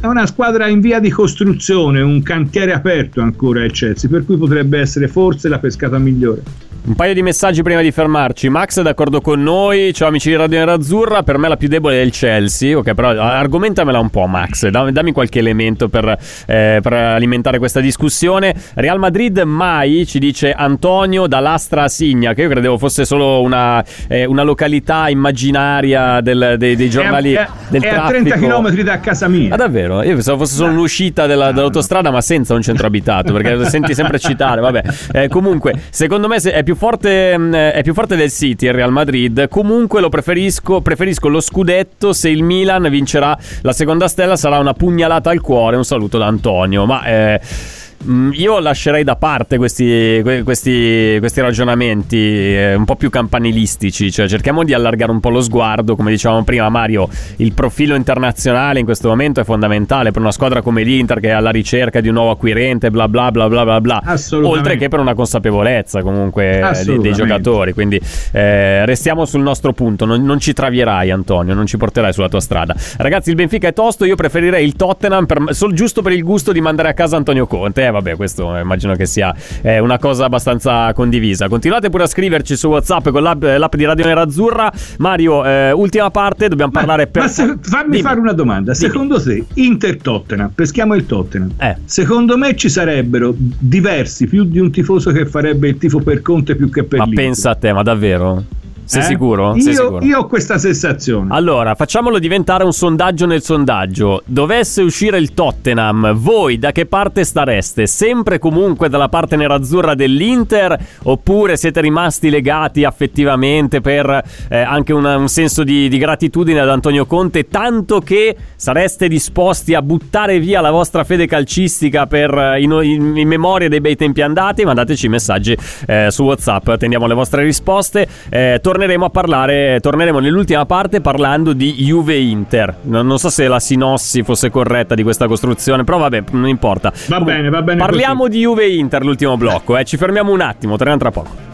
È 0.00 0.06
una 0.06 0.26
squadra 0.26 0.68
in 0.68 0.80
via 0.80 0.98
di 0.98 1.10
costruzione, 1.10 2.00
un 2.00 2.22
cantiere 2.22 2.72
aperto 2.72 3.20
ancora 3.20 3.64
il 3.64 3.72
Chelsea, 3.72 4.08
per 4.08 4.24
cui 4.24 4.36
potrebbe 4.36 4.78
essere 4.78 5.08
forse 5.08 5.48
la 5.48 5.58
pescata 5.58 5.98
migliore. 5.98 6.42
Un 6.82 6.94
paio 6.94 7.12
di 7.12 7.22
messaggi 7.22 7.62
prima 7.62 7.82
di 7.82 7.92
fermarci. 7.92 8.48
Max 8.48 8.80
è 8.80 8.82
d'accordo 8.82 9.20
con 9.20 9.42
noi. 9.42 9.92
Ciao 9.92 10.08
amici 10.08 10.30
di 10.30 10.36
Radio 10.36 10.58
Nerazzurra. 10.60 11.22
Per 11.22 11.36
me 11.36 11.46
la 11.46 11.56
più 11.58 11.68
debole 11.68 12.00
è 12.00 12.02
il 12.02 12.10
Chelsea. 12.10 12.76
Ok, 12.76 12.94
però 12.94 13.10
argomentamela 13.10 13.98
un 13.98 14.08
po', 14.08 14.26
Max. 14.26 14.66
Dammi, 14.66 15.12
qualche 15.12 15.40
elemento 15.40 15.88
per, 15.90 16.08
eh, 16.46 16.78
per 16.82 16.92
alimentare 16.92 17.58
questa 17.58 17.80
discussione. 17.80 18.54
Real 18.74 18.98
Madrid 18.98 19.38
mai 19.40 20.06
ci 20.06 20.18
dice 20.18 20.52
Antonio 20.52 21.26
dall'Astra 21.26 21.86
Signa, 21.88 22.32
che 22.32 22.42
io 22.42 22.48
credevo 22.48 22.78
fosse 22.78 23.04
solo 23.04 23.42
una, 23.42 23.84
eh, 24.08 24.24
una 24.24 24.42
località 24.42 25.10
immaginaria 25.10 26.20
del- 26.22 26.54
dei, 26.56 26.76
dei 26.76 26.88
giornali 26.88 27.34
è, 27.34 27.46
del 27.68 27.82
è 27.82 27.88
a 27.88 27.92
traffico. 27.92 28.22
30 28.30 28.36
km 28.38 28.80
da 28.82 29.00
casa 29.00 29.28
mia. 29.28 29.52
Ah, 29.52 29.56
davvero? 29.56 30.02
Io 30.02 30.14
pensavo 30.14 30.38
fosse 30.38 30.54
solo 30.56 30.72
un'uscita 30.72 31.26
della- 31.26 31.52
dall'autostrada, 31.52 32.10
ma 32.10 32.22
senza 32.22 32.54
un 32.54 32.62
centro 32.62 32.86
abitato, 32.86 33.34
perché 33.34 33.66
senti 33.68 33.94
sempre 33.94 34.18
citare. 34.18 34.60
Vabbè, 34.62 34.82
Eh, 35.12 35.28
comunque, 35.28 35.74
secondo 35.90 36.26
me 36.26 36.36
è 36.36 36.62
più, 36.62 36.74
forte, 36.80 37.36
mh, 37.36 37.54
è 37.54 37.82
più 37.82 37.92
forte 37.92 38.16
del 38.16 38.30
City 38.30 38.66
il 38.66 38.72
Real 38.72 38.90
Madrid. 38.90 39.48
Comunque 39.48 40.00
lo 40.00 40.08
preferisco, 40.08 40.80
preferisco 40.80 41.28
lo 41.28 41.40
scudetto. 41.40 42.14
Se 42.14 42.30
il 42.30 42.42
Milan 42.42 42.88
vincerà 42.88 43.38
la 43.60 43.72
seconda 43.72 44.08
stella, 44.08 44.34
sarà 44.36 44.58
una 44.58 44.72
pugnalata 44.72 45.28
al 45.28 45.42
cuore. 45.42 45.76
Un 45.76 45.84
saluto 45.84 46.16
da 46.16 46.26
Antonio. 46.26 46.86
Ma. 46.86 47.04
eh, 47.04 47.40
Mm, 47.40 47.79
Io 48.02 48.58
lascerei 48.60 49.04
da 49.04 49.16
parte 49.16 49.58
questi, 49.58 50.20
que- 50.22 50.42
questi, 50.42 51.16
questi 51.18 51.42
ragionamenti 51.42 52.16
eh, 52.16 52.74
un 52.74 52.86
po' 52.86 52.96
più 52.96 53.10
campanilistici, 53.10 54.10
cioè 54.10 54.26
cerchiamo 54.26 54.64
di 54.64 54.72
allargare 54.72 55.10
un 55.12 55.20
po' 55.20 55.28
lo 55.28 55.42
sguardo, 55.42 55.96
come 55.96 56.10
dicevamo 56.10 56.42
prima 56.42 56.70
Mario, 56.70 57.10
il 57.36 57.52
profilo 57.52 57.94
internazionale 57.94 58.78
in 58.78 58.86
questo 58.86 59.08
momento 59.08 59.40
è 59.40 59.44
fondamentale 59.44 60.12
per 60.12 60.22
una 60.22 60.32
squadra 60.32 60.62
come 60.62 60.82
l'Inter 60.82 61.20
che 61.20 61.28
è 61.28 61.32
alla 61.32 61.50
ricerca 61.50 62.00
di 62.00 62.08
un 62.08 62.14
nuovo 62.14 62.30
acquirente, 62.30 62.90
bla 62.90 63.06
bla 63.06 63.30
bla 63.30 63.48
bla 63.48 63.64
bla 63.64 63.80
bla, 63.82 64.02
oltre 64.48 64.76
che 64.78 64.88
per 64.88 64.98
una 64.98 65.12
consapevolezza 65.12 66.00
comunque 66.00 66.58
eh, 66.58 66.84
dei, 66.86 66.98
dei 67.02 67.12
giocatori, 67.12 67.74
quindi 67.74 68.00
eh, 68.32 68.86
restiamo 68.86 69.26
sul 69.26 69.42
nostro 69.42 69.74
punto, 69.74 70.06
non, 70.06 70.24
non 70.24 70.40
ci 70.40 70.54
travierai 70.54 71.10
Antonio, 71.10 71.52
non 71.52 71.66
ci 71.66 71.76
porterai 71.76 72.14
sulla 72.14 72.30
tua 72.30 72.40
strada. 72.40 72.74
Ragazzi 72.96 73.28
il 73.28 73.36
Benfica 73.36 73.68
è 73.68 73.74
tosto, 73.74 74.06
io 74.06 74.14
preferirei 74.16 74.64
il 74.64 74.74
Tottenham 74.74 75.26
per- 75.26 75.44
sol- 75.50 75.74
giusto 75.74 76.00
per 76.00 76.12
il 76.12 76.22
gusto 76.22 76.50
di 76.50 76.62
mandare 76.62 76.88
a 76.88 76.94
casa 76.94 77.16
Antonio 77.18 77.46
Conte, 77.46 77.88
eh 77.90 77.92
vabbè 77.92 78.16
questo 78.16 78.56
eh, 78.56 78.60
immagino 78.60 78.94
che 78.94 79.06
sia 79.06 79.34
eh, 79.60 79.78
una 79.78 79.98
cosa 79.98 80.24
abbastanza 80.24 80.92
condivisa. 80.94 81.48
Continuate 81.48 81.90
pure 81.90 82.04
a 82.04 82.06
scriverci 82.06 82.56
su 82.56 82.68
Whatsapp 82.68 83.08
con 83.10 83.22
l'app, 83.22 83.42
l'app 83.42 83.74
di 83.74 83.84
Radio 83.84 84.06
Nerazzurra. 84.06 84.72
Mario, 84.98 85.44
eh, 85.44 85.72
ultima 85.72 86.10
parte, 86.10 86.48
dobbiamo 86.48 86.72
parlare 86.72 87.06
per... 87.06 87.22
Ma 87.22 87.28
se- 87.28 87.56
fammi 87.60 87.90
Dimmi. 87.90 88.02
fare 88.02 88.20
una 88.20 88.32
domanda. 88.32 88.72
Dimmi. 88.72 88.86
Secondo 88.86 89.22
te, 89.22 89.44
Inter-Tottenham, 89.54 90.52
peschiamo 90.54 90.94
il 90.94 91.06
Tottenham. 91.06 91.52
Eh. 91.58 91.76
Secondo 91.84 92.38
me 92.38 92.56
ci 92.56 92.68
sarebbero 92.68 93.34
diversi, 93.36 94.26
più 94.26 94.44
di 94.44 94.58
un 94.58 94.70
tifoso 94.70 95.10
che 95.10 95.26
farebbe 95.26 95.68
il 95.68 95.78
tifo 95.78 96.00
per 96.00 96.22
Conte 96.22 96.54
più 96.54 96.70
che 96.70 96.84
per 96.84 96.98
Ma 96.98 97.04
l'Inter. 97.04 97.24
pensa 97.24 97.50
a 97.50 97.54
te, 97.54 97.72
ma 97.72 97.82
davvero? 97.82 98.44
Sei 98.90 99.02
Eh? 99.02 99.04
sicuro? 99.04 99.54
Io, 99.54 99.62
Sei 99.62 99.74
sicuro? 99.74 100.04
io 100.04 100.18
ho 100.18 100.26
questa 100.26 100.58
sensazione. 100.58 101.28
Allora, 101.32 101.76
facciamolo 101.76 102.18
diventare 102.18 102.64
un 102.64 102.72
sondaggio 102.72 103.24
nel 103.24 103.40
sondaggio. 103.40 104.22
Dovesse 104.24 104.82
uscire 104.82 105.16
il 105.18 105.32
Tottenham, 105.32 106.12
voi 106.14 106.58
da 106.58 106.72
che 106.72 106.86
parte 106.86 107.22
stareste? 107.22 107.86
Sempre 107.86 108.40
comunque 108.40 108.88
dalla 108.88 109.08
parte 109.08 109.36
nerazzurra 109.36 109.94
dell'Inter? 109.94 110.76
Oppure 111.04 111.56
siete 111.56 111.80
rimasti 111.80 112.30
legati 112.30 112.82
affettivamente 112.82 113.80
per 113.80 114.24
eh, 114.48 114.58
anche 114.58 114.92
una- 114.92 115.16
un 115.16 115.28
senso 115.28 115.62
di, 115.62 115.88
di 115.88 115.96
gratitudine 115.98 116.58
ad 116.58 116.68
Antonio 116.68 117.06
Conte, 117.06 117.46
tanto 117.46 118.00
che 118.00 118.34
sareste 118.56 119.06
disposti 119.06 119.74
a 119.74 119.82
buttare 119.82 120.40
via 120.40 120.60
la 120.60 120.72
vostra 120.72 121.04
fede 121.04 121.26
calcistica 121.28 122.06
per, 122.06 122.36
eh, 122.36 122.60
in, 122.60 122.72
in- 122.82 123.16
in 123.16 123.28
memoria 123.28 123.68
dei 123.68 123.80
bei 123.80 123.94
tempi 123.94 124.20
andati? 124.22 124.64
Mandateci 124.64 125.06
messaggi 125.08 125.56
eh, 125.86 126.08
su 126.10 126.24
WhatsApp, 126.24 126.66
attendiamo 126.66 127.06
le 127.06 127.14
vostre 127.14 127.44
risposte. 127.44 128.08
Eh, 128.28 128.58
torneremo 128.80 129.04
a 129.04 129.10
parlare, 129.10 129.78
torneremo 129.80 130.20
nell'ultima 130.20 130.64
parte 130.64 131.02
parlando 131.02 131.52
di 131.52 131.74
Juve 131.74 132.16
Inter. 132.16 132.76
Non, 132.84 133.06
non 133.06 133.18
so 133.18 133.28
se 133.28 133.46
la 133.46 133.60
sinossi 133.60 134.22
fosse 134.22 134.48
corretta 134.48 134.94
di 134.94 135.02
questa 135.02 135.26
costruzione, 135.26 135.84
però 135.84 135.98
vabbè, 135.98 136.24
non 136.30 136.48
importa. 136.48 136.90
Va 137.08 137.20
bene, 137.20 137.50
va 137.50 137.60
bene 137.60 137.78
Parliamo 137.78 138.26
di 138.26 138.40
Juve 138.40 138.68
Inter 138.68 139.04
l'ultimo 139.04 139.36
blocco, 139.36 139.76
eh. 139.76 139.84
ci 139.84 139.98
fermiamo 139.98 140.32
un 140.32 140.40
attimo, 140.40 140.78
torniamo 140.78 140.98
tra 140.98 141.10
poco. 141.10 141.48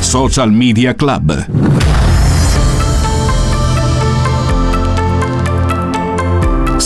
Social 0.00 0.52
Media 0.52 0.94
Club. 0.94 1.99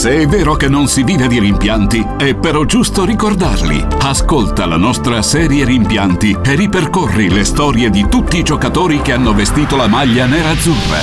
Se 0.04 0.20
è 0.20 0.26
vero 0.26 0.54
che 0.54 0.68
non 0.68 0.86
si 0.86 1.02
vive 1.02 1.28
di 1.28 1.38
rimpianti, 1.38 2.06
è 2.18 2.34
però 2.34 2.66
giusto 2.66 3.06
ricordarli. 3.06 3.86
Ascolta 4.00 4.66
la 4.66 4.76
nostra 4.76 5.22
serie 5.22 5.64
Rimpianti 5.64 6.36
e 6.44 6.54
ripercorri 6.56 7.30
le 7.30 7.42
storie 7.42 7.88
di 7.88 8.06
tutti 8.10 8.36
i 8.36 8.42
giocatori 8.42 9.00
che 9.00 9.12
hanno 9.12 9.32
vestito 9.32 9.76
la 9.76 9.86
maglia 9.86 10.26
nerazzurra. 10.26 10.98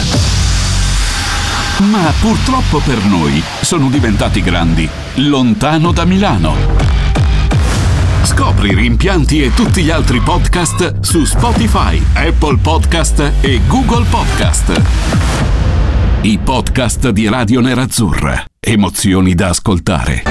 Ma 1.89 2.13
purtroppo 2.19 2.77
per 2.77 3.03
noi 3.05 3.41
sono 3.61 3.89
diventati 3.89 4.39
grandi, 4.39 4.87
lontano 5.15 5.91
da 5.91 6.05
Milano. 6.05 6.55
Scopri 8.21 8.75
Rimpianti 8.75 9.41
e 9.41 9.51
tutti 9.55 9.81
gli 9.81 9.89
altri 9.89 10.19
podcast 10.19 10.99
su 10.99 11.25
Spotify, 11.25 11.99
Apple 12.13 12.57
Podcast 12.61 13.31
e 13.41 13.61
Google 13.65 14.05
Podcast. 14.07 15.60
I 16.23 16.37
podcast 16.37 17.09
di 17.09 17.27
Radio 17.27 17.61
Nerazzurra. 17.61 18.45
Emozioni 18.59 19.33
da 19.33 19.47
ascoltare. 19.47 20.21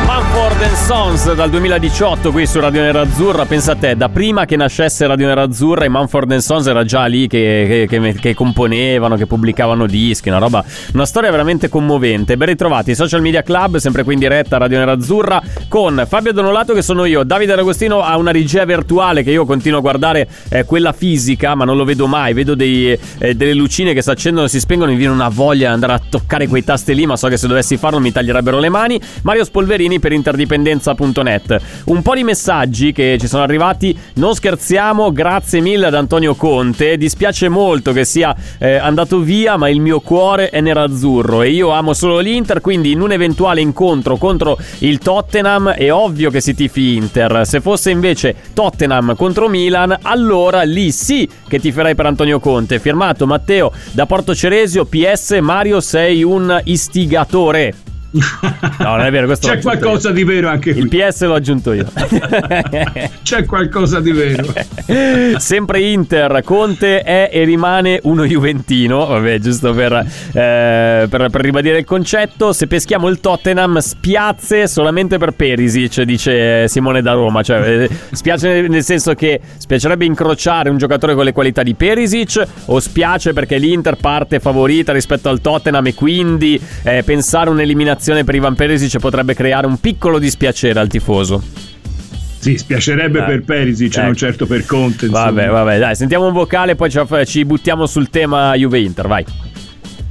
Manford 0.61 0.85
Sons 0.85 1.33
dal 1.33 1.49
2018 1.49 2.31
qui 2.33 2.47
su 2.47 2.61
Radio 2.61 2.83
Nerazzurra. 2.83 3.47
Pensa 3.47 3.73
a 3.73 3.77
te, 3.77 3.97
da 3.97 4.11
prima 4.11 4.45
che 4.45 4.57
nascesse 4.57 5.07
Radio 5.07 5.27
Nerazzurra, 5.27 5.87
i 5.87 5.89
Manford 5.89 6.37
Sons 6.37 6.67
era 6.67 6.85
già 6.85 7.07
lì 7.07 7.29
che, 7.29 7.87
che, 7.89 7.99
che, 8.01 8.13
che, 8.13 8.35
componevano, 8.35 9.17
che 9.17 9.27
pubblicavano 9.27 9.87
dischi, 9.87 10.29
una 10.29 10.37
roba, 10.37 10.63
una 10.93 11.07
storia 11.07 11.31
veramente 11.31 11.71
commovente. 11.71 12.37
Ben 12.37 12.49
ritrovati, 12.49 12.95
Social 12.95 13.23
Media 13.23 13.43
Club, 13.43 13.79
sempre 13.79 14.05
qui 14.05 14.13
in 14.13 14.19
diretta 14.19 14.59
Radio 14.59 14.77
Nerazzurra, 14.77 15.41
con 15.67 16.05
Fabio 16.07 16.35
Donolato 16.35 16.75
che 16.75 16.83
sono 16.83 17.07
io. 17.07 17.23
Davide 17.23 17.55
D'Agostino 17.55 18.03
ha 18.03 18.19
una 18.19 18.31
regia 18.31 18.67
virtuale 18.67 19.23
che 19.23 19.31
io 19.31 19.47
continuo 19.47 19.79
a 19.79 19.81
guardare, 19.81 20.29
eh, 20.51 20.67
quella 20.67 20.93
fisica, 20.93 21.55
ma 21.55 21.65
non 21.65 21.79
lo 21.79 21.85
vedo 21.85 22.07
mai. 22.07 22.35
Vedo 22.35 22.55
dei, 22.55 22.99
eh, 23.19 23.35
delle 23.35 23.55
lucine 23.55 23.95
che 23.95 24.03
si 24.03 24.11
accendono 24.11 24.45
e 24.45 24.51
si 24.51 24.61
spengono, 24.61 24.91
mi 24.91 24.99
viene 24.99 25.15
una 25.15 25.31
voglia 25.31 25.69
di 25.69 25.73
andare 25.73 25.95
a 25.95 26.01
toccare 26.07 26.49
quei 26.49 26.65
tasti 26.65 26.95
lì, 26.95 27.07
ma 27.07 27.17
so 27.17 27.29
che 27.29 27.39
se 27.39 27.47
dovessi 27.47 27.79
farlo 27.79 27.99
mi 27.99 28.13
taglierebbero 28.13 28.59
le 28.59 28.69
mani. 28.69 29.01
Mario 29.23 29.45
Spolverini 29.45 29.99
per 29.99 30.13
interdipendenza.net. 30.51 31.61
Un 31.85 32.03
po' 32.03 32.15
di 32.15 32.25
messaggi 32.25 32.93
che 32.93 33.17
ci 33.21 33.27
sono 33.27 33.43
arrivati. 33.43 33.97
Non 34.15 34.35
scherziamo, 34.35 35.13
grazie 35.13 35.61
mille 35.61 35.87
ad 35.87 35.95
Antonio 35.95 36.35
Conte. 36.35 36.97
Dispiace 36.97 37.49
molto 37.49 37.93
che 37.93 38.05
sia 38.05 38.35
eh, 38.59 38.77
andato 38.77 39.21
via, 39.21 39.57
ma 39.57 39.69
il 39.69 39.81
mio 39.81 40.01
cuore 40.01 40.51
è 40.51 40.61
nerazzurro 40.61 41.43
e 41.43 41.51
io 41.51 41.71
amo 41.71 41.93
solo 41.93 42.19
l'Inter, 42.19 42.61
quindi 42.61 42.93
in 42.93 43.01
un 43.01 43.13
eventuale 43.13 43.61
incontro 43.61 44.17
contro 44.17 44.59
il 44.79 44.99
Tottenham 44.99 45.71
è 45.71 45.93
ovvio 45.93 46.31
che 46.31 46.41
si 46.41 46.55
tifi 46.55 46.97
Inter. 46.97 47.43
Se 47.45 47.61
fosse 47.61 47.91
invece 47.91 48.35
Tottenham 48.53 49.15
contro 49.17 49.49
Milan, 49.49 49.97
allora 50.03 50.63
lì 50.63 50.91
sì 50.91 51.29
che 51.49 51.59
ti 51.59 51.73
farai 51.73 51.95
per 51.95 52.07
Antonio 52.07 52.41
Conte. 52.41 52.79
Firmato 52.79 53.27
Matteo 53.27 53.73
da 53.93 54.07
Porto 54.07 54.35
Ceresio, 54.35 54.85
PS 54.85 55.39
Mario 55.41 55.81
sei 55.81 56.23
un 56.23 56.61
istigatore. 56.65 57.75
No, 58.13 58.97
non 58.97 59.03
è 59.03 59.11
vero, 59.13 59.27
questo 59.27 59.49
C'è 59.49 59.61
qualcosa 59.61 60.11
di 60.11 60.25
vero 60.25 60.49
anche 60.49 60.73
qui. 60.73 60.81
Il 60.81 60.89
PS 60.89 61.23
l'ho 61.27 61.35
aggiunto 61.35 61.73
io. 61.73 61.87
C'è 63.23 63.45
qualcosa 63.45 64.01
di 64.01 64.11
vero. 64.11 64.53
Sempre 65.39 65.81
Inter, 65.83 66.43
Conte 66.45 67.03
è 67.03 67.31
e 67.33 67.45
rimane 67.45 68.01
uno 68.05 68.25
Juventino, 68.25 69.07
vabbè, 69.07 69.39
giusto 69.39 69.73
per, 69.73 69.93
eh, 69.93 71.07
per, 71.09 71.29
per, 71.31 71.41
ribadire 71.41 71.79
il 71.79 71.85
concetto. 71.85 72.53
Se 72.53 72.67
peschiamo 72.67 73.07
il 73.07 73.21
Tottenham, 73.21 73.79
spiazze 73.79 74.67
solamente 74.67 75.17
per 75.19 75.31
Perisic, 75.33 76.03
dice 76.03 76.67
Simone 76.67 77.03
da 77.03 77.13
Roma. 77.13 77.43
Cioè, 77.45 77.83
eh, 77.83 77.91
spiace 78.11 78.67
nel 78.67 78.83
senso 78.83 79.15
che 79.15 79.41
spiacerebbe 79.57 80.05
incrociare 80.05 80.69
un 80.69 80.79
giocatore 80.79 81.15
con 81.15 81.25
le 81.25 81.33
qualità 81.33 81.63
di 81.63 81.75
Perisic 81.75 82.45
o 82.67 82.81
spiace 82.81 83.33
perché 83.33 83.57
l'Inter 83.57 83.97
parte 83.97 84.41
favorita 84.41 84.93
rispetto 84.93 85.29
al 85.29 85.41
Tottenham 85.41 85.87
e 85.87 85.95
quindi 85.95 86.61
eh, 86.83 87.05
pensare 87.05 87.51
un'eliminazione 87.51 87.99
eliminazione 88.01 88.25
per 88.25 88.35
Ivan 88.35 88.55
Perisic 88.55 88.99
potrebbe 88.99 89.35
creare 89.35 89.67
un 89.67 89.79
piccolo 89.79 90.19
dispiacere 90.19 90.81
al 90.81 90.89
tifoso. 90.89 91.43
Sì, 92.39 92.57
spiacerebbe 92.57 93.21
eh, 93.21 93.25
per 93.25 93.43
Perisic, 93.43 93.95
ecco. 93.95 94.07
non 94.07 94.15
certo 94.15 94.47
per 94.47 94.65
Conte. 94.65 95.07
Insomma. 95.07 95.27
Vabbè, 95.27 95.49
vabbè, 95.49 95.79
dai, 95.79 95.95
sentiamo 95.95 96.27
un 96.27 96.33
vocale, 96.33 96.75
poi 96.75 96.91
ci 97.27 97.45
buttiamo 97.45 97.85
sul 97.85 98.09
tema 98.09 98.55
Juve-Inter, 98.55 99.07
vai. 99.07 99.25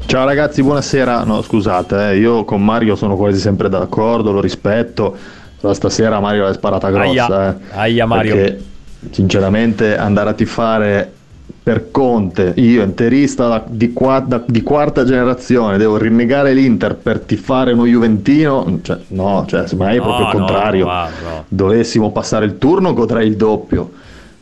Ciao 0.05 0.25
ragazzi, 0.25 0.61
buonasera. 0.61 1.23
No, 1.23 1.41
scusate, 1.41 2.11
eh, 2.11 2.17
io 2.17 2.43
con 2.45 2.63
Mario 2.63 2.95
sono 2.95 3.15
quasi 3.15 3.39
sempre 3.39 3.67
d'accordo, 3.67 4.31
lo 4.31 4.41
rispetto. 4.41 5.17
Però 5.59 5.73
stasera 5.73 6.19
Mario 6.19 6.43
l'ha 6.43 6.53
sparata 6.53 6.89
grossa. 6.89 7.25
Aia, 7.25 7.57
eh, 7.57 7.63
aia 7.71 8.05
Mario. 8.05 8.35
Perché 8.35 8.63
sinceramente 9.11 9.97
andare 9.97 10.29
a 10.29 10.33
tifare 10.33 11.13
per 11.61 11.91
Conte, 11.91 12.53
io 12.55 12.83
interista 12.83 13.63
di, 13.67 13.93
quarta, 13.93 14.43
di, 14.45 14.63
quarta 14.63 15.03
generazione, 15.03 15.77
devo 15.77 15.97
rinnegare 15.97 16.53
l'Inter 16.53 16.95
per 16.95 17.19
tifare 17.19 17.73
uno 17.73 17.85
Juventino, 17.85 18.79
cioè, 18.81 18.97
no, 19.09 19.45
cioè, 19.47 19.65
me 19.75 19.93
è 19.93 19.97
proprio 19.97 20.25
il 20.25 20.31
contrario. 20.31 20.85
No, 20.85 21.07
no. 21.23 21.43
Dovessimo 21.47 22.11
passare 22.11 22.45
il 22.45 22.57
turno 22.57 22.93
godrei 22.93 23.27
il 23.27 23.35
doppio. 23.35 23.91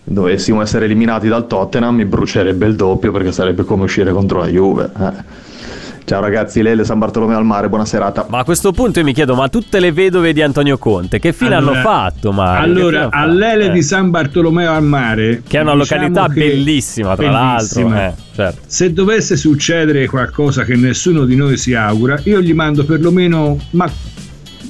Dovessimo 0.03 0.61
essere 0.61 0.85
eliminati 0.85 1.27
dal 1.27 1.47
Tottenham 1.47 1.95
mi 1.95 2.05
brucerebbe 2.05 2.65
il 2.65 2.75
doppio 2.75 3.11
perché 3.11 3.33
sarebbe 3.33 3.63
come 3.63 3.83
uscire 3.83 4.11
contro 4.13 4.39
la 4.39 4.47
Juve. 4.47 4.89
Eh. 4.97 5.11
Ciao 6.07 6.21
ragazzi, 6.21 6.61
Lele 6.61 6.85
San 6.85 6.99
Bartolomeo 6.99 7.37
al 7.37 7.43
mare, 7.43 7.67
buona 7.67 7.83
serata. 7.83 8.25
Ma 8.29 8.39
a 8.39 8.43
questo 8.45 8.71
punto 8.71 8.99
io 8.99 9.03
mi 9.03 9.13
chiedo, 9.13 9.35
ma 9.35 9.49
tutte 9.49 9.81
le 9.81 9.91
vedove 9.91 10.31
di 10.31 10.41
Antonio 10.41 10.77
Conte, 10.77 11.19
che 11.19 11.33
fine 11.33 11.55
allora, 11.55 11.79
hanno 11.79 11.81
fatto? 11.81 12.31
Mario? 12.31 12.63
Allora, 12.63 13.09
a 13.11 13.25
Lele 13.25 13.65
eh. 13.65 13.71
di 13.71 13.81
San 13.83 14.09
Bartolomeo 14.09 14.71
al 14.71 14.83
mare, 14.83 15.43
che 15.45 15.57
è 15.57 15.61
una 15.61 15.75
diciamo 15.75 16.03
località 16.03 16.29
bellissima, 16.29 17.13
tra 17.13 17.27
bellissima. 17.29 17.89
l'altro. 17.89 18.21
Eh, 18.21 18.33
certo. 18.33 18.61
Se 18.65 18.93
dovesse 18.93 19.35
succedere 19.35 20.07
qualcosa 20.07 20.63
che 20.63 20.77
nessuno 20.77 21.25
di 21.25 21.35
noi 21.35 21.57
si 21.57 21.73
augura, 21.73 22.17
io 22.23 22.39
gli 22.39 22.53
mando 22.53 22.85
perlomeno 22.85 23.59
ma, 23.71 23.91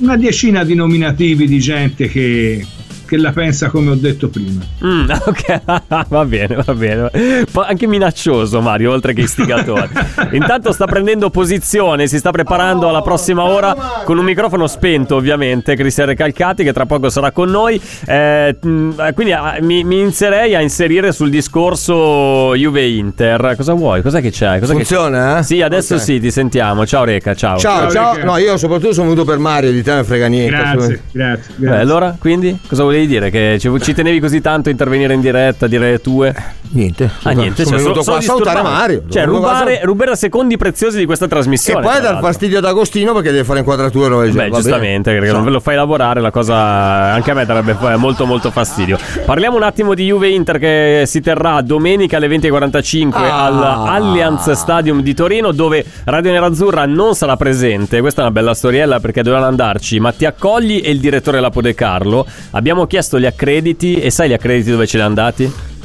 una 0.01 0.17
decina 0.17 0.63
di 0.63 0.73
nominativi 0.73 1.45
di 1.45 1.59
gente 1.59 2.07
che 2.07 2.65
che 3.07 3.17
la 3.17 3.31
pensa 3.31 3.69
come 3.69 3.91
ho 3.91 3.95
detto 3.95 4.27
prima. 4.27 4.61
Mm, 4.83 5.09
ok, 5.25 5.61
va 6.09 6.25
bene, 6.25 6.61
va 6.63 6.73
bene. 6.73 7.09
Anche 7.53 7.87
minaccioso 7.87 8.61
Mario, 8.61 8.91
oltre 8.91 9.13
che 9.13 9.21
istigatore. 9.21 9.89
Intanto 10.33 10.71
sta 10.73 10.85
prendendo 10.85 11.29
posizione, 11.29 12.07
si 12.07 12.17
sta 12.17 12.31
preparando 12.31 12.89
alla 12.89 13.01
prossima 13.01 13.43
ora 13.43 14.03
con 14.03 14.17
un 14.17 14.25
microfono 14.25 14.67
spento 14.67 15.15
ovviamente, 15.15 15.75
Cristian 15.75 16.07
Recalcati 16.07 16.63
che 16.63 16.73
tra 16.73 16.85
poco 16.85 17.09
sarà 17.09 17.31
con 17.31 17.49
noi. 17.49 17.81
Eh, 18.05 18.57
mm, 18.65 18.91
quindi 19.15 19.31
ah, 19.31 19.57
mi, 19.61 19.83
mi, 19.83 20.01
inizierei 20.01 20.53
a 20.53 20.61
inserire 20.61 21.11
sul 21.13 21.29
discorso 21.29 22.53
Juve-Inter. 22.55 23.53
Cosa 23.55 23.73
vuoi? 23.73 24.01
Cos'è 24.01 24.21
che 24.21 24.31
c'è? 24.31 24.59
Cos'è 24.59 24.73
Funziona? 24.73 25.37
Che... 25.37 25.43
Sì, 25.43 25.61
adesso 25.61 25.93
okay. 25.93 26.05
sì, 26.05 26.19
ti 26.19 26.31
sentiamo. 26.31 26.85
Ciao 26.85 27.05
Reca, 27.05 27.33
ciao. 27.33 27.57
Ciao, 27.57 27.89
ciao. 27.89 28.15
ciao. 28.15 28.25
No, 28.25 28.37
io 28.37 28.57
soprattutto 28.57 28.93
sono 28.93 29.09
venuto 29.09 29.25
per 29.25 29.37
Mario, 29.37 29.71
di 29.71 29.81
te 29.81 29.93
ne 29.93 30.03
frega 30.03 30.27
niente. 30.27 30.55
Grazie, 30.57 31.01
grazie. 31.11 31.53
grazie. 31.55 31.77
Eh, 31.77 31.81
allora, 31.81 32.15
quindi, 32.19 32.57
cosa 32.67 32.83
vuoi? 32.83 32.96
Volevi 32.97 33.07
dire? 33.07 33.29
Che 33.29 33.57
ci, 33.59 33.71
ci, 33.81 33.93
tenevi 33.93 34.19
così 34.19 34.41
tanto 34.41 34.69
a 34.69 34.71
intervenire 34.71 35.13
in 35.13 35.21
diretta, 35.21 35.67
dire 35.67 35.91
le 35.91 36.01
tue? 36.01 36.33
Niente. 36.69 37.09
Ah, 37.23 37.31
niente. 37.31 37.63
Sono 37.63 37.77
cioè, 37.77 37.85
venuto 37.85 38.03
qua 38.03 38.17
a 38.17 38.21
salutare 38.21 38.61
Mario. 38.61 39.03
Cioè, 39.09 39.25
rubare, 39.25 39.81
rubare 39.83 40.15
secondi 40.15 40.57
preziosi 40.57 40.97
di 40.97 41.05
questa 41.05 41.27
trasmissione. 41.27 41.79
E 41.79 41.83
poi 41.83 42.01
dar 42.01 42.19
fastidio 42.19 42.57
ad 42.57 42.65
Agostino 42.65 43.13
perché 43.13 43.31
deve 43.31 43.43
fare 43.43 43.59
inquadrature. 43.59 44.29
Beh, 44.29 44.49
giustamente, 44.49 45.13
perché 45.13 45.31
non 45.31 45.43
ve 45.43 45.51
lo 45.51 45.59
fai 45.59 45.75
lavorare, 45.75 46.19
la 46.21 46.31
cosa 46.31 46.55
anche 46.55 47.31
a 47.31 47.33
me 47.33 47.45
darebbe 47.45 47.75
molto 47.97 48.25
molto 48.25 48.51
fastidio. 48.51 48.97
Parliamo 49.25 49.55
un 49.55 49.63
attimo 49.63 49.93
di 49.93 50.05
Juve 50.05 50.29
Inter 50.29 50.57
che 50.57 51.03
si 51.05 51.21
terrà 51.21 51.61
domenica 51.61 52.17
alle 52.17 52.27
20.45 52.27 53.09
ah. 53.13 53.45
all'Allianz 53.45 54.51
Stadium 54.51 55.01
di 55.01 55.13
Torino 55.13 55.51
dove 55.51 55.85
Radio 56.05 56.31
Nerazzurra 56.31 56.85
non 56.85 57.15
sarà 57.15 57.37
presente. 57.37 58.01
Questa 58.01 58.21
è 58.21 58.23
una 58.23 58.33
bella 58.33 58.53
storiella 58.53 58.99
perché 58.99 59.21
dovevano 59.21 59.47
andarci 59.47 59.99
Mattia 59.99 60.33
Cogli 60.33 60.81
e 60.83 60.91
il 60.91 60.99
direttore 60.99 61.39
Lapo 61.39 61.61
De 61.61 61.73
Carlo. 61.73 62.25
Abbiamo 62.51 62.86
chiesto 62.87 63.19
gli 63.19 63.25
accrediti 63.25 63.95
e 63.95 64.09
sai 64.09 64.29
gli 64.29 64.33
accrediti 64.33 64.71
dove 64.71 64.87
ce 64.87 64.97
li 64.97 65.03
hanno 65.03 65.19
andati? 65.19 65.75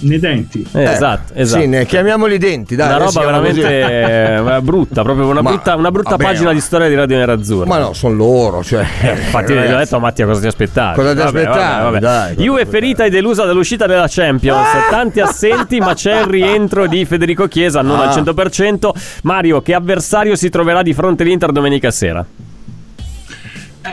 nei 0.00 0.18
denti. 0.18 0.64
Eh, 0.72 0.82
eh, 0.82 0.92
esatto, 0.92 1.32
esatto. 1.34 1.62
Sì, 1.62 1.66
ne 1.66 1.86
chiamiamoli 1.86 2.38
denti, 2.38 2.76
dai. 2.76 2.88
Una 2.88 2.98
roba 2.98 3.24
veramente 3.24 4.60
brutta, 4.62 5.02
proprio 5.02 5.26
una 5.26 5.40
Ma, 5.40 5.50
brutta, 5.50 5.74
una 5.74 5.90
brutta 5.90 6.10
vabbè, 6.10 6.22
pagina 6.22 6.52
di 6.52 6.60
storia 6.60 6.88
di 6.88 6.94
Radio 6.94 7.16
Nerazzurra. 7.16 7.66
Ma 7.66 7.78
no, 7.78 7.92
sono 7.94 8.14
loro, 8.14 8.62
cioè. 8.62 8.84
Eh, 9.02 9.10
infatti, 9.10 9.54
gli 9.54 9.72
ho 9.72 9.76
detto 9.76 9.96
a 9.96 9.98
Mattia 9.98 10.26
cosa 10.26 10.40
ti 10.40 10.46
aspettavi. 10.46 10.96
Cosa 10.96 11.14
ti 11.14 11.20
aspettavi? 11.20 11.98
Dai, 11.98 12.34
Juve 12.36 12.66
ferita 12.66 13.04
e 13.04 13.10
delusa 13.10 13.44
dall'uscita 13.44 13.86
della 13.86 14.06
Champions. 14.08 14.66
Ah! 14.66 14.90
Tanti 14.90 15.20
assenti, 15.20 15.78
ma 15.78 15.94
c'è 15.94 16.20
il 16.20 16.26
rientro 16.26 16.86
di 16.86 17.04
Federico 17.04 17.46
Chiesa, 17.48 17.82
non 17.82 17.98
ah. 17.98 18.08
al 18.08 18.22
100%. 18.22 18.90
Mario, 19.22 19.62
che 19.62 19.74
avversario 19.74 20.36
si 20.36 20.48
troverà 20.48 20.82
di 20.82 20.92
fronte 20.92 21.22
all'Inter 21.22 21.52
domenica 21.52 21.90
sera? 21.90 22.24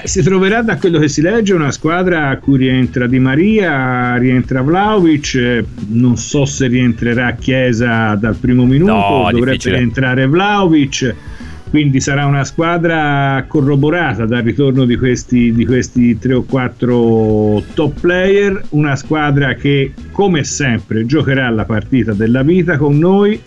Eh, 0.02 0.08
si 0.08 0.22
troverà 0.24 0.62
da 0.62 0.78
quello 0.78 1.00
che 1.00 1.08
si 1.08 1.22
legge 1.22 1.54
una 1.54 1.72
squadra 1.72 2.30
a 2.30 2.38
cui 2.38 2.58
rientra 2.58 3.08
Di 3.08 3.20
Maria, 3.20 4.16
rientra 4.18 4.62
Vlaovic, 4.62 5.36
eh, 5.36 5.66
non 5.90 6.18
so 6.18 6.46
se 6.46 6.68
rientrerà 6.68 7.34
Chiesa 7.34 8.16
dal 8.16 8.36
primo 8.36 8.66
minuto, 8.66 8.92
no, 8.92 9.28
dovrebbe 9.32 9.52
difficile. 9.52 9.78
rientrare 9.78 10.28
Vlaovic, 10.28 11.16
quindi 11.70 12.00
sarà 12.00 12.26
una 12.26 12.44
squadra 12.44 13.44
corroborata 13.48 14.26
dal 14.26 14.44
ritorno 14.44 14.86
di 14.86 14.96
questi, 14.96 15.52
di 15.52 15.66
questi 15.66 16.18
3 16.18 16.34
o 16.34 16.44
4 16.44 17.64
top 17.74 18.00
player, 18.00 18.62
una 18.70 18.96
squadra 18.96 19.56
che 19.56 19.94
come 20.12 20.44
sempre 20.44 21.06
giocherà 21.06 21.50
la 21.50 21.66
partita 21.66 22.14
della 22.14 22.44
vita 22.44 22.78
con 22.78 22.98
noi 22.98 23.42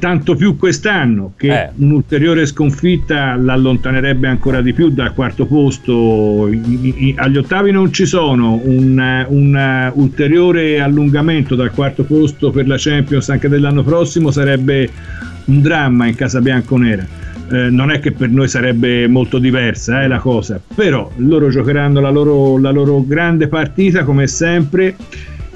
tanto 0.00 0.34
più 0.34 0.56
quest'anno 0.56 1.34
che 1.36 1.48
eh. 1.48 1.70
un'ulteriore 1.76 2.46
sconfitta 2.46 3.36
l'allontanerebbe 3.36 4.26
ancora 4.26 4.62
di 4.62 4.72
più 4.72 4.88
dal 4.90 5.12
quarto 5.14 5.46
posto. 5.46 6.48
I, 6.48 6.94
i, 7.08 7.14
agli 7.16 7.36
ottavi 7.36 7.70
non 7.70 7.92
ci 7.92 8.06
sono, 8.06 8.60
un, 8.64 9.26
un, 9.28 9.92
ulteriore 9.94 10.80
allungamento 10.80 11.54
dal 11.54 11.70
quarto 11.70 12.04
posto 12.04 12.50
per 12.50 12.66
la 12.66 12.76
Champions 12.78 13.28
anche 13.28 13.48
dell'anno 13.48 13.82
prossimo 13.82 14.30
sarebbe 14.30 14.88
un 15.44 15.60
dramma 15.60 16.06
in 16.06 16.14
casa 16.14 16.40
bianconera. 16.40 17.19
Eh, 17.50 17.68
non 17.68 17.90
è 17.90 17.98
che 17.98 18.12
per 18.12 18.28
noi 18.28 18.46
sarebbe 18.46 19.08
molto 19.08 19.38
diversa 19.38 20.02
eh, 20.02 20.06
la 20.08 20.18
cosa, 20.18 20.60
però 20.74 21.10
loro 21.16 21.48
giocheranno 21.48 22.00
la 22.00 22.10
loro, 22.10 22.58
la 22.58 22.70
loro 22.70 23.04
grande 23.04 23.48
partita 23.48 24.04
come 24.04 24.28
sempre 24.28 24.94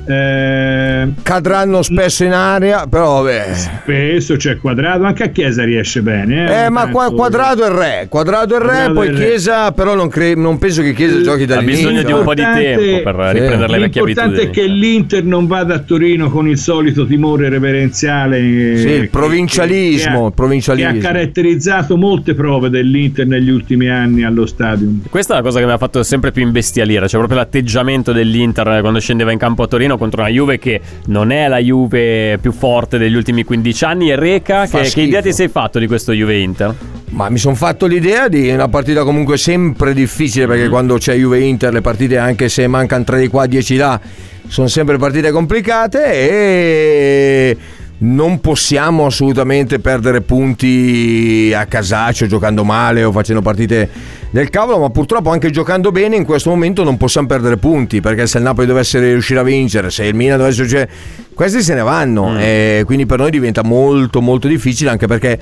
Eh, 0.07 1.09
Cadranno 1.23 1.83
spesso 1.83 2.25
in 2.25 2.33
aria, 2.33 2.87
però 2.87 3.23
vabbè. 3.23 3.55
spesso 3.55 4.37
c'è 4.37 4.59
quadrato, 4.59 5.05
anche 5.05 5.25
a 5.25 5.29
Chiesa 5.29 5.65
riesce 5.65 6.03
bene. 6.03 6.49
Eh, 6.49 6.65
Eh, 6.65 6.69
ma 6.71 6.89
qua, 6.89 7.11
quadrato 7.13 7.65
è 7.65 7.69
il 7.69 7.75
re, 7.75 8.07
quadrato 8.09 8.55
è 8.55 8.59
il 8.59 8.63
re, 8.63 8.67
Quadrato 8.69 8.93
poi 8.95 9.07
è 9.07 9.11
il 9.11 9.17
re. 9.17 9.25
Chiesa, 9.27 9.73
però 9.73 9.95
non, 9.95 10.09
cre- 10.09 10.35
non 10.35 10.59
penso 10.59 10.83
che 10.83 10.93
Chiesa 10.93 11.21
giochi 11.23 11.43
Ha 11.45 11.47
dall'inizio. 11.47 11.89
bisogno 11.91 12.03
di 12.07 12.13
un 12.13 12.23
po' 12.25 12.35
di 12.35 12.43
tempo 12.43 12.81
per 13.03 13.15
Sì. 13.29 13.39
riprendere 13.39 13.69
le 13.73 13.79
vecchie 13.79 14.05
L'importante 14.05 14.41
abitudini. 14.41 14.47
è 14.47 14.51
che 14.51 14.67
l'Inter 14.67 15.25
non 15.25 15.47
vada 15.47 15.75
a 15.75 15.79
Torino 15.79 16.31
con 16.31 16.49
il 16.49 16.59
solito 16.59 17.07
timore 17.07 17.49
reverenziale. 17.49 18.39
eh, 18.39 18.77
Sì, 18.79 18.89
il 18.89 19.09
provincialismo, 19.11 20.21
che 20.21 20.27
ha- 20.27 20.31
provincialismo. 20.31 20.93
Che 20.93 20.99
ha 20.99 21.01
caratterizzato 21.01 21.97
molte 21.97 22.35
prove 22.35 22.69
dell'Inter 22.71 23.27
negli 23.27 23.51
ultimi 23.51 23.89
anni 23.89 24.23
allo 24.25 24.47
stadium. 24.47 25.01
Questa 25.09 25.35
è 25.35 25.37
la 25.37 25.43
cosa 25.43 25.59
che 25.61 25.67
mi 25.67 25.73
ha 25.73 25.79
fatto 25.79 26.03
sempre 26.03 26.31
più 26.33 26.43
imbestialire, 26.43 27.09
cioè 27.09 27.19
proprio 27.19 27.39
l'atteggiamento 27.39 28.13
dell'Inter 28.13 28.81
quando 28.81 28.99
scendeva 29.01 29.33
in 29.33 29.39
campo 29.39 29.63
a 29.63 29.67
Torino 29.67 29.94
contro 29.99 30.23
una 30.23 30.31
Juve 30.31 30.59
che 30.59 30.81
non 31.07 31.31
è 31.31 31.49
la 31.49 31.59
Juve 31.59 32.39
più 32.41 32.53
forte 32.53 32.99
degli 32.99 33.15
ultimi 33.15 33.45
15 33.45 33.85
anni. 33.85 34.11
E 34.11 34.17
Reca, 34.17 34.67
che, 34.67 34.83
che 34.83 35.01
idea 35.03 35.23
ti 35.23 35.33
sei 35.33 35.49
fatto 35.49 35.79
di 35.79 35.87
questo 35.87 36.13
Juve-Inter? 36.13 36.75
Ma 37.11 37.29
mi 37.29 37.39
sono 37.39 37.55
fatto 37.55 37.87
l'idea 37.87 38.29
di 38.29 38.49
una 38.51 38.69
partita 38.69 39.05
comunque 39.05 39.37
sempre 39.37 39.95
difficile 39.95 40.47
Mm. 40.47 40.49
perché 40.49 40.69
quando 40.69 40.97
c'è 40.97 41.15
Juve 41.15 41.41
Inter 41.41 41.73
le 41.73 41.81
partite 41.81 42.19
anche 42.19 42.49
se 42.49 42.67
mancano 42.67 43.05
3 43.05 43.21
di 43.21 43.29
qua 43.29 43.47
10 43.47 43.77
là 43.77 44.01
sono 44.49 44.67
sempre 44.67 44.97
partite 44.99 45.31
complicate 45.31 46.05
e 46.13 47.57
non 47.99 48.41
possiamo 48.41 49.07
assolutamente 49.07 49.79
perdere 49.79 50.21
punti 50.23 51.53
a 51.55 51.67
casaccio 51.67 52.27
giocando 52.27 52.65
male 52.65 53.05
o 53.05 53.13
facendo 53.13 53.41
partite 53.41 53.89
del 54.35 54.51
cavolo 54.51 54.81
ma 54.81 54.91
purtroppo 54.91 55.31
anche 55.31 55.51
giocando 55.51 55.93
bene 55.93 56.17
in 56.17 56.25
questo 56.25 56.51
momento 56.51 56.83
non 56.83 56.97
possiamo 56.97 57.29
perdere 57.29 57.57
punti 57.57 58.01
perché 58.01 58.27
se 58.27 58.39
il 58.39 58.43
Napoli 58.43 58.67
dovesse 58.67 58.99
riuscire 58.99 59.39
a 59.39 59.45
vincere 59.45 59.91
se 59.91 60.07
il 60.07 60.15
Milan 60.17 60.39
dovesse 60.39 60.59
riuscire 60.63 60.91
questi 61.35 61.63
se 61.63 61.75
ne 61.75 61.83
vanno 61.83 62.31
Mm. 62.31 62.39
e 62.41 62.83
quindi 62.85 63.07
per 63.07 63.19
noi 63.19 63.31
diventa 63.31 63.63
molto 63.63 64.21
molto 64.21 64.49
difficile 64.49 64.91
anche 64.91 65.07
perché 65.07 65.39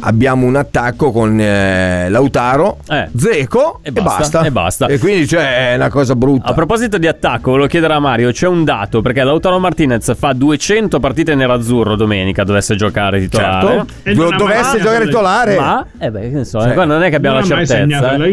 abbiamo 0.00 0.46
un 0.46 0.56
attacco 0.56 1.10
con 1.12 1.40
eh, 1.40 2.08
Lautaro, 2.10 2.78
Zeco 3.16 3.80
e, 3.82 3.92
basta, 3.92 4.42
e 4.42 4.50
basta. 4.50 4.86
E 4.86 4.98
quindi 4.98 5.26
cioè, 5.26 5.72
è 5.72 5.74
una 5.76 5.88
cosa 5.88 6.14
brutta. 6.14 6.48
A 6.48 6.52
proposito 6.52 6.98
di 6.98 7.06
attacco, 7.06 7.50
volevo 7.52 7.68
chiedere 7.68 7.94
a 7.94 7.98
Mario: 7.98 8.30
c'è 8.32 8.46
un 8.46 8.64
dato 8.64 9.00
perché 9.00 9.22
Lautaro 9.22 9.58
Martinez 9.58 10.14
fa 10.16 10.32
200 10.32 11.00
partite 11.00 11.34
nerazzurro 11.34 11.96
domenica, 11.96 12.44
dovesse 12.44 12.74
giocare 12.76 13.20
titolare. 13.20 13.66
Certo. 13.66 13.92
E 14.02 14.10
ha 14.12 14.36
Dovesse 14.36 14.80
giocare 14.80 15.04
titolare. 15.04 15.56
Ma, 15.58 15.86
eh 15.98 16.10
beh, 16.10 16.28
ne 16.28 16.44
so, 16.44 16.60
Cioè, 16.60 16.84
non 16.84 17.02
è 17.02 17.08
che 17.08 17.16
abbiamo 17.16 17.38
non 17.40 17.48
la 17.48 17.54
ha 17.54 17.56
mai 17.56 17.66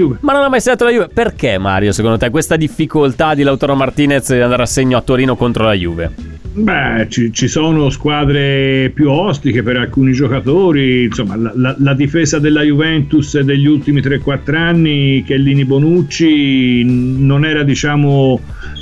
Juve. 0.04 0.18
Ma 0.22 0.34
non 0.34 0.44
ha 0.44 0.50
mai 0.50 0.62
segnato 0.62 0.84
la 0.86 0.92
Juve. 0.92 1.08
Perché, 1.14 1.58
Mario, 1.58 1.92
secondo 1.92 2.18
te, 2.18 2.30
questa 2.30 2.56
difficoltà 2.56 3.34
di 3.34 3.44
Lautaro 3.44 3.76
Martinez 3.76 4.34
di 4.34 4.40
andare 4.42 4.64
a 4.64 4.68
segno 4.68 4.98
a 4.98 5.02
Torino 5.02 5.36
contro 5.36 5.66
la 5.66 5.74
Juve? 5.74 6.12
Beh, 6.56 7.08
ci, 7.10 7.34
ci 7.34 7.48
sono 7.48 7.90
squadre 7.90 8.92
più 8.94 9.10
ostiche 9.10 9.64
per 9.64 9.76
alcuni 9.78 10.12
giocatori. 10.12 11.06
Insomma, 11.06 11.36
la, 11.36 11.52
la- 11.56 11.76
la 11.80 11.94
difesa 11.96 12.38
della 12.38 12.62
Juventus 12.62 13.40
degli 13.40 13.66
ultimi 13.66 14.02
3-4 14.02 14.56
anni, 14.56 15.24
Chiellini 15.26 15.66
Bonucci, 15.66 16.84
non 16.86 17.44
era, 17.44 17.64
diciamo, 17.64 18.40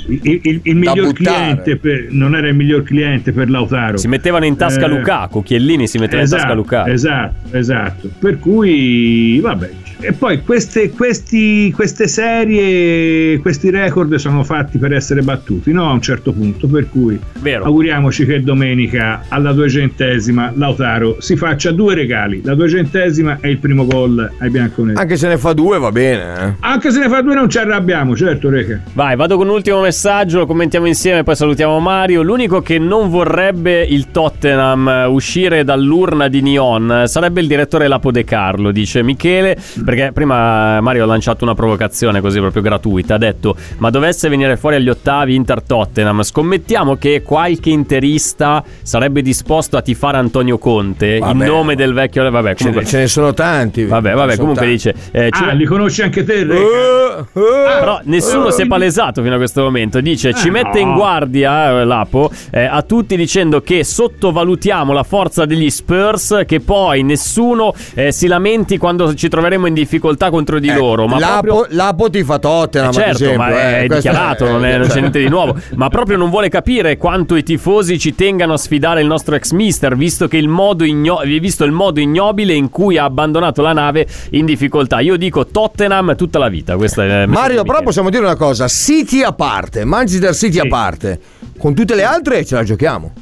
il, 0.08 0.40
il- 0.42 0.60
il 0.64 0.76
miglior 0.76 1.14
cliente 1.14 1.76
per, 1.76 2.08
non 2.10 2.36
era 2.36 2.48
il 2.48 2.54
miglior 2.54 2.82
cliente 2.82 3.32
per 3.32 3.48
Lautaro. 3.48 3.96
Si 3.96 4.06
mettevano 4.08 4.44
in 4.44 4.56
tasca 4.56 4.84
Eh, 4.84 4.88
Lukaku, 4.88 5.42
Chiellini 5.42 5.86
si 5.86 5.96
metteva 5.96 6.20
in 6.22 6.28
tasca 6.28 6.42
Esatto, 6.44 6.54
Lukaku. 6.54 6.90
Esatto, 6.90 7.56
esatto. 7.56 8.10
Per 8.18 8.38
cui, 8.38 9.40
vabbè. 9.40 9.70
E 10.00 10.12
poi 10.12 10.42
queste, 10.42 10.90
questi- 10.90 11.70
queste 11.72 12.08
serie, 12.08 13.38
questi 13.38 13.70
record 13.70 14.14
sono 14.16 14.42
fatti 14.44 14.78
per 14.78 14.92
essere 14.92 15.22
battuti, 15.22 15.72
no? 15.72 15.88
A 15.88 15.92
un 15.92 16.00
certo 16.02 16.32
punto. 16.32 16.66
Per 16.66 16.88
cui 16.88 17.18
Vero. 17.40 17.64
auguriamoci 17.64 18.24
che 18.24 18.42
domenica 18.42 19.22
alla 19.28 19.52
duecentesima 19.52 20.52
Lautaro 20.56 21.16
si 21.20 21.36
faccia 21.36 21.70
due 21.70 21.94
regali. 21.94 22.40
La 22.44 22.54
duecentesima 22.54 23.38
è 23.40 23.48
il 23.48 23.58
primo 23.58 23.86
gol 23.86 24.30
ai 24.38 24.50
bianconeri. 24.50 24.98
Anche 24.98 25.16
se 25.16 25.28
ne 25.28 25.38
fa 25.38 25.52
due 25.52 25.78
va 25.78 25.90
bene. 25.92 26.22
eh. 26.48 26.52
Anche 26.60 26.90
se 26.90 26.98
ne 27.00 27.08
fa 27.08 27.20
due 27.22 27.34
non 27.34 27.48
ci 27.48 27.58
arrabbiamo, 27.58 28.16
certo, 28.16 28.48
Reca. 28.48 28.80
Vai, 28.94 29.16
vado 29.16 29.36
con 29.36 29.46
un 29.48 29.54
ultimo 29.54 29.80
messaggio, 29.80 30.38
lo 30.38 30.46
commentiamo 30.46 30.86
insieme, 30.86 31.22
poi 31.22 31.36
salutiamo 31.36 31.78
Mario. 31.80 32.22
L'unico 32.22 32.60
che 32.60 32.78
non 32.78 33.08
vorrebbe 33.08 33.82
il 33.82 34.10
Tottenham 34.10 35.06
uscire 35.08 35.64
dall'urna 35.64 36.28
di 36.28 36.40
Neon 36.42 37.02
eh, 37.02 37.06
sarebbe 37.08 37.40
il 37.40 37.46
direttore 37.46 37.88
Lapo 37.88 38.10
De 38.10 38.24
Carlo, 38.24 38.70
dice 38.70 39.02
Michele, 39.02 39.56
perché 39.94 40.12
prima 40.12 40.80
Mario 40.80 41.02
ha 41.02 41.06
lanciato 41.06 41.44
una 41.44 41.54
provocazione 41.54 42.20
così 42.22 42.38
proprio 42.40 42.62
gratuita, 42.62 43.14
ha 43.16 43.18
detto 43.18 43.54
"Ma 43.78 43.90
dovesse 43.90 44.28
venire 44.30 44.56
fuori 44.56 44.76
agli 44.76 44.88
ottavi 44.88 45.34
Inter-Tottenham, 45.34 46.22
scommettiamo 46.22 46.96
che 46.96 47.20
qualche 47.22 47.68
interista 47.70 48.64
sarebbe 48.82 49.20
disposto 49.20 49.76
a 49.76 49.82
tifare 49.82 50.16
Antonio 50.16 50.56
Conte 50.56 51.16
in 51.16 51.20
Vabbè. 51.20 51.46
nome 51.46 51.74
del 51.74 51.92
vecchio 51.92 52.28
vabbè, 52.30 52.50
Ce, 52.54 52.56
comunque 52.56 52.82
ne, 52.82 52.88
ce 52.88 52.98
ne 53.00 53.06
sono 53.06 53.34
tanti. 53.34 53.84
Vabbè, 53.84 54.14
vabbè, 54.14 54.36
comunque 54.36 54.62
tanti. 54.66 54.72
dice 54.72 54.94
eh, 55.10 55.28
ci- 55.30 55.42
Ah, 55.44 55.52
li 55.52 55.64
conosci 55.66 56.02
anche 56.02 56.24
te, 56.24 56.44
Reca? 56.44 57.18
Eh, 57.34 57.78
però 57.78 58.00
nessuno 58.04 58.50
si 58.50 58.62
è 58.62 58.66
palesato 58.66 59.22
fino 59.22 59.34
a 59.34 59.38
questo 59.38 59.62
momento. 59.62 60.00
Dice: 60.00 60.32
Ci 60.32 60.48
Eh, 60.48 60.50
mette 60.50 60.78
in 60.80 60.94
guardia 60.94 61.80
eh, 61.80 61.84
Lapo 61.84 62.30
eh, 62.50 62.64
a 62.64 62.80
tutti 62.82 63.16
dicendo 63.16 63.60
che 63.60 63.84
sottovalutiamo 63.84 64.92
la 64.92 65.02
forza 65.02 65.44
degli 65.44 65.68
Spurs. 65.68 66.42
Che 66.46 66.60
poi 66.60 67.02
nessuno 67.02 67.74
eh, 67.94 68.12
si 68.12 68.26
lamenti 68.26 68.78
quando 68.78 69.14
ci 69.14 69.28
troveremo 69.28 69.66
in 69.66 69.71
difficoltà 69.74 70.30
contro 70.30 70.58
di 70.58 70.72
loro. 70.72 71.06
Ma 71.06 71.18
Lapo, 71.18 71.46
proprio. 71.46 71.76
Lapo 71.76 72.10
ti 72.10 72.22
fa 72.24 72.38
Tottenham, 72.38 72.90
Eh, 72.90 72.92
certo, 72.92 73.10
esempio, 73.10 73.36
ma 73.38 73.48
è 73.50 73.82
eh, 73.84 73.88
dichiarato, 73.88 74.48
non, 74.50 74.64
è- 74.64 74.78
non 74.78 74.88
c'è 74.88 75.00
niente 75.00 75.18
di 75.18 75.28
nuovo. 75.28 75.56
Ma 75.74 75.88
proprio 75.88 76.16
non 76.16 76.30
vuole 76.30 76.48
capire 76.48 76.96
quanto 76.96 77.36
i 77.36 77.42
tifosi 77.42 77.98
ci 77.98 78.14
tengano 78.14 78.52
a 78.54 78.56
sfidare 78.56 79.00
il 79.00 79.06
nostro 79.06 79.34
ex 79.34 79.52
mister, 79.52 79.96
visto, 79.96 80.28
che 80.28 80.36
il 80.36 80.48
modo 80.48 80.84
igno- 80.84 81.20
visto 81.24 81.64
il 81.64 81.72
modo 81.72 82.00
ignobile 82.00 82.52
in 82.54 82.70
cui 82.70 82.98
ha 82.98 83.04
abbandonato 83.04 83.62
la 83.62 83.72
nave 83.72 84.06
in 84.30 84.44
difficoltà. 84.44 85.00
Io 85.00 85.16
dico 85.16 85.46
Tottenham 85.46 86.14
tutta 86.16 86.38
la 86.38 86.48
vita. 86.48 86.76
Questa 86.76 87.04
è 87.04 87.26
Mario, 87.26 87.62
però 87.64 87.82
possiamo 87.82 88.10
dire 88.10 88.22
una 88.22 88.36
cosa: 88.36 88.68
City 88.68 89.22
a 89.22 89.32
parte, 89.32 89.84
Manchester 89.84 90.34
City 90.34 90.58
a 90.58 90.66
parte, 90.66 91.20
con 91.58 91.74
tutte 91.74 91.94
le 91.94 92.04
altre 92.04 92.44
ce 92.44 92.54
la 92.54 92.62
giochiamo. 92.64 93.12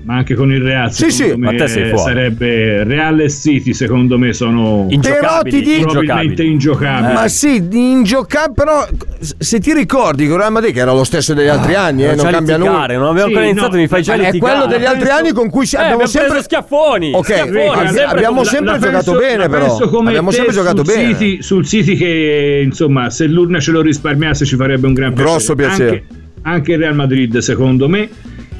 Ma 0.00 0.14
anche 0.14 0.34
con 0.34 0.50
il 0.52 0.62
Real, 0.62 0.90
Sì, 0.92 1.10
secondo 1.10 1.34
sì, 1.34 1.40
me, 1.40 1.52
ma 1.52 1.58
te 1.58 1.68
sei 1.68 1.88
fuori. 1.90 1.98
sarebbe 2.12 2.84
Real 2.84 3.20
e 3.20 3.28
City, 3.28 3.74
secondo 3.74 4.16
me, 4.16 4.32
sono 4.32 4.86
Però 5.02 5.42
ti 5.42 5.60
dico- 5.60 5.90
probabilmente 5.90 6.42
Eh. 6.42 6.46
ingiocabili. 6.46 7.12
Ma 7.12 7.28
sì, 7.28 7.62
ingiocabile, 7.70 8.54
però 8.54 8.86
se 9.18 9.58
ti 9.60 9.74
ricordi 9.74 10.26
che 10.28 10.36
Real 10.36 10.52
Madrid 10.52 10.72
che 10.72 10.80
era 10.80 10.92
lo 10.92 11.04
stesso 11.04 11.34
degli 11.34 11.48
altri 11.48 11.74
anni, 11.74 12.04
eh, 12.04 12.06
non 12.08 12.16
non 12.16 12.24
c'ha 12.26 12.30
cambia 12.30 12.56
nulla. 12.56 12.70
non 12.70 12.82
abbiamo 12.82 13.08
ancora 13.24 13.40
Sì, 13.42 13.48
iniziato, 13.50 13.74
no, 13.74 13.80
mi 13.80 13.88
fai 13.88 14.02
già 14.02 14.16
Ma 14.16 14.22
è 14.28 14.38
quello 14.38 14.66
degli 14.66 14.84
altri 14.84 15.08
anni 15.10 15.32
con 15.32 15.50
cui 15.50 15.66
ci- 15.66 15.74
Eh, 15.74 15.78
abbiamo 15.80 16.02
abbiamo 16.04 16.10
sempre 16.24 16.42
schiaffoni. 16.42 17.12
Ok, 17.14 17.24
schiaffoni, 17.24 17.86
sempre 17.88 18.04
abbiamo 18.04 18.36
con- 18.36 18.44
sempre 18.44 18.70
La 18.72 18.78
giocato 18.78 19.10
penso- 19.12 19.18
bene, 19.18 19.36
la 19.36 19.48
però. 19.48 19.76
penso 19.76 19.98
Abbiamo 19.98 20.30
sempre 20.30 20.52
giocato 20.54 20.82
bene. 20.82 21.08
City, 21.08 21.42
sul 21.42 21.66
City 21.66 21.96
che 21.96 22.62
insomma 22.64 23.10
se 23.10 23.26
l'urna 23.26 23.58
ce 23.60 23.72
lo 23.72 23.80
risparmiasse 23.82 24.44
ci 24.46 24.56
farebbe 24.56 24.86
un 24.86 24.94
gran 24.94 25.12
Grosso 25.12 25.54
piacere. 25.54 25.88
Anche, 25.90 26.04
anche 26.42 26.72
il 26.72 26.78
Real 26.78 26.94
Madrid 26.94 27.36
secondo 27.38 27.88
me 27.88 28.08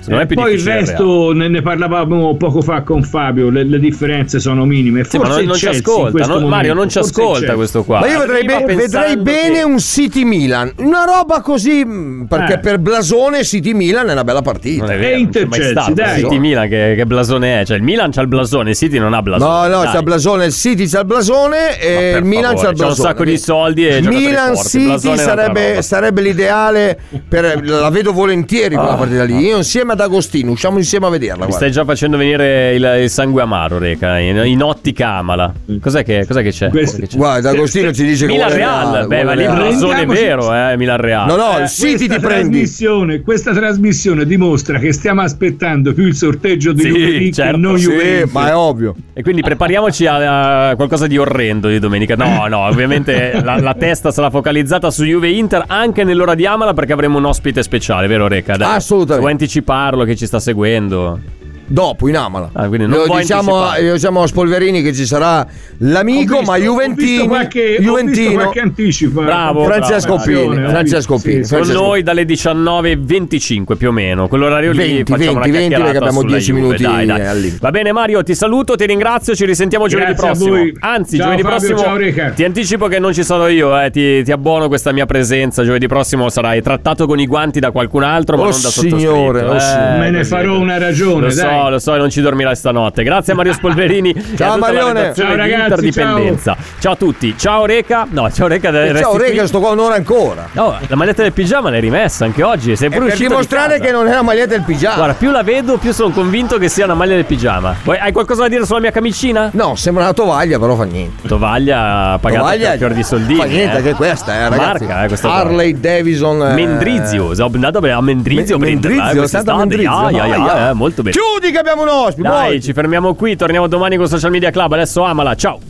Secondo 0.09 0.17
me 0.17 0.23
è 0.23 0.27
più 0.27 0.37
poi 0.37 0.55
il 0.55 0.61
resto 0.63 1.33
ne, 1.33 1.49
ne 1.49 1.63
parlavamo 1.63 2.37
poco 2.37 2.63
fa 2.63 2.83
con 2.83 3.03
Fabio 3.03 3.51
le, 3.51 3.65
le 3.65 3.79
differenze 3.79 4.39
sono 4.41 4.65
minime 4.65 5.05
Sì, 5.05 5.19
ma 5.19 5.25
forse 5.25 5.35
non, 5.35 5.43
il 5.43 5.49
non 5.49 5.57
ci 5.57 5.67
ascolta, 5.69 6.11
questo 6.11 6.39
no? 6.41 6.49
Mario 6.49 6.75
non 6.75 6.89
ci 6.89 6.99
forse 6.99 7.21
ascolta 7.21 7.55
questo 7.55 7.85
qua. 7.85 8.01
Ma 8.01 8.07
io 8.09 8.19
vedrei, 8.21 8.45
be- 8.45 8.75
vedrei 8.75 9.17
bene 9.19 9.59
che- 9.59 9.65
un 9.65 9.79
City 9.79 10.25
Milan, 10.25 10.73
una 10.79 11.05
roba 11.05 11.41
così, 11.41 11.85
mh, 11.85 12.27
perché 12.29 12.55
Eh. 12.55 12.59
per 12.59 12.79
blasone 12.79 13.45
City 13.45 13.73
Milan 13.75 14.09
è 14.09 14.13
una 14.13 14.25
bella 14.25 14.43
partita. 14.43 14.85
Non 14.85 14.93
è 14.93 14.97
E 14.97 14.99
vero, 14.99 15.11
non 15.13 15.21
Inter 15.21 15.43
c'è 15.43 15.49
mai 15.49 15.59
Chelsea, 15.59 15.83
stato. 15.83 15.95
dai. 15.95 16.21
City 16.21 16.39
Milan 16.39 16.69
che, 16.69 16.95
che 16.97 17.07
blasone 17.07 17.61
è? 17.61 17.65
Cioè 17.65 17.77
il 17.77 17.83
Milan 17.83 18.11
c'ha 18.11 18.21
il 18.21 18.29
blasone, 18.29 18.71
il 18.71 18.77
City 18.77 18.99
non 18.99 19.13
ha 19.15 19.23
blasone. 19.23 19.51
No, 19.69 19.77
no, 19.77 19.83
Dai. 19.83 19.93
c'è 19.93 19.97
il 19.99 20.03
blasone, 20.05 20.45
il 20.47 20.53
City 20.53 20.87
c'è 20.87 20.99
il 21.01 21.05
blasone 21.07 21.79
e 21.81 22.17
il 22.17 22.25
Milan 22.25 22.57
favore, 22.57 22.57
c'è 22.57 22.61
il 22.61 22.65
c'ha 22.65 22.69
un 22.71 22.75
blasone. 22.75 23.09
sacco 23.09 23.25
di 23.25 23.39
soldi 23.39 23.87
e 23.87 24.01
Milan 24.03 24.57
City 24.57 24.85
blasone 24.87 25.83
sarebbe, 25.83 26.21
l'ideale, 26.21 26.99
per, 27.29 27.61
la 27.65 27.91
vedo 27.91 28.13
volentieri 28.13 28.75
quella 28.75 28.95
partita 28.95 29.25
lì. 29.25 29.39
Io 29.39 29.57
insieme 29.59 29.93
ad 29.93 29.98
Agostino, 30.05 30.51
usciamo 30.53 30.79
insieme 30.79 31.07
a 31.07 31.11
vederla. 31.11 31.45
Mi 31.45 31.51
guarda. 31.51 31.57
stai 31.57 31.71
già 31.71 31.85
facendo 31.85 32.17
venire 32.17 32.75
il, 32.75 32.99
il 33.03 33.11
sangue 33.11 33.43
amaro, 33.43 33.79
Reca, 33.79 34.19
in, 34.19 34.41
in 34.45 34.63
ottica 34.63 35.09
amala. 35.15 35.53
Cos'è 35.81 36.05
che, 36.05 36.25
cos'è 36.27 36.43
che 36.43 36.51
c'è? 36.51 36.69
Questo- 36.69 36.97
Cos'è 36.97 37.01
che 37.03 37.07
c'è? 37.09 37.17
Guarda, 37.17 37.51
Agostino 37.51 37.93
ci 37.93 38.05
dice 38.05 38.27
che 38.27 38.33
Milan 38.33 38.53
Real, 38.53 38.93
Real, 38.93 39.07
beh, 39.07 39.25
ma 39.25 39.33
lì 39.35 39.43
è 39.45 40.07
vero, 40.07 40.55
eh, 40.55 40.77
Milan 40.77 40.97
Real. 40.99 41.27
No, 41.27 41.37
no, 41.37 41.59
Eh, 41.59 41.63
il 41.63 41.69
City 41.69 42.07
questa 42.07 42.15
ti 42.15 42.21
prendi. 42.21 42.51
trasmissione, 42.59 43.21
questa 43.21 43.53
trasmissione 43.53 44.25
dimostra 44.27 44.79
che 44.79 44.93
stiamo 44.93 45.21
aspettando 45.23 45.93
più 45.93 46.07
il 46.07 46.15
sorteggio 46.15 46.73
di 46.73 46.83
Sì, 46.83 46.89
lunedì 46.89 47.33
certo, 47.33 47.53
che 47.55 47.59
noi 47.59 47.79
Sì, 47.79 47.89
Juventus. 47.91 48.33
ma 48.33 48.49
è 48.49 48.55
ovvio. 48.55 48.95
E 49.13 49.23
quindi 49.23 49.43
prepariamoci 49.43 50.07
a, 50.07 50.69
a 50.71 50.77
qualcosa 50.77 51.07
di 51.07 51.19
orrendo 51.19 51.69
di 51.69 51.79
domenica. 51.79 52.15
No, 52.17 52.47
no, 52.47 52.61
ovviamente 52.67 53.41
la, 53.43 53.59
la 53.61 53.75
testa 53.75 54.11
sarà 54.11 54.31
focalizzata 54.31 54.91
su 54.91 55.05
Juve 55.05 55.29
Inter 55.31 55.65
anche 55.67 56.05
nell'ora 56.05 56.35
di 56.35 56.47
Amala 56.47 56.73
perché 56.75 56.93
avremo 56.93 57.19
un 57.19 57.25
ospite 57.25 57.63
speciale, 57.63 58.07
vero 58.07 58.29
Reca? 58.29 58.57
Dai, 58.57 58.77
Assolutamente. 58.77 59.21
Vuoi 59.21 59.33
anticiparlo 59.79 60.05
che 60.05 60.17
ci 60.17 60.27
sta 60.27 60.41
seguendo? 60.41 61.21
Dopo 61.69 62.09
in 62.09 62.17
Amala. 62.17 62.51
Ah, 62.53 62.67
quindi 62.67 62.87
non 62.87 63.05
lo 63.07 63.17
diciamo, 63.17 63.67
lo 63.81 63.93
diciamo 63.93 64.23
a 64.23 64.27
Spolverini 64.27 64.83
che 64.83 64.93
ci 64.93 65.07
sarà 65.07 65.47
l'amico, 65.79 66.39
visto- 66.39 66.51
ma 66.51 66.57
ho 66.57 66.57
visto 66.59 66.71
Juventino. 66.73 67.27
qualche- 67.27 67.61
ho 67.61 67.67
visto 67.69 67.83
Juventino. 67.83 68.33
qualche 68.35 68.61
anticipo. 68.61 69.21
Bravo, 69.23 69.65
Francesco 69.65 70.15
bravo, 70.17 70.23
Pini. 70.25 70.55
bravo. 70.55 70.69
Francesco 70.71 71.17
Sì, 71.19 71.29
Pini. 71.29 71.45
sì. 71.45 71.49
Con 71.55 71.59
Francesco 71.65 71.83
noi 71.85 72.03
dalle 72.03 72.25
19.25 72.25 73.77
più 73.77 73.89
o 73.89 73.93
meno. 73.93 74.29
Quell'orario 74.29 74.73
lì 74.73 74.79
20, 74.79 75.13
facciamo 75.13 75.19
20, 75.19 75.35
una 75.35 75.41
20, 75.43 75.59
chiacchierata 75.69 75.83
perché 75.85 75.99
abbiamo 75.99 76.21
sulla 76.21 76.33
10 76.33 76.51
Juve. 76.53 76.61
minuti 76.63 76.83
Dai, 76.83 77.07
dai. 77.07 77.59
Va 77.61 77.71
bene 77.71 77.93
Mario, 77.93 78.23
ti 78.23 78.35
saluto, 78.35 78.75
ti 78.77 78.87
ringrazio, 78.87 79.35
ci 79.35 79.45
risentiamo 79.45 79.87
giovedì 79.89 80.13
Grazie 80.13 80.29
a 80.29 80.33
prossimo. 80.33 80.57
Anzi, 80.81 81.17
Ciao, 81.17 81.25
giovedì 81.27 81.43
Fabio, 81.43 81.57
prossimo 81.75 82.13
ciao, 82.15 82.33
ti 82.35 82.45
anticipo 82.45 82.87
che 82.87 82.99
non 82.99 83.13
ci 83.13 83.23
sono 83.25 83.47
io, 83.49 83.79
eh, 83.81 83.91
ti, 83.91 84.23
ti 84.23 84.33
abbono 84.33 84.69
questa 84.69 84.93
mia 84.93 85.07
presenza. 85.07 85.65
Giovedì 85.65 85.87
prossimo 85.87 86.29
sarai 86.29 86.63
trattato 86.63 87.07
con 87.07 87.19
i 87.19 87.27
guanti 87.27 87.61
da 87.61 87.71
qualcun 87.71 88.03
altro, 88.03 88.37
ma 88.37 88.43
Oh, 88.45 88.51
non 88.51 88.61
da 88.61 88.69
signore, 88.69 89.41
sottoscritto. 89.41 89.51
oh, 89.53 89.55
Eh, 89.57 89.61
signore. 89.61 89.99
Me 89.99 90.11
ne 90.11 90.25
farò 90.25 90.59
una 90.59 90.79
ragione, 90.79 91.21
Lo 91.27 91.31
so, 91.65 91.69
lo 91.71 91.79
so, 91.79 91.95
e 91.95 91.99
non 91.99 92.11
ci 92.11 92.21
dormirai 92.21 92.55
stanotte. 92.57 93.03
Grazie 93.03 93.33
a 93.33 93.37
Mario 93.37 93.53
Spolverini. 93.53 94.11
e 94.13 94.37
Ciao, 94.37 94.51
la 94.51 94.57
Marione. 94.57 95.13
Ciao, 95.15 95.31
di 95.31 95.37
ragazzi, 95.37 95.63
Interdipendenza. 95.63 96.57
Ciao. 96.79 96.93
a 96.93 96.97
tutti. 96.97 97.35
Ciao 97.37 97.67
Reca. 97.67 98.07
No, 98.11 98.31
ciao 98.33 98.47
Reca. 98.47 98.69
Eh, 98.71 98.95
Ciao, 98.99 99.11
qui. 99.13 99.21
Rega, 99.21 99.47
sto 99.47 99.61
qua 99.61 99.71
un'ora 99.71 99.95
ancora. 99.95 100.49
No, 100.53 100.77
la 100.87 100.97
maglietta 100.97 101.23
del 101.23 101.33
pigiama 101.33 101.71
l'hai 101.71 101.81
rimessa 101.81 102.25
anche 102.25 102.43
oggi. 102.43 102.77
Sei 102.77 102.89
È 102.89 102.91
pure 102.91 103.05
per 103.05 103.13
uscito 103.15 103.29
di 103.29 103.29
dimostrare 103.29 103.73
casa. 103.79 103.85
che 103.85 103.91
non 103.93 104.07
è 104.09 104.13
la 104.13 104.23
maglietta 104.23 104.49
del 104.51 104.63
pigiama. 104.63 104.97
Guarda, 104.97 105.15
più 105.15 105.31
la 105.31 105.43
vedo, 105.43 105.77
più 105.79 105.93
sono 105.93 106.11
convinto 106.13 106.59
che 106.59 106.69
sia 106.69 106.85
una 106.85 106.95
maglia 106.95 107.15
del 107.15 107.25
pigiama. 107.25 107.75
Vuoi- 107.85 107.99
hai 107.99 108.13
qualcosa 108.13 108.43
da 108.43 108.49
dire 108.49 108.65
sulla 108.65 108.81
mia 108.81 108.91
camicina? 108.91 109.51
No, 109.53 109.75
sembra 109.77 110.05
una 110.05 110.13
tovaglia, 110.13 110.59
però 110.59 110.75
fa 110.75 110.85
niente. 110.85 111.27
Tovaglia 111.29 112.19
pagata 112.21 112.41
Tovaglia 112.43 112.69
per 112.71 112.79
fior 112.79 112.93
di 112.93 113.03
soldini. 113.03 113.39
Fa 113.41 113.45
niente, 113.47 113.75
eh. 113.75 113.79
anche 113.79 113.93
questa, 113.95 114.35
eh, 114.35 114.49
ragazzi. 114.49 114.85
Marca, 114.85 115.05
eh, 115.05 115.09
questa 115.09 115.29
qua. 115.29 115.37
Harley 115.37 115.79
Davidson. 115.81 116.43
eh, 116.43 116.55
Mendrizio, 116.55 117.35
sono 117.35 117.51
andato 117.55 117.79
a 117.79 118.01
Mendrizio 118.01 118.57
a 118.57 118.59
Me- 118.59 118.65
prenderla, 118.67 118.97
eh, 119.11 119.15
Mendrizio, 119.15 119.19
quest'estate. 119.21 119.27
Santa 119.29 119.57
Mendrizio. 119.57 119.91
Ah, 119.91 120.25
ah, 120.25 120.53
ah, 120.53 120.67
Ah, 120.67 120.71
eh, 120.71 120.73
molto 120.73 121.03
bene. 121.03 121.17
Chiudi 121.17 121.48
che 121.51 121.59
abbiamo 121.59 121.83
un 121.83 121.89
ospite. 121.89 122.29
Dai, 122.29 122.41
muoviti. 122.41 122.63
ci 122.63 122.73
fermiamo 122.73 123.15
qui, 123.15 123.37
torniamo 123.37 123.67
domani 123.67 123.97
con 123.97 124.07
Social 124.07 124.31
Media 124.31 124.51
Club. 124.51 124.73
Adesso 124.73 125.03
amala, 125.03 125.35
ciao. 125.35 125.61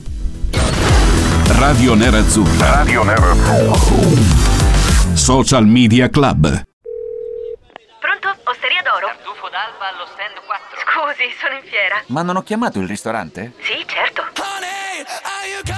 Radio 1.59 1.95
Nerazzurra. 1.95 2.77
Radio 2.77 3.05
Social 5.15 5.67
Media 5.67 6.09
Club. 6.09 6.43
Pronto? 8.01 8.29
Osteria 8.45 8.81
d'oro? 8.83 9.07
Tartufo 9.07 9.49
d'alba 9.51 9.89
allo 9.93 10.07
stand 10.13 10.39
4. 10.47 10.79
Scusi, 10.85 11.35
sono 11.41 11.55
in 11.55 11.69
fiera. 11.69 12.03
Ma 12.07 12.23
non 12.23 12.37
ho 12.37 12.43
chiamato 12.43 12.79
il 12.81 12.87
ristorante? 12.87 13.53
Sì, 13.61 13.85
certo. 13.87 14.23